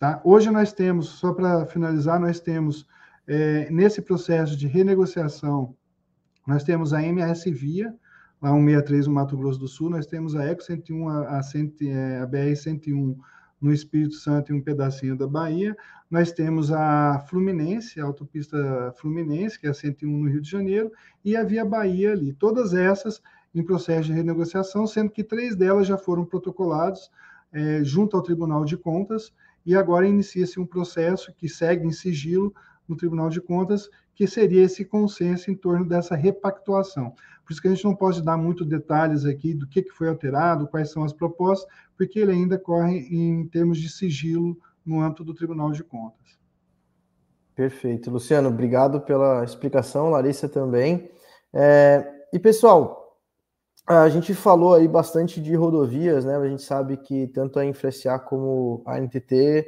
Tá? 0.04 0.20
Hoje 0.22 0.52
nós 0.52 0.74
temos, 0.74 1.08
só 1.08 1.32
para 1.32 1.66
finalizar, 1.66 2.20
nós 2.20 2.42
temos 2.42 2.86
É, 3.26 3.72
nesse 3.72 4.02
processo 4.02 4.58
de 4.58 4.68
renegociação, 4.68 5.74
nós 6.46 6.62
temos 6.62 6.92
a 6.92 7.02
MRS 7.02 7.50
Via, 7.50 7.96
lá 8.42 8.50
163 8.50 9.08
no 9.08 9.14
Mato 9.14 9.38
Grosso 9.38 9.58
do 9.58 9.68
Sul, 9.70 9.90
nós 9.90 10.06
temos 10.06 10.36
a 10.36 10.44
Eco 10.44 10.62
101, 10.62 11.08
a, 11.08 11.40
a, 11.40 11.42
é, 11.84 12.20
a 12.20 12.26
BR 12.26 12.54
101 12.54 13.18
no 13.62 13.72
Espírito 13.72 14.16
Santo 14.16 14.52
e 14.52 14.54
um 14.54 14.62
pedacinho 14.62 15.18
da 15.18 15.26
Bahia. 15.26 15.74
Nós 16.12 16.34
temos 16.34 16.70
a 16.70 17.20
Fluminense, 17.30 18.02
a 18.02 18.04
autopista 18.04 18.94
Fluminense, 18.98 19.58
que 19.58 19.68
é 19.68 19.70
a 19.70 19.74
101 19.74 20.10
no 20.10 20.30
Rio 20.30 20.42
de 20.42 20.52
Janeiro, 20.52 20.92
e 21.24 21.38
a 21.38 21.46
Via 21.46 21.64
Bahia 21.64 22.12
ali. 22.12 22.34
Todas 22.34 22.74
essas 22.74 23.22
em 23.56 23.64
processo 23.64 24.08
de 24.08 24.14
renegociação, 24.14 24.86
sendo 24.86 25.12
que 25.12 25.24
três 25.24 25.56
delas 25.56 25.88
já 25.88 25.98
foram 25.98 26.26
protocolados 26.26 27.10
é, 27.54 27.84
junto 27.84 28.18
ao 28.18 28.24
Tribunal 28.24 28.66
de 28.66 28.76
Contas, 28.76 29.32
e 29.66 29.76
agora 29.76 30.08
inicia-se 30.08 30.60
um 30.60 30.66
processo 30.66 31.34
que 31.34 31.48
segue 31.48 31.88
em 31.88 31.92
sigilo 31.92 32.54
no 32.88 32.98
Tribunal 32.98 33.30
de 33.30 33.40
Contas, 33.40 33.90
que 34.16 34.28
seria 34.28 34.64
esse 34.64 34.84
consenso 34.84 35.50
em 35.50 35.56
torno 35.56 35.88
dessa 35.88 36.16
repactuação. 36.16 37.12
Por 37.46 37.52
isso 37.52 37.62
que 37.62 37.68
a 37.68 37.72
gente 37.72 37.84
não 37.84 37.96
pode 37.96 38.22
dar 38.22 38.38
muito 38.38 38.64
detalhes 38.64 39.26
aqui 39.26 39.54
do 39.54 39.68
que, 39.68 39.82
que 39.82 39.92
foi 39.92 40.10
alterado, 40.10 40.68
quais 40.68 40.92
são 40.92 41.04
as 41.04 41.14
propostas, 41.14 41.70
porque 41.98 42.20
ele 42.20 42.32
ainda 42.32 42.58
corre 42.58 43.00
em 43.10 43.48
termos 43.48 43.80
de 43.80 43.90
sigilo 43.90 44.58
no 44.86 45.02
âmbito 45.02 45.24
do 45.24 45.34
Tribunal 45.34 45.72
de 45.72 45.84
Contas. 45.84 46.38
Perfeito. 47.56 48.10
Luciano, 48.10 48.50
obrigado 48.50 49.02
pela 49.02 49.44
explicação, 49.44 50.10
Larissa 50.10 50.50
também. 50.50 51.10
É, 51.54 52.12
e, 52.32 52.40
pessoal, 52.40 53.03
a 53.86 54.08
gente 54.10 54.34
falou 54.34 54.74
aí 54.74 54.88
bastante 54.88 55.42
de 55.42 55.56
rodovias, 55.56 56.24
né? 56.24 56.38
A 56.38 56.48
gente 56.48 56.64
sabe 56.64 56.98
que 56.98 57.28
tanto 57.28 57.60
a 57.60 57.66
InfraSA 57.66 58.18
como 58.20 58.82
a 58.86 58.98
NTT 59.00 59.68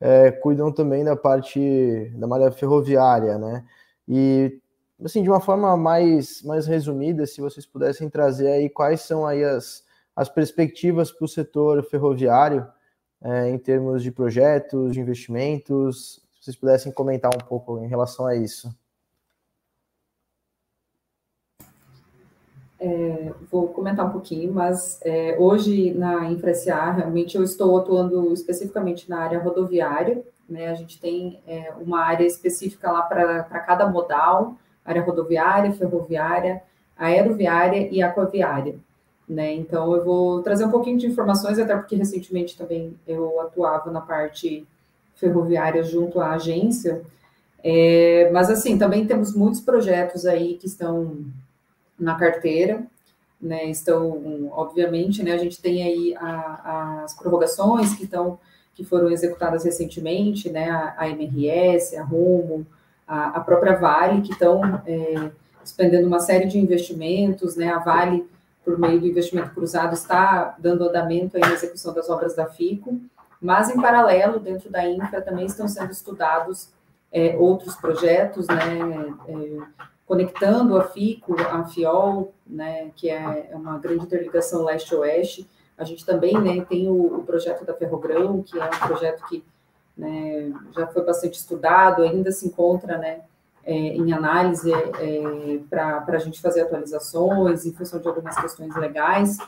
é, 0.00 0.30
cuidam 0.30 0.72
também 0.72 1.04
da 1.04 1.16
parte 1.16 2.10
da 2.14 2.26
malha 2.26 2.50
ferroviária, 2.52 3.38
né? 3.38 3.64
E 4.08 4.60
assim, 5.04 5.22
de 5.22 5.28
uma 5.28 5.40
forma 5.40 5.76
mais, 5.76 6.42
mais 6.42 6.66
resumida, 6.66 7.26
se 7.26 7.40
vocês 7.40 7.66
pudessem 7.66 8.08
trazer 8.08 8.48
aí 8.48 8.70
quais 8.70 9.00
são 9.00 9.26
aí 9.26 9.44
as, 9.44 9.84
as 10.14 10.28
perspectivas 10.28 11.10
para 11.10 11.24
o 11.24 11.28
setor 11.28 11.82
ferroviário 11.84 12.66
é, 13.22 13.50
em 13.50 13.58
termos 13.58 14.02
de 14.02 14.12
projetos, 14.12 14.92
de 14.92 15.00
investimentos, 15.00 16.22
se 16.36 16.44
vocês 16.44 16.56
pudessem 16.56 16.92
comentar 16.92 17.30
um 17.34 17.44
pouco 17.46 17.82
em 17.82 17.88
relação 17.88 18.26
a 18.26 18.36
isso. 18.36 18.72
É, 22.78 23.32
vou 23.50 23.68
comentar 23.68 24.06
um 24.06 24.10
pouquinho, 24.10 24.52
mas 24.52 25.00
é, 25.02 25.36
hoje 25.38 25.94
na 25.94 26.30
InfraSA, 26.30 26.92
realmente 26.92 27.36
eu 27.36 27.42
estou 27.42 27.78
atuando 27.78 28.32
especificamente 28.32 29.08
na 29.08 29.20
área 29.20 29.38
rodoviária, 29.38 30.22
né? 30.48 30.68
A 30.68 30.74
gente 30.74 31.00
tem 31.00 31.40
é, 31.46 31.72
uma 31.80 32.00
área 32.00 32.24
específica 32.24 32.92
lá 32.92 33.02
para 33.02 33.42
cada 33.60 33.88
modal, 33.88 34.56
área 34.84 35.02
rodoviária, 35.02 35.72
ferroviária, 35.72 36.62
aeroviária 36.96 37.88
e 37.90 38.02
aquaviária. 38.02 38.76
Né? 39.28 39.54
Então, 39.54 39.92
eu 39.94 40.04
vou 40.04 40.40
trazer 40.42 40.64
um 40.64 40.70
pouquinho 40.70 40.98
de 40.98 41.06
informações, 41.06 41.58
até 41.58 41.74
porque 41.76 41.96
recentemente 41.96 42.56
também 42.56 42.96
eu 43.06 43.40
atuava 43.40 43.90
na 43.90 44.00
parte 44.00 44.64
ferroviária 45.16 45.82
junto 45.82 46.20
à 46.20 46.32
agência. 46.32 47.02
É, 47.62 48.30
mas, 48.32 48.48
assim, 48.48 48.78
também 48.78 49.04
temos 49.04 49.34
muitos 49.34 49.60
projetos 49.60 50.24
aí 50.26 50.54
que 50.54 50.66
estão 50.66 51.24
na 51.98 52.14
carteira, 52.14 52.84
né? 53.40 53.66
Estão, 53.66 54.48
obviamente, 54.52 55.22
né? 55.22 55.32
A 55.32 55.38
gente 55.38 55.60
tem 55.60 55.82
aí 55.82 56.16
a, 56.16 57.02
as 57.04 57.14
prorrogações 57.14 57.94
que 57.94 58.04
estão 58.04 58.38
que 58.74 58.84
foram 58.84 59.10
executadas 59.10 59.64
recentemente, 59.64 60.50
né? 60.50 60.68
A, 60.68 60.94
a 60.98 61.08
MRS, 61.08 61.96
a 61.96 62.04
Rumo, 62.04 62.66
a, 63.06 63.28
a 63.28 63.40
própria 63.40 63.74
Vale, 63.74 64.20
que 64.20 64.32
estão 64.32 64.82
é, 64.86 65.30
expendendo 65.64 66.06
uma 66.06 66.20
série 66.20 66.46
de 66.46 66.58
investimentos, 66.58 67.56
né? 67.56 67.68
A 67.68 67.78
Vale, 67.78 68.28
por 68.64 68.78
meio 68.78 69.00
do 69.00 69.06
investimento 69.06 69.50
cruzado, 69.50 69.94
está 69.94 70.54
dando 70.58 70.88
andamento 70.88 71.36
à 71.36 71.52
execução 71.52 71.94
das 71.94 72.10
obras 72.10 72.34
da 72.34 72.46
FICO, 72.46 73.00
mas 73.40 73.70
em 73.70 73.80
paralelo, 73.80 74.40
dentro 74.40 74.70
da 74.70 74.86
Infra, 74.86 75.22
também 75.22 75.46
estão 75.46 75.68
sendo 75.68 75.92
estudados 75.92 76.68
é, 77.12 77.36
outros 77.36 77.76
projetos, 77.76 78.46
né? 78.46 79.14
É, 79.28 79.86
conectando 80.06 80.76
a 80.76 80.84
FICO, 80.84 81.34
a 81.40 81.64
FIOL, 81.64 82.32
né, 82.46 82.90
que 82.94 83.10
é, 83.10 83.48
é 83.50 83.56
uma 83.56 83.76
grande 83.78 84.04
interligação 84.04 84.64
leste-oeste. 84.64 85.48
A 85.76 85.84
gente 85.84 86.06
também 86.06 86.38
né, 86.40 86.64
tem 86.64 86.88
o, 86.88 87.18
o, 87.18 87.22
projeto 87.24 87.64
da 87.64 87.74
Ferrogrão, 87.74 88.40
que 88.42 88.58
é 88.58 88.64
um 88.64 88.86
projeto 88.86 89.24
que 89.28 89.44
né, 89.96 90.52
já 90.74 90.86
foi 90.86 91.04
bastante 91.04 91.34
estudado, 91.34 92.02
ainda 92.02 92.30
se 92.30 92.46
encontra 92.46 92.96
né, 92.96 93.22
é, 93.64 93.74
em 93.74 94.12
análise 94.12 94.72
é, 94.72 95.58
para 95.68 96.04
a 96.06 96.18
gente 96.18 96.40
fazer 96.40 96.62
atualizações 96.62 97.66
em 97.66 97.72
função 97.72 97.98
de 97.98 98.06
algumas 98.06 98.36
questões 98.36 98.74
legais. 98.76 99.38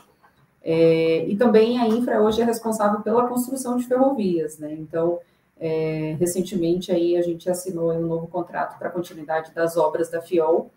É, 0.61 1.25
e 1.25 1.37
também 1.37 1.79
a 1.79 1.87
Infra 1.87 2.21
hoje 2.21 2.41
é 2.41 2.45
responsável 2.45 2.99
pela 2.99 3.27
construção 3.27 3.77
de 3.77 3.87
ferrovias, 3.87 4.59
né? 4.59 4.73
Então, 4.73 5.19
é, 5.59 6.15
recentemente 6.19 6.91
aí 6.91 7.17
a 7.17 7.21
gente 7.21 7.49
assinou 7.49 7.91
um 7.91 8.07
novo 8.07 8.27
contrato 8.27 8.77
para 8.79 8.89
continuidade 8.89 9.53
das 9.53 9.75
obras 9.77 10.09
da 10.09 10.21
FIOL, 10.21 10.71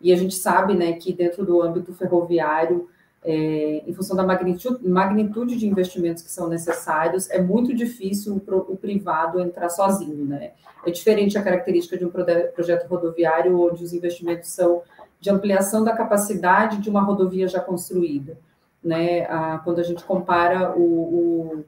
e 0.00 0.12
a 0.12 0.16
gente 0.16 0.34
sabe 0.34 0.74
né, 0.74 0.92
que 0.92 1.12
dentro 1.12 1.44
do 1.44 1.60
âmbito 1.60 1.92
ferroviário 1.92 2.88
é, 3.24 3.82
em 3.86 3.92
função 3.92 4.16
da 4.16 4.22
magnitude, 4.22 4.86
magnitude, 4.88 5.56
de 5.56 5.66
investimentos 5.66 6.22
que 6.22 6.30
são 6.30 6.48
necessários, 6.48 7.28
é 7.30 7.40
muito 7.40 7.74
difícil 7.74 8.40
o, 8.46 8.72
o, 8.72 8.76
privado 8.76 9.40
entrar 9.40 9.68
sozinho, 9.68 10.24
né? 10.24 10.52
É 10.86 10.90
diferente 10.90 11.36
a 11.36 11.42
característica 11.42 11.98
de 11.98 12.04
um 12.04 12.10
projeto 12.10 12.86
rodoviário, 12.86 13.60
onde 13.60 13.82
os 13.82 13.92
investimentos 13.92 14.50
são 14.50 14.82
de 15.20 15.30
ampliação 15.30 15.82
da 15.82 15.96
capacidade 15.96 16.78
de 16.78 16.88
uma 16.88 17.02
rodovia 17.02 17.48
já 17.48 17.60
construída, 17.60 18.38
né? 18.82 19.26
A, 19.26 19.58
quando 19.58 19.80
a 19.80 19.82
gente 19.82 20.04
compara 20.04 20.76
o, 20.76 20.82
o, 20.82 21.64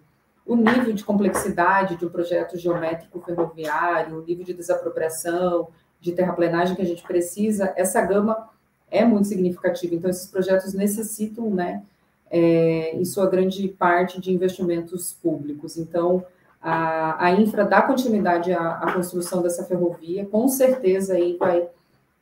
o, 0.52 0.56
nível 0.56 0.92
de 0.92 1.04
complexidade 1.04 1.96
de 1.96 2.04
um 2.04 2.08
projeto 2.08 2.58
geométrico 2.58 3.20
ferroviário, 3.20 4.18
o 4.18 4.24
nível 4.24 4.44
de 4.44 4.52
desapropriação, 4.52 5.68
de 6.00 6.12
terraplenagem 6.12 6.74
que 6.74 6.82
a 6.82 6.86
gente 6.86 7.02
precisa, 7.04 7.72
essa 7.76 8.00
gama 8.02 8.48
é 8.90 9.04
muito 9.04 9.28
significativo. 9.28 9.94
Então, 9.94 10.10
esses 10.10 10.26
projetos 10.26 10.74
necessitam, 10.74 11.50
né, 11.50 11.82
é, 12.30 12.96
em 12.96 13.04
sua 13.04 13.28
grande 13.28 13.68
parte, 13.68 14.20
de 14.20 14.32
investimentos 14.32 15.12
públicos. 15.12 15.76
Então, 15.76 16.24
a, 16.60 17.26
a 17.26 17.32
infra 17.32 17.64
dá 17.64 17.82
continuidade 17.82 18.52
à, 18.52 18.78
à, 18.78 18.92
construção 18.92 19.42
dessa 19.42 19.64
ferrovia, 19.64 20.26
com 20.26 20.48
certeza 20.48 21.14
aí 21.14 21.36
vai, 21.38 21.68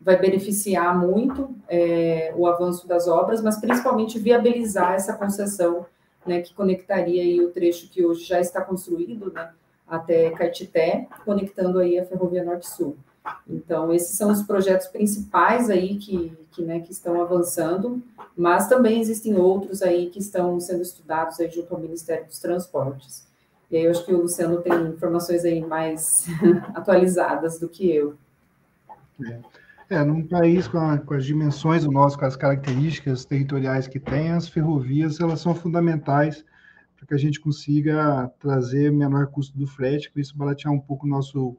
vai 0.00 0.16
beneficiar 0.16 0.96
muito 0.98 1.50
é, 1.68 2.32
o 2.36 2.46
avanço 2.46 2.86
das 2.86 3.08
obras, 3.08 3.42
mas 3.42 3.58
principalmente 3.58 4.18
viabilizar 4.18 4.92
essa 4.92 5.14
concessão, 5.14 5.86
né, 6.28 6.42
que 6.42 6.54
conectaria 6.54 7.22
aí 7.22 7.40
o 7.40 7.50
trecho 7.50 7.88
que 7.88 8.04
hoje 8.04 8.24
já 8.24 8.40
está 8.40 8.60
construído, 8.60 9.32
né, 9.32 9.50
até 9.86 10.30
Caetité, 10.30 11.08
conectando 11.24 11.78
aí 11.78 11.98
a 11.98 12.04
Ferrovia 12.04 12.44
Norte-Sul. 12.44 12.96
Então, 13.48 13.92
esses 13.92 14.16
são 14.16 14.30
os 14.30 14.42
projetos 14.42 14.86
principais 14.86 15.68
aí 15.68 15.96
que, 15.96 16.32
que, 16.52 16.62
né, 16.62 16.80
que 16.80 16.92
estão 16.92 17.20
avançando, 17.20 18.02
mas 18.36 18.68
também 18.68 19.00
existem 19.00 19.36
outros 19.36 19.82
aí 19.82 20.08
que 20.10 20.18
estão 20.18 20.58
sendo 20.60 20.82
estudados 20.82 21.40
aí 21.40 21.50
junto 21.50 21.74
ao 21.74 21.80
Ministério 21.80 22.26
dos 22.26 22.38
Transportes. 22.38 23.26
E 23.70 23.76
aí 23.76 23.84
eu 23.84 23.90
acho 23.90 24.04
que 24.04 24.14
o 24.14 24.22
Luciano 24.22 24.62
tem 24.62 24.72
informações 24.86 25.44
aí 25.44 25.60
mais 25.60 26.26
atualizadas 26.74 27.58
do 27.58 27.68
que 27.68 27.90
eu. 27.90 28.16
É. 29.24 29.40
É, 29.90 30.04
num 30.04 30.26
país 30.26 30.68
com, 30.68 30.78
a, 30.78 30.98
com, 30.98 31.14
as 31.14 31.24
dimensões 31.24 31.84
do 31.84 31.90
nosso, 31.90 32.18
com 32.18 32.26
as 32.26 32.36
características 32.36 33.24
territoriais 33.24 33.88
que 33.88 33.98
tem, 33.98 34.32
as 34.32 34.46
ferrovias 34.46 35.18
elas 35.18 35.40
são 35.40 35.54
fundamentais 35.54 36.44
para 36.94 37.06
que 37.06 37.14
a 37.14 37.18
gente 37.18 37.40
consiga 37.40 38.30
trazer 38.38 38.92
menor 38.92 39.28
custo 39.28 39.56
do 39.56 39.66
frete, 39.66 40.12
com 40.12 40.20
isso 40.20 40.36
baratear 40.36 40.74
um 40.74 40.80
pouco 40.80 41.06
o 41.06 41.08
nosso 41.08 41.56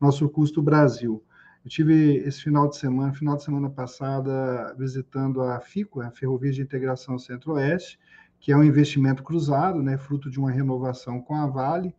nosso 0.00 0.28
custo 0.28 0.62
Brasil. 0.62 1.22
Eu 1.64 1.70
tive 1.70 2.16
esse 2.18 2.42
final 2.42 2.68
de 2.68 2.76
semana, 2.76 3.12
final 3.12 3.36
de 3.36 3.44
semana 3.44 3.68
passada, 3.68 4.74
visitando 4.78 5.42
a 5.42 5.60
FICO, 5.60 6.00
a 6.00 6.10
Ferrovia 6.10 6.50
de 6.50 6.62
Integração 6.62 7.18
Centro-Oeste, 7.18 7.98
que 8.40 8.50
é 8.50 8.56
um 8.56 8.64
investimento 8.64 9.22
cruzado, 9.22 9.82
né, 9.82 9.98
fruto 9.98 10.30
de 10.30 10.38
uma 10.38 10.50
renovação 10.50 11.20
com 11.20 11.34
a 11.34 11.46
Vale, 11.46 11.94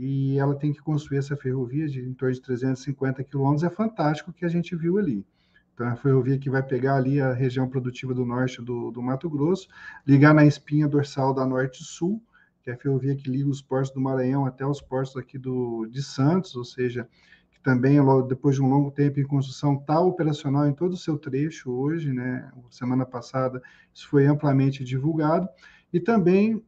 e 0.00 0.38
ela 0.38 0.54
tem 0.54 0.72
que 0.72 0.80
construir 0.80 1.18
essa 1.18 1.36
ferrovia 1.36 1.88
de 1.88 2.00
em 2.00 2.14
torno 2.14 2.32
de 2.32 2.40
350 2.40 3.24
quilômetros. 3.24 3.64
É 3.64 3.70
fantástico 3.70 4.30
o 4.30 4.32
que 4.32 4.44
a 4.44 4.48
gente 4.48 4.76
viu 4.76 4.96
ali. 4.96 5.26
Então, 5.74 5.88
é 5.88 5.90
a 5.90 5.96
ferrovia 5.96 6.38
que 6.38 6.48
vai 6.48 6.62
pegar 6.62 6.94
ali 6.94 7.20
a 7.20 7.32
região 7.32 7.68
produtiva 7.68 8.14
do 8.14 8.24
norte 8.24 8.62
do, 8.62 8.92
do 8.92 9.02
Mato 9.02 9.28
Grosso, 9.28 9.68
ligar 10.06 10.32
na 10.32 10.46
espinha 10.46 10.86
dorsal 10.86 11.34
da 11.34 11.44
Norte-Sul, 11.44 12.22
que 12.62 12.70
é 12.70 12.74
a 12.74 12.76
ferrovia 12.76 13.16
que 13.16 13.28
liga 13.28 13.48
os 13.48 13.60
portos 13.60 13.90
do 13.90 14.00
Maranhão 14.00 14.46
até 14.46 14.64
os 14.64 14.80
portos 14.80 15.16
aqui 15.16 15.36
do, 15.36 15.84
de 15.86 16.00
Santos, 16.00 16.54
ou 16.54 16.64
seja, 16.64 17.08
que 17.50 17.60
também, 17.60 17.98
depois 18.28 18.54
de 18.54 18.62
um 18.62 18.68
longo 18.68 18.92
tempo 18.92 19.18
em 19.18 19.26
construção, 19.26 19.74
está 19.74 19.98
operacional 19.98 20.68
em 20.68 20.74
todo 20.74 20.92
o 20.92 20.96
seu 20.96 21.18
trecho 21.18 21.72
hoje, 21.72 22.12
né? 22.12 22.52
Semana 22.70 23.04
passada 23.04 23.60
isso 23.92 24.08
foi 24.08 24.26
amplamente 24.26 24.84
divulgado, 24.84 25.48
e 25.92 25.98
também 25.98 26.62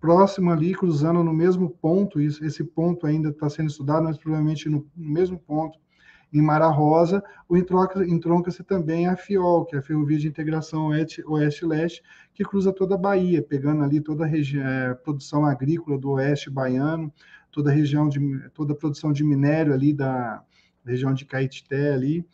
próximo 0.00 0.50
ali, 0.50 0.74
cruzando 0.74 1.22
no 1.22 1.32
mesmo 1.32 1.70
ponto, 1.70 2.20
isso, 2.20 2.44
esse 2.44 2.64
ponto 2.64 3.06
ainda 3.06 3.28
está 3.28 3.48
sendo 3.48 3.68
estudado, 3.68 4.04
mas 4.04 4.18
provavelmente 4.18 4.68
no, 4.68 4.86
no 4.96 5.10
mesmo 5.10 5.38
ponto, 5.38 5.78
em 6.32 6.40
Mara 6.40 6.68
Rosa, 6.68 7.22
o 7.46 7.56
entronca-se 7.56 8.64
também 8.64 9.06
a 9.06 9.16
FIOL, 9.16 9.66
que 9.66 9.76
é 9.76 9.78
a 9.80 9.82
Ferrovia 9.82 10.18
de 10.18 10.26
Integração 10.26 10.90
Oeste-Leste, 11.26 12.02
que 12.32 12.42
cruza 12.42 12.72
toda 12.72 12.94
a 12.94 12.98
Bahia, 12.98 13.42
pegando 13.42 13.84
ali 13.84 14.00
toda 14.00 14.24
a 14.24 14.28
é, 14.28 14.94
produção 14.94 15.44
agrícola 15.44 15.98
do 15.98 16.12
oeste 16.12 16.48
baiano, 16.48 17.12
toda 17.50 17.70
a 17.70 17.74
região 17.74 18.08
de 18.08 18.18
toda 18.54 18.72
a 18.72 18.76
produção 18.76 19.12
de 19.12 19.22
minério 19.22 19.74
ali 19.74 19.92
da 19.92 20.42
região 20.86 21.12
de 21.12 21.26
Caetité 21.26 21.92
ali, 21.92 22.26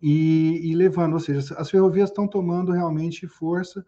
e, 0.00 0.70
e 0.70 0.74
levando, 0.74 1.12
ou 1.12 1.20
seja, 1.20 1.54
as 1.58 1.70
ferrovias 1.70 2.08
estão 2.08 2.26
tomando 2.26 2.72
realmente 2.72 3.26
força, 3.26 3.84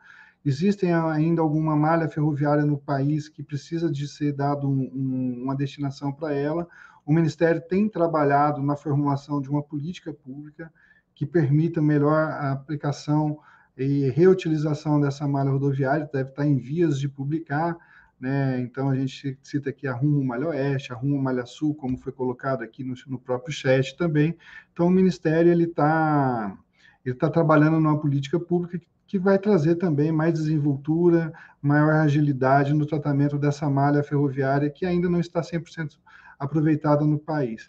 Existem 0.46 0.94
ainda 0.94 1.42
alguma 1.42 1.74
malha 1.74 2.08
ferroviária 2.08 2.64
no 2.64 2.78
país 2.78 3.28
que 3.28 3.42
precisa 3.42 3.90
de 3.90 4.06
ser 4.06 4.32
dado 4.32 4.68
um, 4.68 4.88
um, 4.94 5.42
uma 5.42 5.56
destinação 5.56 6.12
para 6.12 6.32
ela. 6.32 6.68
O 7.04 7.12
Ministério 7.12 7.60
tem 7.60 7.88
trabalhado 7.88 8.62
na 8.62 8.76
formulação 8.76 9.40
de 9.40 9.50
uma 9.50 9.60
política 9.60 10.14
pública 10.14 10.72
que 11.16 11.26
permita 11.26 11.82
melhor 11.82 12.30
a 12.30 12.52
aplicação 12.52 13.40
e 13.76 14.08
reutilização 14.10 15.00
dessa 15.00 15.26
malha 15.26 15.50
rodoviária, 15.50 16.08
deve 16.12 16.30
estar 16.30 16.46
em 16.46 16.56
vias 16.56 17.00
de 17.00 17.08
publicar, 17.08 17.76
né? 18.20 18.60
Então 18.60 18.88
a 18.88 18.94
gente 18.94 19.36
cita 19.42 19.70
aqui 19.70 19.88
a 19.88 19.94
Rumo 19.94 20.24
Malha 20.24 20.46
Oeste, 20.46 20.92
a 20.92 20.96
Rumo 20.96 21.20
Malha 21.20 21.44
Sul, 21.44 21.74
como 21.74 21.98
foi 21.98 22.12
colocado 22.12 22.62
aqui 22.62 22.84
no, 22.84 22.94
no 23.08 23.18
próprio 23.18 23.52
chat 23.52 23.96
também. 23.96 24.36
Então 24.72 24.86
o 24.86 24.90
Ministério 24.90 25.50
ele 25.50 25.64
está 25.64 26.56
ele 27.04 27.16
está 27.16 27.28
trabalhando 27.28 27.80
numa 27.80 27.98
política 27.98 28.38
pública 28.38 28.78
que 28.78 28.86
que 29.06 29.18
vai 29.18 29.38
trazer 29.38 29.76
também 29.76 30.10
mais 30.10 30.32
desenvoltura, 30.34 31.32
maior 31.62 31.92
agilidade 31.94 32.74
no 32.74 32.86
tratamento 32.86 33.38
dessa 33.38 33.68
malha 33.70 34.02
ferroviária 34.02 34.70
que 34.70 34.84
ainda 34.84 35.08
não 35.08 35.20
está 35.20 35.40
100% 35.40 35.96
aproveitada 36.38 37.04
no 37.04 37.18
país. 37.18 37.66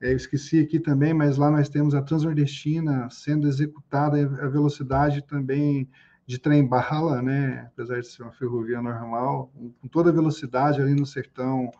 É, 0.00 0.12
eu 0.12 0.16
esqueci 0.16 0.58
aqui 0.58 0.80
também, 0.80 1.12
mas 1.12 1.36
lá 1.36 1.50
nós 1.50 1.68
temos 1.68 1.94
a 1.94 2.02
Transnordestina 2.02 3.08
sendo 3.10 3.46
executada 3.46 4.18
a 4.18 4.48
velocidade 4.48 5.22
também 5.22 5.88
de 6.26 6.38
trem-bala, 6.38 7.20
né? 7.20 7.68
apesar 7.72 8.00
de 8.00 8.06
ser 8.06 8.22
uma 8.22 8.32
ferrovia 8.32 8.80
normal, 8.80 9.52
com 9.80 9.88
toda 9.88 10.10
a 10.10 10.12
velocidade 10.12 10.80
ali 10.80 10.94
no 10.94 11.04
sertão 11.04 11.70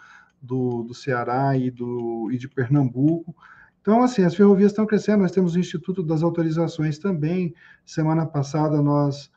do, 0.43 0.83
do 0.83 0.93
Ceará 0.93 1.57
e, 1.57 1.71
do, 1.71 2.31
e 2.33 2.37
de 2.37 2.49
Pernambuco, 2.49 3.35
então, 3.81 4.03
assim, 4.03 4.23
as 4.23 4.35
ferrovias 4.35 4.73
estão 4.73 4.87
crescendo, 4.87 5.23
nós 5.23 5.33
temos 5.33 5.55
o 5.55 5.59
Instituto 5.59 6.03
das 6.03 6.23
Autorizações 6.23 6.99
também. 6.99 7.55
Semana 7.85 8.27
passada 8.27 8.83
nós 8.83 9.31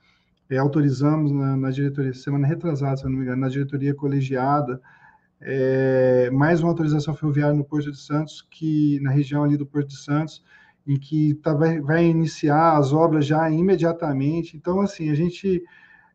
é, 0.50 0.58
autorizamos 0.58 1.32
na, 1.32 1.56
na, 1.56 1.72
diretoria, 1.72 2.14
semana 2.14 2.46
retrasada, 2.46 2.98
se 2.98 3.04
não 3.06 3.12
me 3.12 3.22
engano, 3.22 3.41
na 3.41 3.50
diretoria 3.50 3.94
colegiada, 3.96 4.82
é, 5.39 6.30
mais 6.32 6.60
uma 6.60 6.70
autorização 6.70 7.14
ferroviária 7.14 7.56
no 7.56 7.64
Porto 7.64 7.91
de 7.91 8.00
Santos, 8.00 8.46
que 8.52 9.00
na 9.02 9.12
região 9.12 9.44
ali 9.44 9.58
do 9.58 9.66
Porto 9.66 9.88
de 9.88 9.98
Santos, 9.98 10.44
em 10.86 10.98
que 10.98 11.36
tá, 11.36 11.54
vai, 11.54 11.80
vai 11.80 12.06
iniciar 12.06 12.78
as 12.78 12.91
obras 12.91 13.26
já 13.26 13.50
imediatamente. 13.50 14.58
Então, 14.58 14.82
assim, 14.82 15.10
a 15.10 15.16
gente 15.16 15.64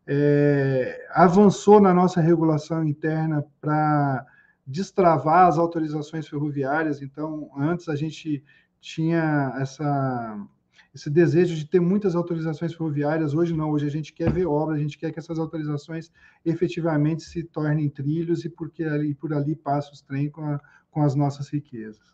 é, 0.06 1.06
avançou 1.12 1.80
na 1.80 1.94
nossa 1.94 2.20
regulação 2.20 2.84
interna 2.84 3.42
para 3.60 4.26
destravar 4.68 5.46
as 5.46 5.58
autorizações 5.58 6.28
ferroviárias. 6.28 7.00
Então, 7.00 7.50
antes 7.56 7.88
a 7.88 7.96
gente 7.96 8.44
tinha 8.78 9.54
essa, 9.58 10.46
esse 10.94 11.08
desejo 11.08 11.56
de 11.56 11.64
ter 11.64 11.80
muitas 11.80 12.14
autorizações 12.14 12.74
ferroviárias. 12.74 13.32
Hoje 13.32 13.56
não, 13.56 13.70
hoje 13.70 13.86
a 13.86 13.90
gente 13.90 14.12
quer 14.12 14.30
ver 14.30 14.46
obra, 14.46 14.76
a 14.76 14.78
gente 14.78 14.98
quer 14.98 15.10
que 15.10 15.18
essas 15.18 15.38
autorizações 15.38 16.12
efetivamente 16.44 17.22
se 17.22 17.42
tornem 17.42 17.88
trilhos 17.88 18.44
e 18.44 18.50
porque 18.50 18.84
ali, 18.84 19.14
por 19.14 19.32
ali 19.32 19.56
passa 19.56 19.90
os 19.92 20.02
trem 20.02 20.30
com, 20.30 20.58
com 20.90 21.02
as 21.02 21.14
nossas 21.14 21.48
riquezas. 21.48 22.06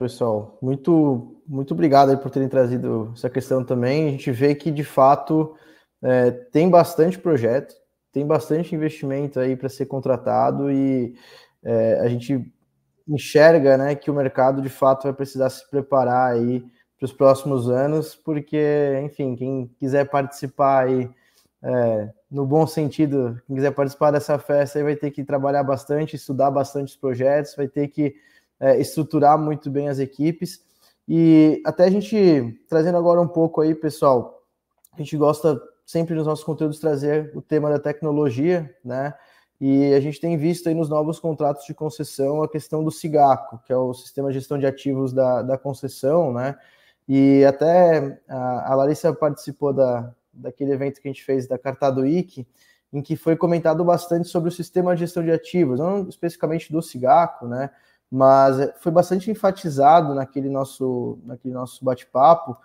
Pessoal, 0.00 0.58
muito, 0.60 1.42
muito 1.46 1.74
obrigado 1.74 2.16
por 2.18 2.30
terem 2.30 2.48
trazido 2.48 3.12
essa 3.14 3.30
questão 3.30 3.64
também. 3.64 4.08
A 4.08 4.10
gente 4.10 4.30
vê 4.32 4.54
que, 4.54 4.70
de 4.70 4.84
fato, 4.84 5.56
é, 6.02 6.30
tem 6.30 6.68
bastante 6.68 7.18
projeto, 7.18 7.74
tem 8.18 8.26
bastante 8.26 8.74
investimento 8.74 9.38
aí 9.38 9.56
para 9.56 9.68
ser 9.68 9.86
contratado 9.86 10.72
e 10.72 11.14
é, 11.62 12.00
a 12.00 12.08
gente 12.08 12.52
enxerga 13.06 13.78
né, 13.78 13.94
que 13.94 14.10
o 14.10 14.14
mercado 14.14 14.60
de 14.60 14.68
fato 14.68 15.04
vai 15.04 15.12
precisar 15.12 15.48
se 15.50 15.68
preparar 15.70 16.32
aí 16.32 16.64
para 16.98 17.04
os 17.04 17.12
próximos 17.12 17.70
anos, 17.70 18.16
porque, 18.16 19.00
enfim, 19.04 19.36
quem 19.36 19.70
quiser 19.78 20.10
participar 20.10 20.86
aí, 20.86 21.08
é, 21.62 22.10
no 22.28 22.44
bom 22.44 22.66
sentido, 22.66 23.40
quem 23.46 23.54
quiser 23.54 23.70
participar 23.70 24.10
dessa 24.10 24.36
festa 24.36 24.80
aí 24.80 24.84
vai 24.84 24.96
ter 24.96 25.12
que 25.12 25.22
trabalhar 25.22 25.62
bastante, 25.62 26.16
estudar 26.16 26.50
bastante 26.50 26.88
os 26.88 26.96
projetos, 26.96 27.54
vai 27.54 27.68
ter 27.68 27.86
que 27.86 28.16
é, 28.58 28.80
estruturar 28.80 29.38
muito 29.38 29.70
bem 29.70 29.88
as 29.88 30.00
equipes. 30.00 30.60
E 31.06 31.62
até 31.64 31.84
a 31.84 31.90
gente, 31.90 32.60
trazendo 32.68 32.98
agora 32.98 33.20
um 33.20 33.28
pouco 33.28 33.60
aí, 33.60 33.76
pessoal, 33.76 34.42
a 34.92 34.98
gente 34.98 35.16
gosta 35.16 35.62
sempre 35.88 36.14
nos 36.14 36.26
nossos 36.26 36.44
conteúdos 36.44 36.78
trazer 36.78 37.32
o 37.34 37.40
tema 37.40 37.70
da 37.70 37.78
tecnologia, 37.78 38.70
né? 38.84 39.14
E 39.58 39.94
a 39.94 40.00
gente 40.00 40.20
tem 40.20 40.36
visto 40.36 40.68
aí 40.68 40.74
nos 40.74 40.90
novos 40.90 41.18
contratos 41.18 41.64
de 41.64 41.72
concessão 41.72 42.42
a 42.42 42.48
questão 42.48 42.84
do 42.84 42.90
SIGACO, 42.90 43.58
que 43.64 43.72
é 43.72 43.76
o 43.76 43.94
Sistema 43.94 44.28
de 44.28 44.34
Gestão 44.34 44.58
de 44.58 44.66
Ativos 44.66 45.14
da, 45.14 45.40
da 45.40 45.56
concessão, 45.56 46.30
né? 46.30 46.56
E 47.08 47.42
até 47.46 48.20
a, 48.28 48.70
a 48.70 48.74
Larissa 48.74 49.14
participou 49.14 49.72
da, 49.72 50.14
daquele 50.30 50.72
evento 50.72 51.00
que 51.00 51.08
a 51.08 51.10
gente 51.10 51.24
fez 51.24 51.48
da 51.48 51.58
Cartado 51.58 52.06
IC, 52.06 52.46
em 52.92 53.00
que 53.00 53.16
foi 53.16 53.34
comentado 53.34 53.82
bastante 53.82 54.28
sobre 54.28 54.50
o 54.50 54.52
sistema 54.52 54.94
de 54.94 55.00
gestão 55.00 55.24
de 55.24 55.32
ativos, 55.32 55.80
não 55.80 56.06
especificamente 56.06 56.70
do 56.70 56.82
SIGACO, 56.82 57.48
né? 57.48 57.70
Mas 58.10 58.74
foi 58.82 58.92
bastante 58.92 59.30
enfatizado 59.30 60.14
naquele 60.14 60.50
nosso, 60.50 61.18
naquele 61.24 61.54
nosso 61.54 61.82
bate-papo 61.82 62.58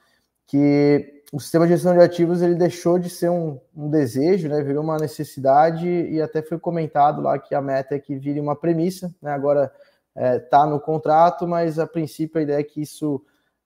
que 0.45 1.22
o 1.33 1.39
sistema 1.39 1.65
de 1.65 1.73
gestão 1.73 1.93
de 1.93 1.99
ativos 1.99 2.43
ele 2.43 2.53
deixou 2.53 2.99
de 2.99 3.09
ser 3.09 3.27
um, 3.27 3.59
um, 3.75 3.89
desejo, 3.89 4.47
né, 4.47 4.61
virou 4.61 4.83
uma 4.83 4.97
necessidade 4.97 5.89
e 5.89 6.21
até 6.21 6.43
foi 6.43 6.59
comentado 6.59 7.23
lá 7.23 7.39
que 7.39 7.55
a 7.55 7.61
meta 7.61 7.95
é 7.95 7.99
que 7.99 8.15
vire 8.15 8.39
uma 8.39 8.55
premissa, 8.55 9.11
né, 9.19 9.31
agora 9.31 9.73
está 10.15 10.27
é, 10.27 10.37
tá 10.37 10.65
no 10.67 10.79
contrato, 10.79 11.47
mas 11.47 11.79
a 11.79 11.87
princípio 11.87 12.37
a 12.37 12.43
ideia 12.43 12.59
é 12.59 12.63
que 12.63 12.83
isso 12.83 13.19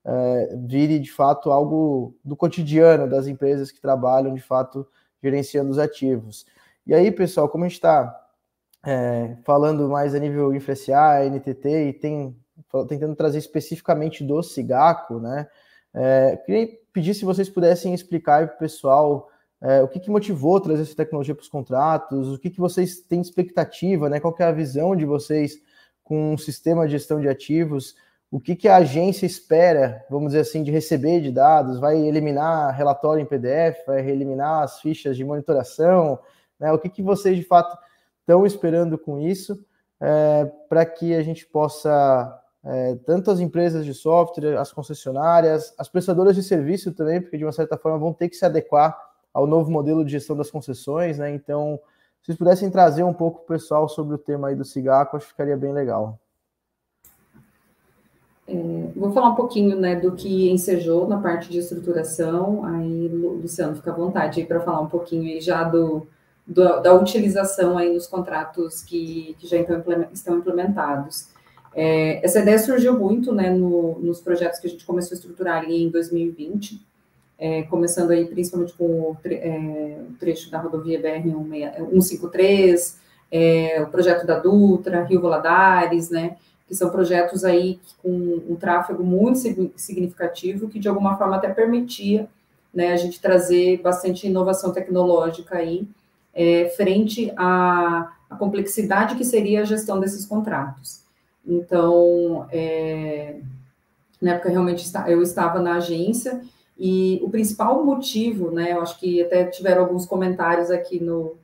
é, 0.05 0.55
vire 0.65 0.97
de 0.97 1.11
fato 1.11 1.51
algo 1.51 2.15
do 2.24 2.38
cotidiano 2.38 3.05
das 3.05 3.28
empresas 3.28 3.70
que 3.70 3.82
trabalham 3.82 4.34
de 4.34 4.41
fato 4.41 4.88
gerenciando 5.22 5.70
os 5.70 5.78
ativos. 5.78 6.45
E 6.86 6.93
aí, 6.93 7.11
pessoal, 7.11 7.49
como 7.49 7.65
a 7.65 7.68
gente 7.68 7.76
está 7.76 8.18
é, 8.86 9.36
falando 9.43 9.89
mais 9.89 10.15
a 10.15 10.20
nível 10.20 10.55
InfraCA, 10.55 11.26
NTT 11.30 11.89
e 11.89 11.91
tem 11.91 12.34
tentando 12.88 13.13
trazer 13.13 13.39
especificamente 13.39 14.24
do 14.24 14.41
Cigaco, 14.41 15.20
né? 15.20 15.47
É, 16.00 16.38
queria 16.45 16.70
pedir 16.93 17.16
se 17.16 17.26
vocês 17.26 17.50
pudessem 17.50 17.91
explicar 17.91 18.48
para 18.48 18.56
o 18.56 18.60
pessoal 18.60 19.30
é, 19.60 19.82
o 19.82 19.88
que, 19.88 20.00
que, 20.00 20.12
motivou 20.12 20.62
trazer 20.62 20.84
essa 20.84 20.95
tecnologia 20.95 21.34
para 21.34 21.41
os 21.41 21.50
contratos, 21.50 22.28
o 22.30 22.38
que, 22.38 22.52
que 22.52 22.60
vocês 22.60 23.00
têm 23.00 23.20
expectativa, 23.20 24.08
né? 24.08 24.20
qual 24.20 24.36
é 24.38 24.43
a 24.43 24.52
visão 24.52 24.95
de 24.95 25.06
vocês 25.06 25.60
com 26.04 26.34
um 26.34 26.38
sistema 26.38 26.86
de 26.86 26.91
gestão 26.91 27.20
de 27.20 27.28
ativos, 27.28 27.95
o 28.30 28.39
que, 28.39 28.56
que 28.56 28.68
a 28.68 28.78
agência 28.78 29.26
espera, 29.26 30.06
vamos 30.10 30.28
dizer 30.28 30.41
assim, 30.41 30.62
de 30.62 30.70
receber 30.70 31.22
de 31.22 31.32
dados, 31.32 31.80
vai 31.80 31.98
eliminar 31.98 32.76
relatório 32.76 33.24
em 33.24 33.26
PDF, 33.26 33.84
vai 33.88 34.08
eliminar 34.08 34.64
as 34.64 34.80
fichas 34.80 35.18
de 35.18 35.26
monitoração, 35.26 36.20
né? 36.60 36.72
o 36.72 36.78
que, 36.78 36.89
que 36.89 37.02
vocês 37.02 37.36
de 37.36 37.43
fato 37.43 37.76
estão 38.20 38.45
esperando 38.45 38.98
com 39.00 39.20
isso, 39.20 39.60
é, 40.00 40.45
para 40.70 40.86
que 40.86 41.16
a 41.16 41.24
gente 41.24 41.48
possa 41.48 42.39
é, 42.64 42.95
tanto 43.05 43.32
as 43.32 43.39
empresas 43.39 43.86
de 43.86 43.93
software, 43.93 44.58
as 44.58 44.72
concessionárias, 44.72 45.74
as 45.78 45.88
prestadoras 45.88 46.36
de 46.36 46.43
serviço 46.43 46.91
também, 46.91 47.22
porque 47.22 47.38
de 47.38 47.45
uma 47.45 47.51
certa 47.51 47.78
forma 47.78 47.97
vão 47.97 48.14
ter 48.14 48.30
que 48.30 48.36
se 48.36 48.45
adequar 48.45 48.97
ao 49.34 49.45
novo 49.45 49.72
modelo 49.72 50.03
de 50.03 50.12
gestão 50.12 50.36
das 50.36 50.49
concessões, 50.49 51.18
né? 51.18 51.34
Então, 51.34 51.80
se 52.22 52.28
vocês 52.28 52.38
pudessem 52.38 52.70
trazer 52.70 53.03
um 53.03 53.14
pouco 53.14 53.41
o 53.41 53.45
pessoal 53.45 53.88
sobre 53.88 54.16
o 54.16 54.18
tema 54.18 54.49
aí 54.49 54.55
do 54.55 54.66
cigarro, 54.66 55.10
acho 55.14 55.26
que 55.26 55.32
ficaria 55.32 55.55
bem 55.55 55.72
legal. 55.72 56.20
É, 58.47 58.53
vou 58.95 59.12
falar 59.12 59.30
um 59.30 59.36
pouquinho 59.36 59.78
né, 59.78 59.95
do 59.95 60.14
que 60.14 60.49
ensejou 60.49 61.08
na 61.08 61.20
parte 61.20 61.49
de 61.49 61.60
estruturação. 61.60 62.64
Aí, 62.66 63.08
Luciano, 63.10 63.76
fica 63.76 63.91
à 63.91 63.95
vontade 63.95 64.43
para 64.45 64.62
falar 64.62 64.82
um 64.82 64.88
pouquinho 64.88 65.24
aí 65.24 65.41
já 65.41 65.64
do, 65.64 66.08
do, 66.45 66.80
da 66.80 66.93
utilização 66.93 67.78
aí 67.78 67.93
nos 67.93 68.08
contratos 68.08 68.82
que, 68.82 69.36
que 69.38 69.47
já 69.47 69.58
estão 70.12 70.38
implementados. 70.38 71.28
É, 71.80 72.25
essa 72.25 72.39
ideia 72.39 72.57
surgiu 72.57 72.97
muito 72.97 73.32
né, 73.32 73.51
no, 73.51 73.99
nos 73.99 74.19
projetos 74.19 74.59
que 74.59 74.65
a 74.65 74.69
gente 74.69 74.84
começou 74.84 75.13
a 75.13 75.17
estruturar 75.19 75.61
ali 75.61 75.84
em 75.84 75.89
2020, 75.89 76.82
é, 77.38 77.61
começando 77.63 78.09
aí 78.09 78.25
principalmente 78.25 78.73
com 78.73 79.11
o, 79.11 79.17
tre 79.21 79.36
é, 79.36 79.99
trecho 80.19 80.49
da 80.49 80.57
rodovia 80.57 80.99
BR-153, 80.99 82.95
é, 83.32 83.80
o 83.84 83.91
projeto 83.91 84.25
da 84.25 84.39
Dutra, 84.39 85.03
Rio 85.03 85.21
Valadares, 85.21 86.09
né, 86.09 86.38
que 86.67 86.73
são 86.73 86.89
projetos 86.89 87.45
aí 87.45 87.80
com 88.01 88.09
um 88.49 88.55
tráfego 88.55 89.03
muito 89.03 89.38
significativo, 89.75 90.67
que 90.69 90.80
de 90.80 90.89
alguma 90.89 91.15
forma 91.15 91.36
até 91.36 91.49
permitia 91.53 92.28
né, 92.73 92.91
a 92.91 92.97
gente 92.97 93.21
trazer 93.21 93.84
bastante 93.84 94.25
inovação 94.25 94.73
tecnológica 94.73 95.57
aí, 95.57 95.88
é, 96.34 96.69
frente 96.69 97.32
à, 97.38 98.11
à 98.28 98.36
complexidade 98.36 99.13
que 99.15 99.23
seria 99.23 99.61
a 99.61 99.65
gestão 99.65 99.99
desses 99.99 100.25
contratos. 100.25 101.05
Então, 101.48 102.45
é, 102.52 103.39
na 104.22 104.34
época 104.34 104.50
realmente 104.50 104.91
eu 105.08 105.22
estava 105.22 105.60
na 105.60 105.76
agência 105.76 106.41
e 106.78 107.20
o 107.24 107.30
principal 107.30 107.84
motivo, 107.84 108.52
né, 108.52 108.74
eu 108.74 108.82
acho 108.82 109.00
que 109.00 109.22
até 109.22 109.45
tiveram 109.45 109.84
alguns 109.84 110.06
comentários 110.06 110.70
aqui 110.70 111.00
no, 111.00 111.36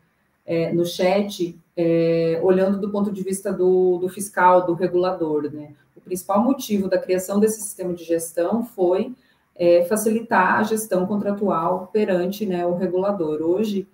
é, 0.45 0.71
no 0.73 0.85
chat, 0.85 1.57
é, 1.75 2.39
olhando 2.43 2.79
do 2.79 2.91
ponto 2.91 3.11
de 3.11 3.23
vista 3.23 3.51
do, 3.51 3.97
do 3.97 4.09
fiscal, 4.09 4.65
do 4.65 4.73
regulador, 4.73 5.49
né, 5.51 5.73
o 5.95 6.01
principal 6.01 6.43
motivo 6.43 6.87
da 6.87 6.97
criação 6.97 7.39
desse 7.39 7.61
sistema 7.61 7.93
de 7.93 8.03
gestão 8.03 8.63
foi 8.63 9.13
é, 9.55 9.85
facilitar 9.85 10.59
a 10.59 10.63
gestão 10.63 11.05
contratual 11.05 11.89
perante 11.91 12.45
né, 12.45 12.65
o 12.65 12.75
regulador. 12.75 13.41
Hoje, 13.41 13.87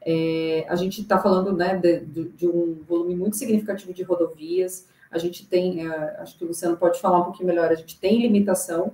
é, 0.00 0.64
a 0.68 0.76
gente 0.76 1.00
está 1.00 1.18
falando 1.18 1.52
né, 1.52 1.76
de, 1.76 2.28
de, 2.28 2.46
um 2.46 2.78
volume 2.88 3.16
muito 3.16 3.36
significativo 3.36 3.92
de 3.92 4.02
rodovias, 4.02 4.86
a 5.16 5.18
gente 5.18 5.46
tem, 5.46 5.86
é, 5.86 6.16
acho 6.20 6.38
que 6.38 6.44
o 6.44 6.48
Luciano 6.48 6.76
pode 6.76 7.00
falar 7.00 7.20
um 7.20 7.24
pouquinho 7.24 7.48
melhor, 7.48 7.70
a 7.70 7.74
gente 7.74 7.98
tem 7.98 8.20
limitação 8.20 8.92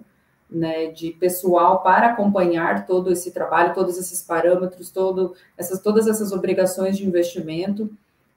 né, 0.51 0.87
de 0.87 1.11
pessoal 1.13 1.83
para 1.83 2.09
acompanhar 2.09 2.87
todo 2.87 3.11
esse 3.11 3.33
trabalho, 3.33 3.75
todos 3.75 3.99
esses 3.99 4.23
parâmetros, 4.23 4.91
todo, 4.91 5.35
essas, 5.57 5.81
todas 5.81 6.07
essas 6.07 6.33
obrigações 6.33 6.97
de 6.97 7.07
investimento. 7.07 7.91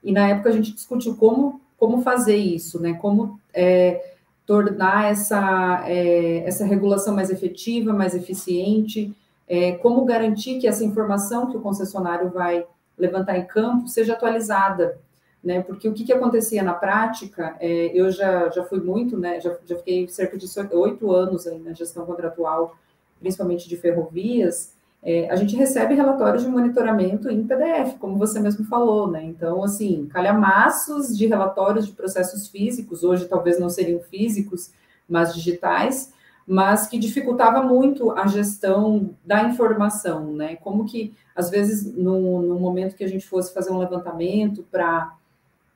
E 0.04 0.12
na 0.12 0.30
época 0.30 0.50
a 0.50 0.52
gente 0.52 0.74
discutiu 0.74 1.16
como, 1.16 1.62
como 1.78 2.02
fazer 2.02 2.38
isso, 2.38 2.82
né, 2.82 2.94
como 2.94 3.40
é, 3.54 4.14
tornar 4.46 5.12
essa, 5.12 5.84
é, 5.88 6.48
essa 6.48 6.66
regulação 6.66 7.14
mais 7.14 7.30
efetiva, 7.30 7.94
mais 7.94 8.16
eficiente, 8.16 9.14
é, 9.48 9.74
como 9.74 10.06
garantir 10.06 10.60
que 10.60 10.68
essa 10.68 10.84
informação 10.84 11.52
que 11.52 11.58
o 11.58 11.62
concessionário 11.62 12.30
vai 12.30 12.66
levantar 12.98 13.38
em 13.38 13.46
campo 13.46 13.88
seja 13.88 14.14
atualizada 14.14 14.98
né? 15.46 15.62
Porque 15.62 15.88
o 15.88 15.93
que, 15.93 16.04
que 16.04 16.12
acontecia 16.12 16.64
na 16.64 16.74
prática, 16.74 17.56
é, 17.60 17.91
eu 17.93 18.10
já, 18.10 18.50
já 18.50 18.64
fui 18.64 18.80
muito, 18.80 19.16
né? 19.16 19.39
Já, 19.39 19.56
já 19.64 19.76
fiquei 19.76 20.08
cerca 20.08 20.36
de 20.36 20.48
oito 20.74 21.12
anos 21.12 21.46
aí 21.46 21.60
na 21.60 21.72
gestão 21.72 22.04
contratual, 22.04 22.76
principalmente 23.20 23.70
de 23.70 23.78
ferrovias. 23.78 24.74
É, 25.04 25.30
a 25.30 25.36
gente 25.36 25.56
recebe 25.56 25.93
relatórios 25.93 26.41
de 26.41 26.50
monitoramento 26.50 27.30
em 27.30 27.46
PDF, 27.46 27.96
como 28.00 28.18
você 28.18 28.39
mesmo 28.39 28.66
falou, 28.66 29.12
né? 29.12 29.24
Então, 29.24 29.64
assim, 29.64 30.08
calhamaços 30.08 31.16
de 31.16 31.28
relatórios 31.28 31.86
de 31.86 31.91
processos 31.91 32.48
físicos, 32.48 33.04
hoje 33.04 33.26
talvez 33.26 33.60
não 33.60 33.70
seriam 33.70 34.00
físicos, 34.00 34.72
mas 35.08 35.32
digitais, 35.36 36.12
mas 36.48 36.88
que 36.88 36.98
dificultava 36.98 37.62
muito 37.62 38.10
a 38.14 38.26
gestão 38.26 39.12
da 39.24 39.43
informação, 39.43 40.34
né? 40.34 40.56
Como 40.56 40.86
que, 40.86 41.14
às 41.36 41.52
vezes, 41.52 41.86
no, 41.96 42.41
no 42.41 42.60
momento 42.60 42.96
que 42.96 43.04
a 43.04 43.08
gente 43.08 43.28
fosse 43.28 43.54
fazer 43.54 43.70
um 43.70 43.78
levantamento 43.78 44.66
para 44.72 45.16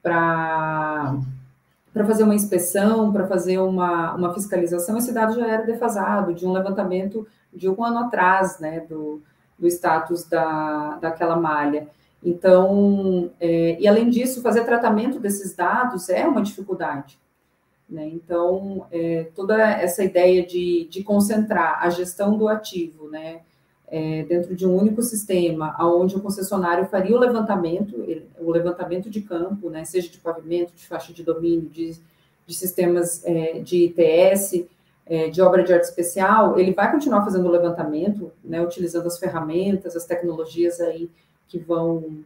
para 0.01 1.17
para 1.91 2.05
fazer 2.05 2.23
uma 2.23 2.35
inspeção, 2.35 3.11
para 3.11 3.27
fazer 3.27 3.57
uma, 3.59 4.13
uma 4.13 4.33
fiscalização, 4.33 4.97
esse 4.97 5.11
dado 5.11 5.35
já 5.35 5.47
era 5.47 5.65
defasado, 5.65 6.33
de 6.33 6.45
um 6.45 6.51
levantamento 6.51 7.27
de 7.53 7.67
um 7.67 7.83
ano 7.83 7.99
atrás, 7.99 8.59
né, 8.59 8.81
do, 8.81 9.21
do 9.57 9.67
status 9.67 10.23
da, 10.23 10.97
daquela 11.01 11.35
malha. 11.35 11.87
Então, 12.23 13.31
é, 13.39 13.77
e 13.79 13.87
além 13.87 14.09
disso, 14.09 14.41
fazer 14.41 14.63
tratamento 14.65 15.19
desses 15.19 15.55
dados 15.55 16.09
é 16.09 16.27
uma 16.27 16.41
dificuldade. 16.41 17.17
Né? 17.89 18.07
Então, 18.07 18.85
é, 18.91 19.27
toda 19.33 19.57
essa 19.57 20.03
ideia 20.03 20.45
de, 20.45 20.87
de 20.89 21.03
concentrar 21.03 21.83
a 21.83 21.89
gestão 21.89 22.37
do 22.37 22.47
ativo, 22.47 23.09
né, 23.09 23.41
é, 23.91 24.23
dentro 24.23 24.55
de 24.55 24.67
um 24.67 24.75
único 24.75 25.01
sistema, 25.01 25.75
onde 25.79 26.15
o 26.15 26.21
concessionário 26.21 26.85
faria 26.85 27.15
o 27.15 27.19
levantamento, 27.19 28.05
o 28.39 28.51
levantamento 28.51 29.09
de 29.09 29.21
campo, 29.21 29.69
né, 29.69 29.83
seja 29.83 30.09
de 30.09 30.19
pavimento, 30.19 30.73
de 30.75 30.87
faixa 30.87 31.11
de 31.11 31.23
domínio, 31.23 31.69
de, 31.69 31.97
de 32.45 32.53
sistemas 32.53 33.23
é, 33.25 33.59
de 33.59 33.85
ITS, 33.85 34.65
é, 35.05 35.29
de 35.29 35.41
obra 35.41 35.63
de 35.63 35.73
arte 35.73 35.85
especial, 35.85 36.59
ele 36.59 36.71
vai 36.71 36.91
continuar 36.91 37.23
fazendo 37.23 37.47
o 37.47 37.51
levantamento, 37.51 38.31
né, 38.43 38.61
utilizando 38.61 39.07
as 39.07 39.17
ferramentas, 39.17 39.95
as 39.95 40.05
tecnologias 40.05 40.79
aí 40.79 41.09
que 41.47 41.57
vão 41.57 42.23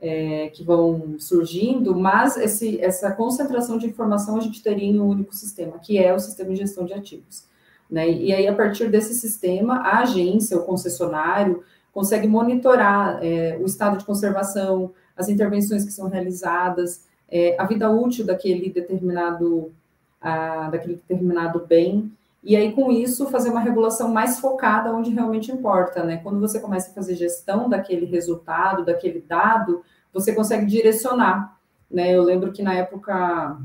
é, 0.00 0.48
que 0.50 0.62
vão 0.62 1.18
surgindo, 1.18 1.92
mas 1.96 2.36
esse, 2.36 2.80
essa 2.80 3.10
concentração 3.10 3.78
de 3.78 3.86
informação 3.86 4.36
a 4.36 4.40
gente 4.40 4.62
teria 4.62 4.86
em 4.86 5.00
um 5.00 5.08
único 5.08 5.34
sistema, 5.34 5.78
que 5.80 5.98
é 5.98 6.14
o 6.14 6.20
sistema 6.20 6.50
de 6.50 6.56
gestão 6.56 6.84
de 6.84 6.92
ativos. 6.92 7.47
Né? 7.90 8.10
E 8.10 8.32
aí, 8.32 8.46
a 8.46 8.54
partir 8.54 8.88
desse 8.90 9.14
sistema, 9.14 9.78
a 9.78 10.00
agência, 10.00 10.56
o 10.56 10.64
concessionário, 10.64 11.62
consegue 11.92 12.28
monitorar 12.28 13.18
é, 13.22 13.58
o 13.60 13.64
estado 13.64 13.98
de 13.98 14.04
conservação, 14.04 14.92
as 15.16 15.28
intervenções 15.28 15.84
que 15.84 15.92
são 15.92 16.08
realizadas, 16.08 17.06
é, 17.30 17.56
a 17.58 17.64
vida 17.64 17.90
útil 17.90 18.24
daquele 18.24 18.70
determinado, 18.70 19.72
a, 20.20 20.68
daquele 20.70 20.94
determinado 20.94 21.66
bem, 21.66 22.12
e 22.42 22.56
aí, 22.56 22.72
com 22.72 22.90
isso, 22.90 23.26
fazer 23.26 23.50
uma 23.50 23.60
regulação 23.60 24.08
mais 24.08 24.38
focada 24.38 24.92
onde 24.92 25.10
realmente 25.10 25.50
importa, 25.50 26.04
né? 26.04 26.18
Quando 26.18 26.38
você 26.38 26.60
começa 26.60 26.90
a 26.90 26.94
fazer 26.94 27.16
gestão 27.16 27.68
daquele 27.68 28.06
resultado, 28.06 28.84
daquele 28.84 29.20
dado, 29.20 29.82
você 30.12 30.32
consegue 30.32 30.64
direcionar, 30.64 31.58
né? 31.90 32.12
Eu 32.12 32.22
lembro 32.22 32.52
que 32.52 32.62
na 32.62 32.74
época 32.74 33.58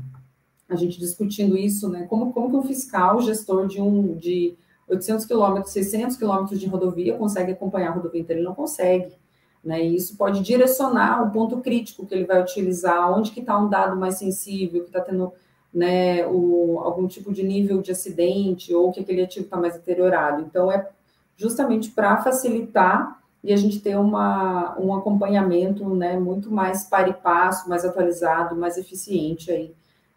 a 0.68 0.76
gente 0.76 0.98
discutindo 0.98 1.56
isso, 1.56 1.88
né? 1.88 2.06
Como, 2.08 2.32
como 2.32 2.50
que 2.50 2.56
um 2.56 2.62
fiscal, 2.62 3.20
gestor 3.20 3.66
de 3.66 3.80
um 3.80 4.16
de 4.16 4.54
800 4.88 5.26
quilômetros, 5.26 5.72
600 5.72 6.16
quilômetros 6.16 6.58
de 6.58 6.66
rodovia 6.66 7.16
consegue 7.16 7.52
acompanhar 7.52 7.90
a 7.90 7.94
rodovia 7.94 8.20
inteira? 8.20 8.40
Ele 8.40 8.48
não 8.48 8.54
consegue, 8.54 9.12
né? 9.62 9.84
E 9.84 9.94
isso 9.94 10.16
pode 10.16 10.40
direcionar 10.40 11.22
o 11.22 11.30
ponto 11.30 11.58
crítico 11.58 12.06
que 12.06 12.14
ele 12.14 12.24
vai 12.24 12.40
utilizar, 12.40 13.12
onde 13.12 13.30
que 13.30 13.40
está 13.40 13.58
um 13.58 13.68
dado 13.68 13.96
mais 13.96 14.16
sensível, 14.16 14.82
que 14.82 14.88
está 14.88 15.00
tendo 15.00 15.32
né, 15.72 16.26
o, 16.26 16.78
algum 16.80 17.06
tipo 17.06 17.32
de 17.32 17.42
nível 17.42 17.82
de 17.82 17.90
acidente 17.90 18.72
ou 18.72 18.92
que 18.92 19.00
aquele 19.00 19.22
ativo 19.22 19.44
está 19.44 19.56
mais 19.56 19.74
deteriorado. 19.74 20.42
Então, 20.42 20.70
é 20.70 20.88
justamente 21.36 21.90
para 21.90 22.22
facilitar 22.22 23.20
e 23.42 23.52
a 23.52 23.56
gente 23.56 23.80
ter 23.80 23.96
uma, 23.98 24.78
um 24.78 24.94
acompanhamento 24.94 25.86
né, 25.94 26.18
muito 26.18 26.50
mais 26.50 26.84
par 26.84 27.08
e 27.08 27.12
passo, 27.12 27.68
mais 27.68 27.84
atualizado, 27.84 28.56
mais 28.56 28.78
eficiente 28.78 29.50
aí 29.50 29.74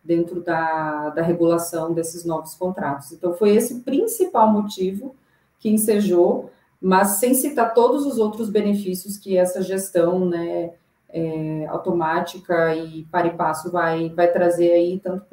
dentro 0.07 0.39
da, 0.41 1.09
da 1.09 1.21
regulação 1.21 1.93
desses 1.93 2.23
novos 2.23 2.55
contratos. 2.55 3.11
Então, 3.11 3.33
foi 3.33 3.53
esse 3.55 3.73
o 3.73 3.79
principal 3.81 4.49
motivo 4.49 5.13
que 5.59 5.69
ensejou, 5.69 6.49
mas 6.81 7.19
sem 7.19 7.33
citar 7.33 7.73
todos 7.73 8.05
os 8.05 8.17
outros 8.17 8.49
benefícios 8.49 9.17
que 9.17 9.37
essa 9.37 9.61
gestão 9.61 10.25
né, 10.25 10.71
é, 11.09 11.65
automática 11.67 12.73
e 12.73 13.03
para 13.11 13.27
e 13.27 13.35
passo 13.35 13.69
vai, 13.69 14.09
vai 14.09 14.31
trazer 14.31 14.71
aí, 14.71 14.99
tanto 15.03 15.25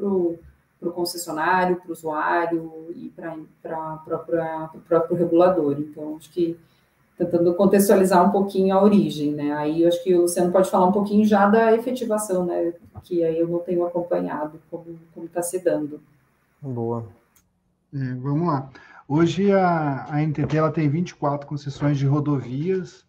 para 0.81 0.89
o 0.89 0.93
concessionário, 0.93 1.77
para 1.77 1.89
o 1.89 1.93
usuário 1.93 2.89
e 2.97 3.12
para 3.14 3.35
o 3.35 4.81
próprio 4.81 5.16
regulador. 5.16 5.77
Então, 5.79 6.16
acho 6.16 6.31
que 6.31 6.59
tentando 7.17 7.55
contextualizar 7.55 8.27
um 8.27 8.33
pouquinho 8.33 8.75
a 8.75 8.83
origem, 8.83 9.33
né? 9.33 9.53
Aí 9.53 9.87
acho 9.87 10.03
que 10.03 10.15
o 10.15 10.23
Luciano 10.23 10.51
pode 10.51 10.71
falar 10.71 10.87
um 10.87 10.93
pouquinho 10.93 11.25
já 11.25 11.49
da 11.49 11.73
efetivação, 11.73 12.45
né? 12.45 12.73
Que 13.03 13.23
aí 13.25 13.39
eu 13.39 13.49
não 13.49 13.61
tenho 13.61 13.85
acompanhado 13.85 14.61
como 14.71 14.99
está 15.25 15.43
se 15.43 15.59
dando. 15.59 16.01
Boa. 16.61 17.07
É, 17.93 18.15
vamos 18.15 18.49
lá. 18.49 18.71
Hoje 19.07 19.53
a, 19.53 20.07
a 20.09 20.23
NTT 20.23 20.57
ela 20.57 20.73
tem 20.73 20.89
24 20.89 21.47
concessões 21.47 21.99
de 21.99 22.07
rodovias 22.07 23.05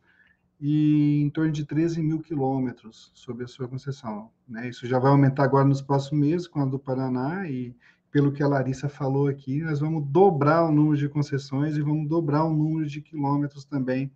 e 0.60 1.22
em 1.22 1.30
torno 1.30 1.52
de 1.52 1.66
13 1.66 2.02
mil 2.04 2.20
quilômetros 2.20 3.12
sob 3.14 3.44
a 3.44 3.48
sua 3.48 3.68
concessão. 3.68 4.30
Né? 4.48 4.70
Isso 4.70 4.86
já 4.86 5.00
vai 5.00 5.12
aumentar 5.12 5.44
agora 5.44 5.66
nos 5.66 5.82
próximos 5.82 6.28
meses 6.28 6.48
com 6.48 6.62
a 6.62 6.66
do 6.66 6.78
Paraná 6.78 7.48
e 7.50 7.76
pelo 8.16 8.32
que 8.32 8.42
a 8.42 8.48
Larissa 8.48 8.88
falou 8.88 9.28
aqui, 9.28 9.60
nós 9.62 9.82
vamos 9.82 10.02
dobrar 10.08 10.64
o 10.64 10.72
número 10.72 10.96
de 10.96 11.10
concessões 11.10 11.76
e 11.76 11.82
vamos 11.82 12.08
dobrar 12.08 12.46
o 12.46 12.54
número 12.54 12.88
de 12.88 13.02
quilômetros 13.02 13.66
também 13.66 14.10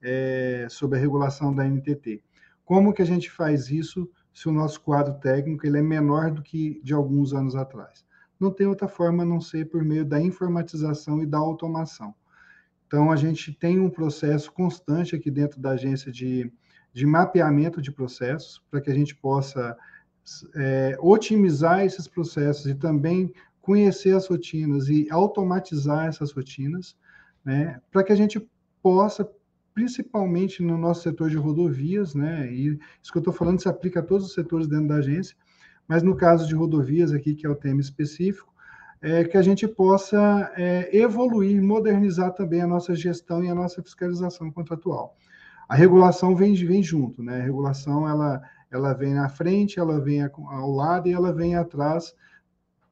é, 0.00 0.66
sob 0.70 0.96
a 0.96 0.98
regulação 0.98 1.54
da 1.54 1.62
NTT. 1.62 2.24
Como 2.64 2.94
que 2.94 3.02
a 3.02 3.04
gente 3.04 3.30
faz 3.30 3.68
isso 3.68 4.10
se 4.32 4.48
o 4.48 4.50
nosso 4.50 4.80
quadro 4.80 5.12
técnico 5.20 5.66
ele 5.66 5.76
é 5.76 5.82
menor 5.82 6.30
do 6.30 6.40
que 6.40 6.80
de 6.82 6.94
alguns 6.94 7.34
anos 7.34 7.54
atrás? 7.54 8.02
Não 8.40 8.50
tem 8.50 8.66
outra 8.66 8.88
forma 8.88 9.24
a 9.24 9.26
não 9.26 9.42
ser 9.42 9.68
por 9.68 9.84
meio 9.84 10.06
da 10.06 10.18
informatização 10.18 11.22
e 11.22 11.26
da 11.26 11.36
automação. 11.36 12.14
Então, 12.86 13.12
a 13.12 13.16
gente 13.16 13.52
tem 13.52 13.78
um 13.78 13.90
processo 13.90 14.50
constante 14.50 15.14
aqui 15.14 15.30
dentro 15.30 15.60
da 15.60 15.72
agência 15.72 16.10
de, 16.10 16.50
de 16.94 17.04
mapeamento 17.04 17.82
de 17.82 17.92
processos, 17.92 18.62
para 18.70 18.80
que 18.80 18.90
a 18.90 18.94
gente 18.94 19.14
possa 19.14 19.76
é, 20.54 20.96
otimizar 21.00 21.84
esses 21.84 22.08
processos 22.08 22.66
e 22.66 22.74
também 22.74 23.32
conhecer 23.60 24.14
as 24.14 24.26
rotinas 24.26 24.88
e 24.88 25.06
automatizar 25.10 26.06
essas 26.06 26.32
rotinas, 26.32 26.96
né, 27.44 27.80
para 27.90 28.02
que 28.02 28.12
a 28.12 28.16
gente 28.16 28.46
possa, 28.82 29.28
principalmente 29.72 30.62
no 30.62 30.76
nosso 30.76 31.02
setor 31.02 31.30
de 31.30 31.36
rodovias, 31.36 32.14
né, 32.14 32.50
e 32.52 32.78
isso 33.02 33.10
que 33.10 33.18
eu 33.18 33.20
estou 33.20 33.32
falando 33.32 33.60
se 33.60 33.68
aplica 33.68 34.00
a 34.00 34.02
todos 34.02 34.26
os 34.26 34.34
setores 34.34 34.66
dentro 34.66 34.88
da 34.88 34.96
agência, 34.96 35.36
mas 35.88 36.02
no 36.02 36.16
caso 36.16 36.46
de 36.46 36.54
rodovias 36.54 37.12
aqui, 37.12 37.34
que 37.34 37.46
é 37.46 37.50
o 37.50 37.54
tema 37.54 37.80
específico, 37.80 38.52
é 39.00 39.22
que 39.22 39.36
a 39.36 39.42
gente 39.42 39.68
possa 39.68 40.50
é, 40.56 40.88
evoluir, 40.96 41.62
modernizar 41.62 42.32
também 42.32 42.62
a 42.62 42.66
nossa 42.66 42.94
gestão 42.94 43.44
e 43.44 43.50
a 43.50 43.54
nossa 43.54 43.82
fiscalização 43.82 44.50
contratual. 44.50 45.14
A 45.68 45.74
regulação 45.74 46.34
vem, 46.34 46.54
vem 46.54 46.82
junto, 46.82 47.22
né? 47.22 47.40
A 47.40 47.42
regulação 47.42 48.08
ela 48.08 48.40
ela 48.74 48.92
vem 48.92 49.14
na 49.14 49.28
frente, 49.28 49.78
ela 49.78 50.00
vem 50.00 50.22
ao 50.22 50.70
lado 50.70 51.08
e 51.08 51.12
ela 51.12 51.32
vem 51.32 51.54
atrás 51.54 52.14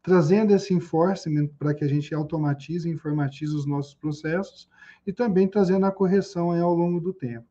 trazendo 0.02 0.52
esse 0.52 0.74
enforcement 0.74 1.46
para 1.58 1.72
que 1.74 1.84
a 1.84 1.88
gente 1.88 2.14
automatize 2.14 2.88
e 2.88 2.92
informatize 2.92 3.54
os 3.54 3.66
nossos 3.66 3.94
processos 3.94 4.68
e 5.06 5.12
também 5.12 5.46
trazendo 5.46 5.86
a 5.86 5.92
correção 5.92 6.50
ao 6.50 6.74
longo 6.74 7.00
do 7.00 7.12
tempo. 7.12 7.46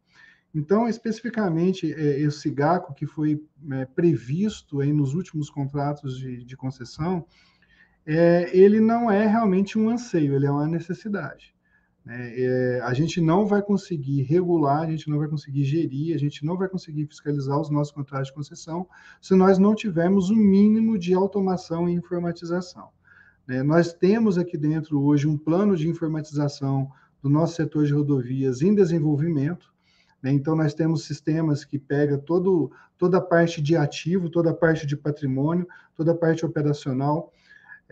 Então, 0.54 0.88
especificamente, 0.88 1.94
é, 1.94 2.20
esse 2.20 2.50
GACO 2.50 2.94
que 2.94 3.06
foi 3.06 3.42
é, 3.72 3.86
previsto 3.86 4.82
aí 4.82 4.92
nos 4.92 5.14
últimos 5.14 5.50
contratos 5.50 6.18
de, 6.18 6.44
de 6.44 6.58
concessão, 6.58 7.26
é, 8.06 8.50
ele 8.56 8.82
não 8.82 9.10
é 9.10 9.26
realmente 9.28 9.80
um 9.80 9.90
anseio, 9.90 10.36
ele 10.36 10.46
é 10.46 10.52
uma 10.52 10.68
necessidade. 10.68 11.56
Né? 12.06 12.34
É, 12.36 12.82
a 12.84 12.94
gente 12.94 13.22
não 13.22 13.46
vai 13.46 13.62
conseguir 13.62 14.24
regular, 14.24 14.82
a 14.82 14.92
gente 14.92 15.10
não 15.10 15.20
vai 15.20 15.28
conseguir 15.28 15.64
gerir, 15.64 16.16
a 16.16 16.18
gente 16.18 16.46
não 16.46 16.58
vai 16.58 16.68
conseguir 16.68 17.06
fiscalizar 17.06 17.60
os 17.60 17.70
nossos 17.70 17.94
contratos 17.94 18.28
de 18.28 18.34
concessão 18.34 18.88
se 19.22 19.36
nós 19.36 19.58
não 19.58 19.76
tivermos 19.76 20.30
o 20.30 20.34
um 20.34 20.38
mínimo 20.38 20.98
de 20.98 21.14
automação 21.14 21.88
e 21.88 21.94
informatização. 21.94 22.90
Né? 23.48 23.64
Nós 23.64 23.94
temos 23.94 24.38
aqui 24.38 24.58
dentro 24.58 25.02
hoje 25.02 25.28
um 25.28 25.38
plano 25.38 25.76
de 25.76 25.88
informatização 25.88 26.92
do 27.22 27.30
nosso 27.30 27.56
setor 27.56 27.86
de 27.86 27.94
rodovias 27.94 28.62
em 28.62 28.74
desenvolvimento. 28.74 29.72
Né? 30.22 30.32
Então, 30.32 30.56
nós 30.56 30.74
temos 30.74 31.06
sistemas 31.06 31.64
que 31.64 31.78
pega 31.78 32.18
todo, 32.18 32.72
toda 32.98 33.18
a 33.18 33.22
parte 33.22 33.62
de 33.62 33.76
ativo, 33.76 34.30
toda 34.30 34.52
a 34.52 34.54
parte 34.54 34.88
de 34.88 34.98
patrimônio, 34.98 35.68
toda 35.96 36.12
a 36.12 36.16
parte 36.16 36.46
operacional, 36.46 37.32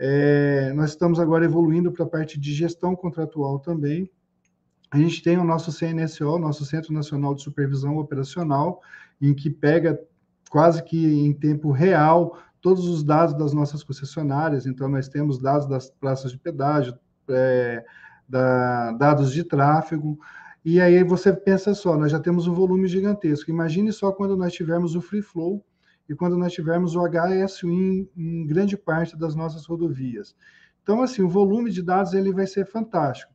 é, 0.02 0.72
nós 0.72 0.90
estamos 0.90 1.20
agora 1.20 1.44
evoluindo 1.44 1.92
para 1.92 2.06
a 2.06 2.08
parte 2.08 2.40
de 2.40 2.54
gestão 2.54 2.96
contratual 2.96 3.58
também. 3.58 4.10
A 4.90 4.96
gente 4.96 5.22
tem 5.22 5.36
o 5.36 5.44
nosso 5.44 5.70
CNSO, 5.70 6.38
nosso 6.38 6.64
Centro 6.64 6.90
Nacional 6.94 7.34
de 7.34 7.42
Supervisão 7.42 7.98
Operacional, 7.98 8.80
em 9.20 9.34
que 9.34 9.50
pega 9.50 10.00
quase 10.48 10.82
que 10.82 11.06
em 11.06 11.34
tempo 11.34 11.70
real 11.70 12.38
todos 12.62 12.88
os 12.88 13.04
dados 13.04 13.36
das 13.36 13.52
nossas 13.52 13.84
concessionárias. 13.84 14.64
Então, 14.64 14.88
nós 14.88 15.06
temos 15.06 15.38
dados 15.38 15.68
das 15.68 15.90
praças 15.90 16.32
de 16.32 16.38
pedágio, 16.38 16.98
é, 17.28 17.84
da, 18.26 18.92
dados 18.92 19.30
de 19.32 19.44
tráfego. 19.44 20.18
E 20.64 20.80
aí 20.80 21.04
você 21.04 21.30
pensa 21.30 21.74
só, 21.74 21.98
nós 21.98 22.10
já 22.10 22.18
temos 22.18 22.46
um 22.46 22.54
volume 22.54 22.88
gigantesco. 22.88 23.50
Imagine 23.50 23.92
só 23.92 24.12
quando 24.12 24.34
nós 24.34 24.54
tivermos 24.54 24.94
o 24.94 25.02
free 25.02 25.20
flow 25.20 25.62
e 26.10 26.14
quando 26.16 26.36
nós 26.36 26.52
tivermos 26.52 26.96
o 26.96 27.04
HSU 27.06 27.70
em, 27.70 28.10
em 28.16 28.44
grande 28.44 28.76
parte 28.76 29.16
das 29.16 29.36
nossas 29.36 29.64
rodovias. 29.64 30.34
Então, 30.82 31.02
assim, 31.02 31.22
o 31.22 31.28
volume 31.28 31.70
de 31.70 31.82
dados 31.82 32.14
ele 32.14 32.32
vai 32.32 32.48
ser 32.48 32.66
fantástico. 32.66 33.32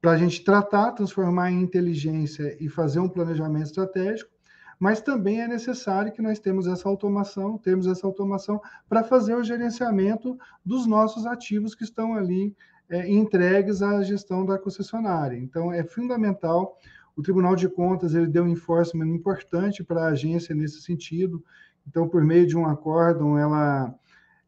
Para 0.00 0.10
a 0.10 0.16
gente 0.16 0.42
tratar, 0.42 0.90
transformar 0.90 1.52
em 1.52 1.62
inteligência 1.62 2.56
e 2.58 2.68
fazer 2.68 2.98
um 2.98 3.08
planejamento 3.08 3.66
estratégico, 3.66 4.32
mas 4.80 5.00
também 5.00 5.40
é 5.40 5.46
necessário 5.46 6.12
que 6.12 6.20
nós 6.20 6.40
temos 6.40 6.66
essa 6.66 6.88
automação, 6.88 7.56
temos 7.56 7.86
essa 7.86 8.04
automação 8.04 8.60
para 8.88 9.04
fazer 9.04 9.36
o 9.36 9.44
gerenciamento 9.44 10.36
dos 10.64 10.88
nossos 10.88 11.24
ativos 11.24 11.72
que 11.72 11.84
estão 11.84 12.14
ali 12.14 12.52
é, 12.90 13.08
entregues 13.08 13.80
à 13.80 14.02
gestão 14.02 14.44
da 14.44 14.58
concessionária. 14.58 15.38
Então, 15.38 15.72
é 15.72 15.84
fundamental 15.84 16.76
o 17.16 17.22
Tribunal 17.22 17.54
de 17.54 17.68
Contas 17.68 18.14
ele 18.14 18.26
deu 18.26 18.44
um 18.44 18.48
enforcement 18.48 19.08
importante 19.08 19.84
para 19.84 20.04
a 20.04 20.08
agência 20.08 20.54
nesse 20.54 20.80
sentido. 20.82 21.44
Então, 21.86 22.08
por 22.08 22.24
meio 22.24 22.46
de 22.46 22.56
um 22.56 22.66
acórdão, 22.66 23.38
ela, 23.38 23.94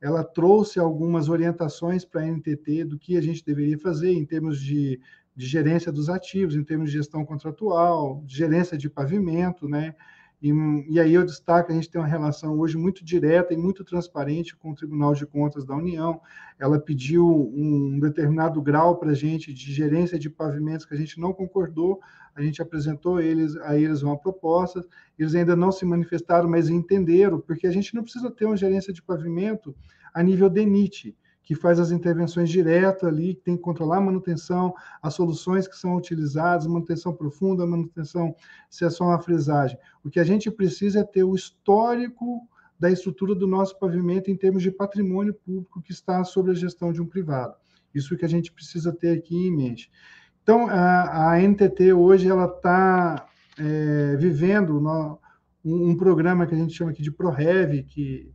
ela 0.00 0.24
trouxe 0.24 0.78
algumas 0.78 1.28
orientações 1.28 2.04
para 2.04 2.22
a 2.22 2.26
NTT 2.26 2.84
do 2.84 2.98
que 2.98 3.16
a 3.16 3.20
gente 3.20 3.44
deveria 3.44 3.78
fazer 3.78 4.12
em 4.12 4.24
termos 4.24 4.60
de, 4.60 5.00
de 5.36 5.46
gerência 5.46 5.92
dos 5.92 6.08
ativos, 6.08 6.56
em 6.56 6.64
termos 6.64 6.90
de 6.90 6.96
gestão 6.96 7.24
contratual, 7.24 8.22
de 8.24 8.36
gerência 8.36 8.78
de 8.78 8.88
pavimento, 8.88 9.68
né? 9.68 9.94
E, 10.44 10.52
e, 10.90 11.00
aí 11.00 11.14
eu 11.14 11.24
destaco, 11.24 11.72
a 11.72 11.74
gente 11.74 11.88
tem 11.88 11.98
uma 11.98 12.06
relação 12.06 12.58
hoje 12.58 12.76
muito 12.76 13.02
direta 13.02 13.54
e 13.54 13.56
muito 13.56 13.82
transparente 13.82 14.54
com 14.54 14.72
o 14.72 14.74
Tribunal 14.74 15.14
de 15.14 15.24
Contas 15.24 15.64
da 15.64 15.74
União. 15.74 16.20
Ela 16.58 16.78
pediu 16.78 17.26
um 17.26 17.98
determinado 17.98 18.60
grau 18.60 18.98
para 18.98 19.12
a 19.12 19.14
gente 19.14 19.54
de 19.54 19.72
gerência 19.72 20.18
de 20.18 20.28
pavimentos 20.28 20.84
que 20.84 20.92
a 20.92 20.98
gente 20.98 21.18
não 21.18 21.32
concordou. 21.32 21.98
A 22.34 22.42
gente 22.42 22.60
apresentou 22.60 23.22
eles, 23.22 23.56
a 23.56 23.78
eles 23.78 24.02
uma 24.02 24.18
proposta. 24.18 24.84
Eles 25.18 25.34
ainda 25.34 25.56
não 25.56 25.72
se 25.72 25.86
manifestaram, 25.86 26.46
mas 26.46 26.68
entenderam, 26.68 27.40
porque 27.40 27.66
a 27.66 27.72
gente 27.72 27.94
não 27.94 28.02
precisa 28.02 28.30
ter 28.30 28.44
uma 28.44 28.56
gerência 28.58 28.92
de 28.92 29.00
pavimento 29.00 29.74
a 30.12 30.22
nível 30.22 30.50
DENIT 30.50 31.16
que 31.44 31.54
faz 31.54 31.78
as 31.78 31.90
intervenções 31.90 32.48
direto 32.48 33.06
ali, 33.06 33.34
que 33.34 33.42
tem 33.42 33.56
que 33.56 33.62
controlar 33.62 33.98
a 33.98 34.00
manutenção, 34.00 34.74
as 35.02 35.14
soluções 35.14 35.68
que 35.68 35.76
são 35.76 35.94
utilizadas, 35.94 36.66
manutenção 36.66 37.12
profunda, 37.12 37.66
manutenção 37.66 38.34
se 38.70 38.84
é 38.84 38.90
só 38.90 39.04
uma 39.04 39.20
frisagem. 39.20 39.78
O 40.02 40.10
que 40.10 40.18
a 40.18 40.24
gente 40.24 40.50
precisa 40.50 41.00
é 41.00 41.04
ter 41.04 41.22
o 41.22 41.34
histórico 41.34 42.48
da 42.78 42.90
estrutura 42.90 43.34
do 43.34 43.46
nosso 43.46 43.78
pavimento 43.78 44.30
em 44.30 44.36
termos 44.36 44.62
de 44.62 44.70
patrimônio 44.70 45.34
público 45.34 45.82
que 45.82 45.92
está 45.92 46.24
sob 46.24 46.50
a 46.50 46.54
gestão 46.54 46.92
de 46.92 47.00
um 47.00 47.06
privado. 47.06 47.54
Isso 47.94 48.16
que 48.16 48.24
a 48.24 48.28
gente 48.28 48.50
precisa 48.50 48.92
ter 48.92 49.16
aqui 49.16 49.36
em 49.36 49.54
mente. 49.54 49.90
Então, 50.42 50.66
a, 50.68 51.32
a 51.32 51.40
NTT 51.40 51.92
hoje 51.92 52.28
ela 52.28 52.46
está 52.46 53.26
é, 53.58 54.16
vivendo 54.16 54.80
no, 54.80 55.18
um, 55.64 55.90
um, 55.90 55.96
programa 55.96 56.46
que 56.46 56.54
a 56.54 56.58
gente 56.58 56.74
chama 56.74 56.90
aqui 56.90 57.02
de 57.02 57.10
ProRev, 57.10 57.82
que 57.84 58.30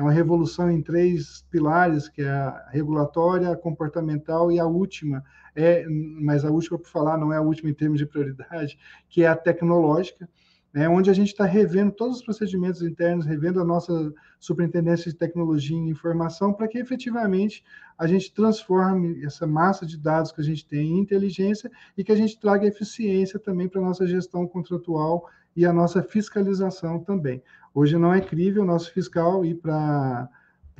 é 0.00 0.02
uma 0.02 0.12
revolução 0.12 0.70
em 0.70 0.80
três 0.80 1.44
pilares, 1.50 2.08
que 2.08 2.22
é 2.22 2.30
a 2.30 2.68
regulatória, 2.70 3.50
a 3.50 3.56
comportamental 3.56 4.50
e 4.50 4.58
a 4.58 4.64
última, 4.64 5.22
é, 5.54 5.86
mas 5.88 6.42
a 6.42 6.50
última, 6.50 6.78
por 6.78 6.88
falar, 6.88 7.18
não 7.18 7.30
é 7.30 7.36
a 7.36 7.42
última 7.42 7.68
em 7.68 7.74
termos 7.74 7.98
de 7.98 8.06
prioridade, 8.06 8.78
que 9.10 9.22
é 9.22 9.26
a 9.26 9.36
tecnológica, 9.36 10.26
né, 10.72 10.88
onde 10.88 11.10
a 11.10 11.12
gente 11.12 11.28
está 11.28 11.44
revendo 11.44 11.92
todos 11.92 12.16
os 12.16 12.24
procedimentos 12.24 12.80
internos, 12.80 13.26
revendo 13.26 13.60
a 13.60 13.64
nossa 13.64 14.10
superintendência 14.38 15.10
de 15.10 15.18
tecnologia 15.18 15.76
e 15.76 15.90
informação, 15.90 16.54
para 16.54 16.68
que 16.68 16.78
efetivamente 16.78 17.62
a 17.98 18.06
gente 18.06 18.32
transforme 18.32 19.22
essa 19.22 19.46
massa 19.46 19.84
de 19.84 19.98
dados 19.98 20.32
que 20.32 20.40
a 20.40 20.44
gente 20.44 20.66
tem 20.66 20.92
em 20.92 21.00
inteligência 21.00 21.70
e 21.94 22.02
que 22.02 22.12
a 22.12 22.16
gente 22.16 22.40
traga 22.40 22.66
eficiência 22.66 23.38
também 23.38 23.68
para 23.68 23.82
a 23.82 23.84
nossa 23.84 24.06
gestão 24.06 24.46
contratual 24.46 25.28
e 25.56 25.66
a 25.66 25.72
nossa 25.72 26.02
fiscalização 26.02 27.00
também. 27.00 27.42
Hoje 27.74 27.96
não 27.96 28.12
é 28.12 28.20
crível 28.20 28.62
o 28.62 28.66
nosso 28.66 28.92
fiscal 28.92 29.44
ir 29.44 29.56
para 29.56 30.28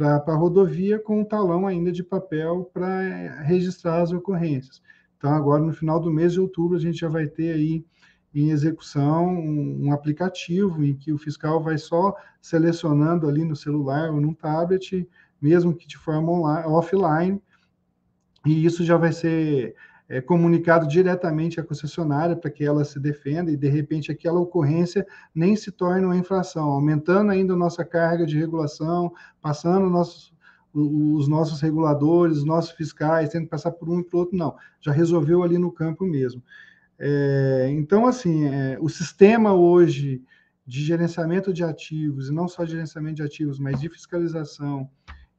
a 0.00 0.34
rodovia 0.34 0.98
com 0.98 1.20
um 1.20 1.24
talão 1.24 1.66
ainda 1.66 1.92
de 1.92 2.02
papel 2.02 2.70
para 2.72 3.42
registrar 3.42 4.00
as 4.00 4.12
ocorrências. 4.12 4.82
Então, 5.16 5.32
agora, 5.32 5.62
no 5.62 5.72
final 5.72 6.00
do 6.00 6.10
mês 6.10 6.32
de 6.32 6.40
outubro, 6.40 6.76
a 6.76 6.80
gente 6.80 6.98
já 6.98 7.08
vai 7.08 7.26
ter 7.26 7.52
aí 7.52 7.84
em 8.34 8.50
execução 8.50 9.28
um, 9.28 9.86
um, 9.86 9.92
aplicativo 9.92 10.84
em 10.84 10.94
que 10.94 11.12
o 11.12 11.18
fiscal 11.18 11.62
vai 11.62 11.76
só 11.76 12.16
selecionando 12.40 13.28
ali 13.28 13.44
no 13.44 13.56
celular 13.56 14.10
ou 14.10 14.20
no 14.20 14.34
tablet, 14.34 15.06
mesmo 15.40 15.74
que 15.74 15.86
de 15.86 15.98
forma 15.98 16.30
online, 16.30 16.66
offline, 16.66 17.42
e 18.46 18.64
isso 18.64 18.84
já 18.84 18.96
vai 18.96 19.12
ser 19.12 19.74
é, 20.10 20.20
comunicado 20.20 20.88
diretamente 20.88 21.60
à 21.60 21.62
concessionária 21.62 22.34
para 22.34 22.50
que 22.50 22.64
ela 22.64 22.84
se 22.84 22.98
defenda 22.98 23.48
e, 23.52 23.56
de 23.56 23.68
repente, 23.68 24.10
aquela 24.10 24.40
ocorrência 24.40 25.06
nem 25.32 25.54
se 25.54 25.70
torne 25.70 26.04
uma 26.04 26.16
infração, 26.16 26.64
aumentando 26.68 27.30
ainda 27.30 27.54
a 27.54 27.56
nossa 27.56 27.84
carga 27.84 28.26
de 28.26 28.36
regulação, 28.36 29.12
passando 29.40 29.88
nossos, 29.88 30.34
os 30.74 31.28
nossos 31.28 31.60
reguladores, 31.60 32.38
os 32.38 32.44
nossos 32.44 32.72
fiscais, 32.72 33.28
tendo 33.28 33.44
que 33.44 33.50
passar 33.50 33.70
por 33.70 33.88
um 33.88 34.00
e 34.00 34.04
por 34.04 34.18
outro, 34.18 34.36
não, 34.36 34.56
já 34.80 34.90
resolveu 34.90 35.44
ali 35.44 35.58
no 35.58 35.70
campo 35.70 36.04
mesmo. 36.04 36.42
É, 36.98 37.68
então, 37.70 38.04
assim, 38.04 38.46
é, 38.46 38.76
o 38.80 38.88
sistema 38.88 39.54
hoje 39.54 40.24
de 40.66 40.82
gerenciamento 40.82 41.52
de 41.52 41.62
ativos, 41.62 42.28
e 42.28 42.32
não 42.32 42.48
só 42.48 42.66
gerenciamento 42.66 43.14
de 43.14 43.22
ativos, 43.22 43.60
mas 43.60 43.80
de 43.80 43.88
fiscalização, 43.88 44.90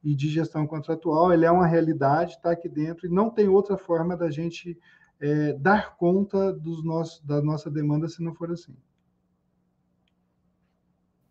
e 0.02 0.14
de 0.14 0.28
gestão 0.28 0.66
contratual, 0.66 1.32
ele 1.32 1.44
é 1.44 1.50
uma 1.50 1.66
realidade, 1.66 2.32
está 2.32 2.50
aqui 2.50 2.68
dentro, 2.68 3.06
e 3.06 3.10
não 3.10 3.30
tem 3.30 3.48
outra 3.48 3.76
forma 3.76 4.16
da 4.16 4.30
gente 4.30 4.78
é, 5.20 5.52
dar 5.52 5.96
conta 5.96 6.52
dos 6.52 6.84
nossos, 6.84 7.24
da 7.24 7.40
nossa 7.40 7.70
demanda 7.70 8.08
se 8.08 8.22
não 8.22 8.34
for 8.34 8.50
assim. 8.50 8.74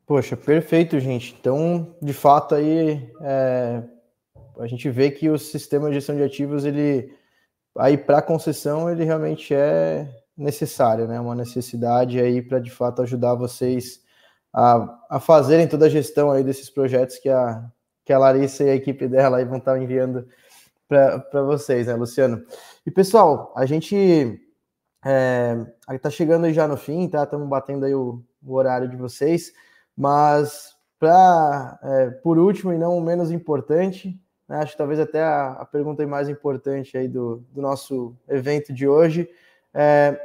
Poxa, 0.06 0.36
perfeito, 0.36 1.00
gente. 1.00 1.36
Então, 1.40 1.96
de 2.02 2.14
fato, 2.14 2.56
aí 2.56 3.14
é, 3.22 3.84
a 4.60 4.68
gente 4.68 4.90
vê 4.90 5.12
que 5.12 5.30
o 5.30 5.38
sistema 5.38 5.90
de 5.90 5.96
gestão 5.96 6.16
de 6.16 6.24
ativos, 6.24 6.66
ele 6.66 7.14
aí 7.78 7.98
para 7.98 8.22
concessão, 8.22 8.90
ele 8.90 9.04
realmente 9.04 9.54
é 9.54 10.10
necessário, 10.38 11.08
né? 11.08 11.20
Uma 11.20 11.36
necessidade 11.36 12.20
aí 12.20 12.42
para 12.42 12.60
de 12.60 12.70
fato 12.70 13.02
ajudar 13.02 13.36
vocês 13.36 14.02
a, 14.54 15.00
a 15.10 15.20
fazerem 15.20 15.68
toda 15.68 15.86
a 15.86 15.90
gestão 15.90 16.32
aí 16.32 16.44
desses 16.44 16.70
projetos 16.70 17.18
que 17.18 17.30
a, 17.30 17.72
que 18.04 18.14
a 18.14 18.20
Larissa 18.20 18.64
e 18.64 18.70
a 18.70 18.76
equipe 18.76 19.08
dela 19.08 19.38
aí 19.38 19.45
vão 19.45 19.58
estar 19.58 19.80
enviando 19.82 20.28
para 20.88 21.41
vocês, 21.43 21.88
né, 21.88 21.95
Luciano? 21.95 22.43
E 22.86 22.91
pessoal, 22.91 23.54
a 23.56 23.66
gente 23.66 23.95
está 25.02 26.10
é, 26.10 26.12
chegando 26.12 26.52
já 26.52 26.68
no 26.68 26.78
fim, 26.78 27.08
tá? 27.08 27.24
Estamos 27.24 27.47
batendo 27.47 27.86
aí 27.86 27.95
o, 27.95 28.22
o, 28.45 28.54
horário 28.54 28.89
de 28.89 28.97
vocês, 28.97 29.54
mas 29.95 30.76
para 30.99 31.80
é, 31.82 32.10
por 32.10 32.38
último 32.38 32.74
e 32.74 32.78
não 32.78 32.99
menos 33.02 33.32
importante, 33.32 34.20
né, 34.47 34.58
acho 34.58 34.74
que 34.74 34.78
talvez 34.78 34.99
até 34.99 35.24
a, 35.24 35.54
a 35.54 35.66
pergunta 35.66 36.06
mais 36.06 36.30
importante 36.30 36.97
aí 36.97 37.08
do, 37.08 37.38
do 37.52 37.62
nosso 37.62 38.16
evento 38.28 38.74
de 38.74 38.88
hoje, 38.88 39.30
é, 39.74 40.20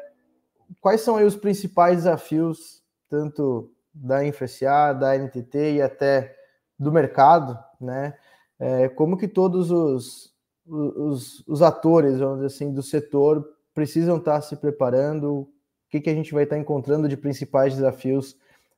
quais 0.80 1.00
são 1.00 1.16
aí 1.16 1.24
os 1.24 1.36
principais 1.36 1.98
desafios, 1.98 2.82
tanto 3.08 3.70
da 3.94 4.24
InfraSA, 4.24 4.92
da 4.92 5.16
NTT 5.16 5.76
e 5.76 5.82
até 5.82 6.35
do 6.78 6.92
mercado, 6.92 7.58
né? 7.80 8.14
é, 8.58 8.88
como 8.88 9.16
que 9.16 9.28
todos 9.28 9.70
os, 9.70 10.32
os, 10.66 11.46
os, 11.46 11.62
atores, 11.62 12.18
vamos 12.18 12.36
dizer 12.36 12.46
assim, 12.46 12.72
do 12.72 12.82
setor 12.82 13.46
precisam 13.74 14.16
estar 14.16 14.40
se 14.40 14.56
preparando, 14.56 15.40
o 15.40 15.48
que, 15.90 16.00
que 16.00 16.10
a 16.10 16.14
gente 16.14 16.32
vai 16.32 16.44
estar 16.44 16.56
encontrando 16.56 17.08
de 17.08 17.16
principais 17.16 17.74
desafios 17.74 18.36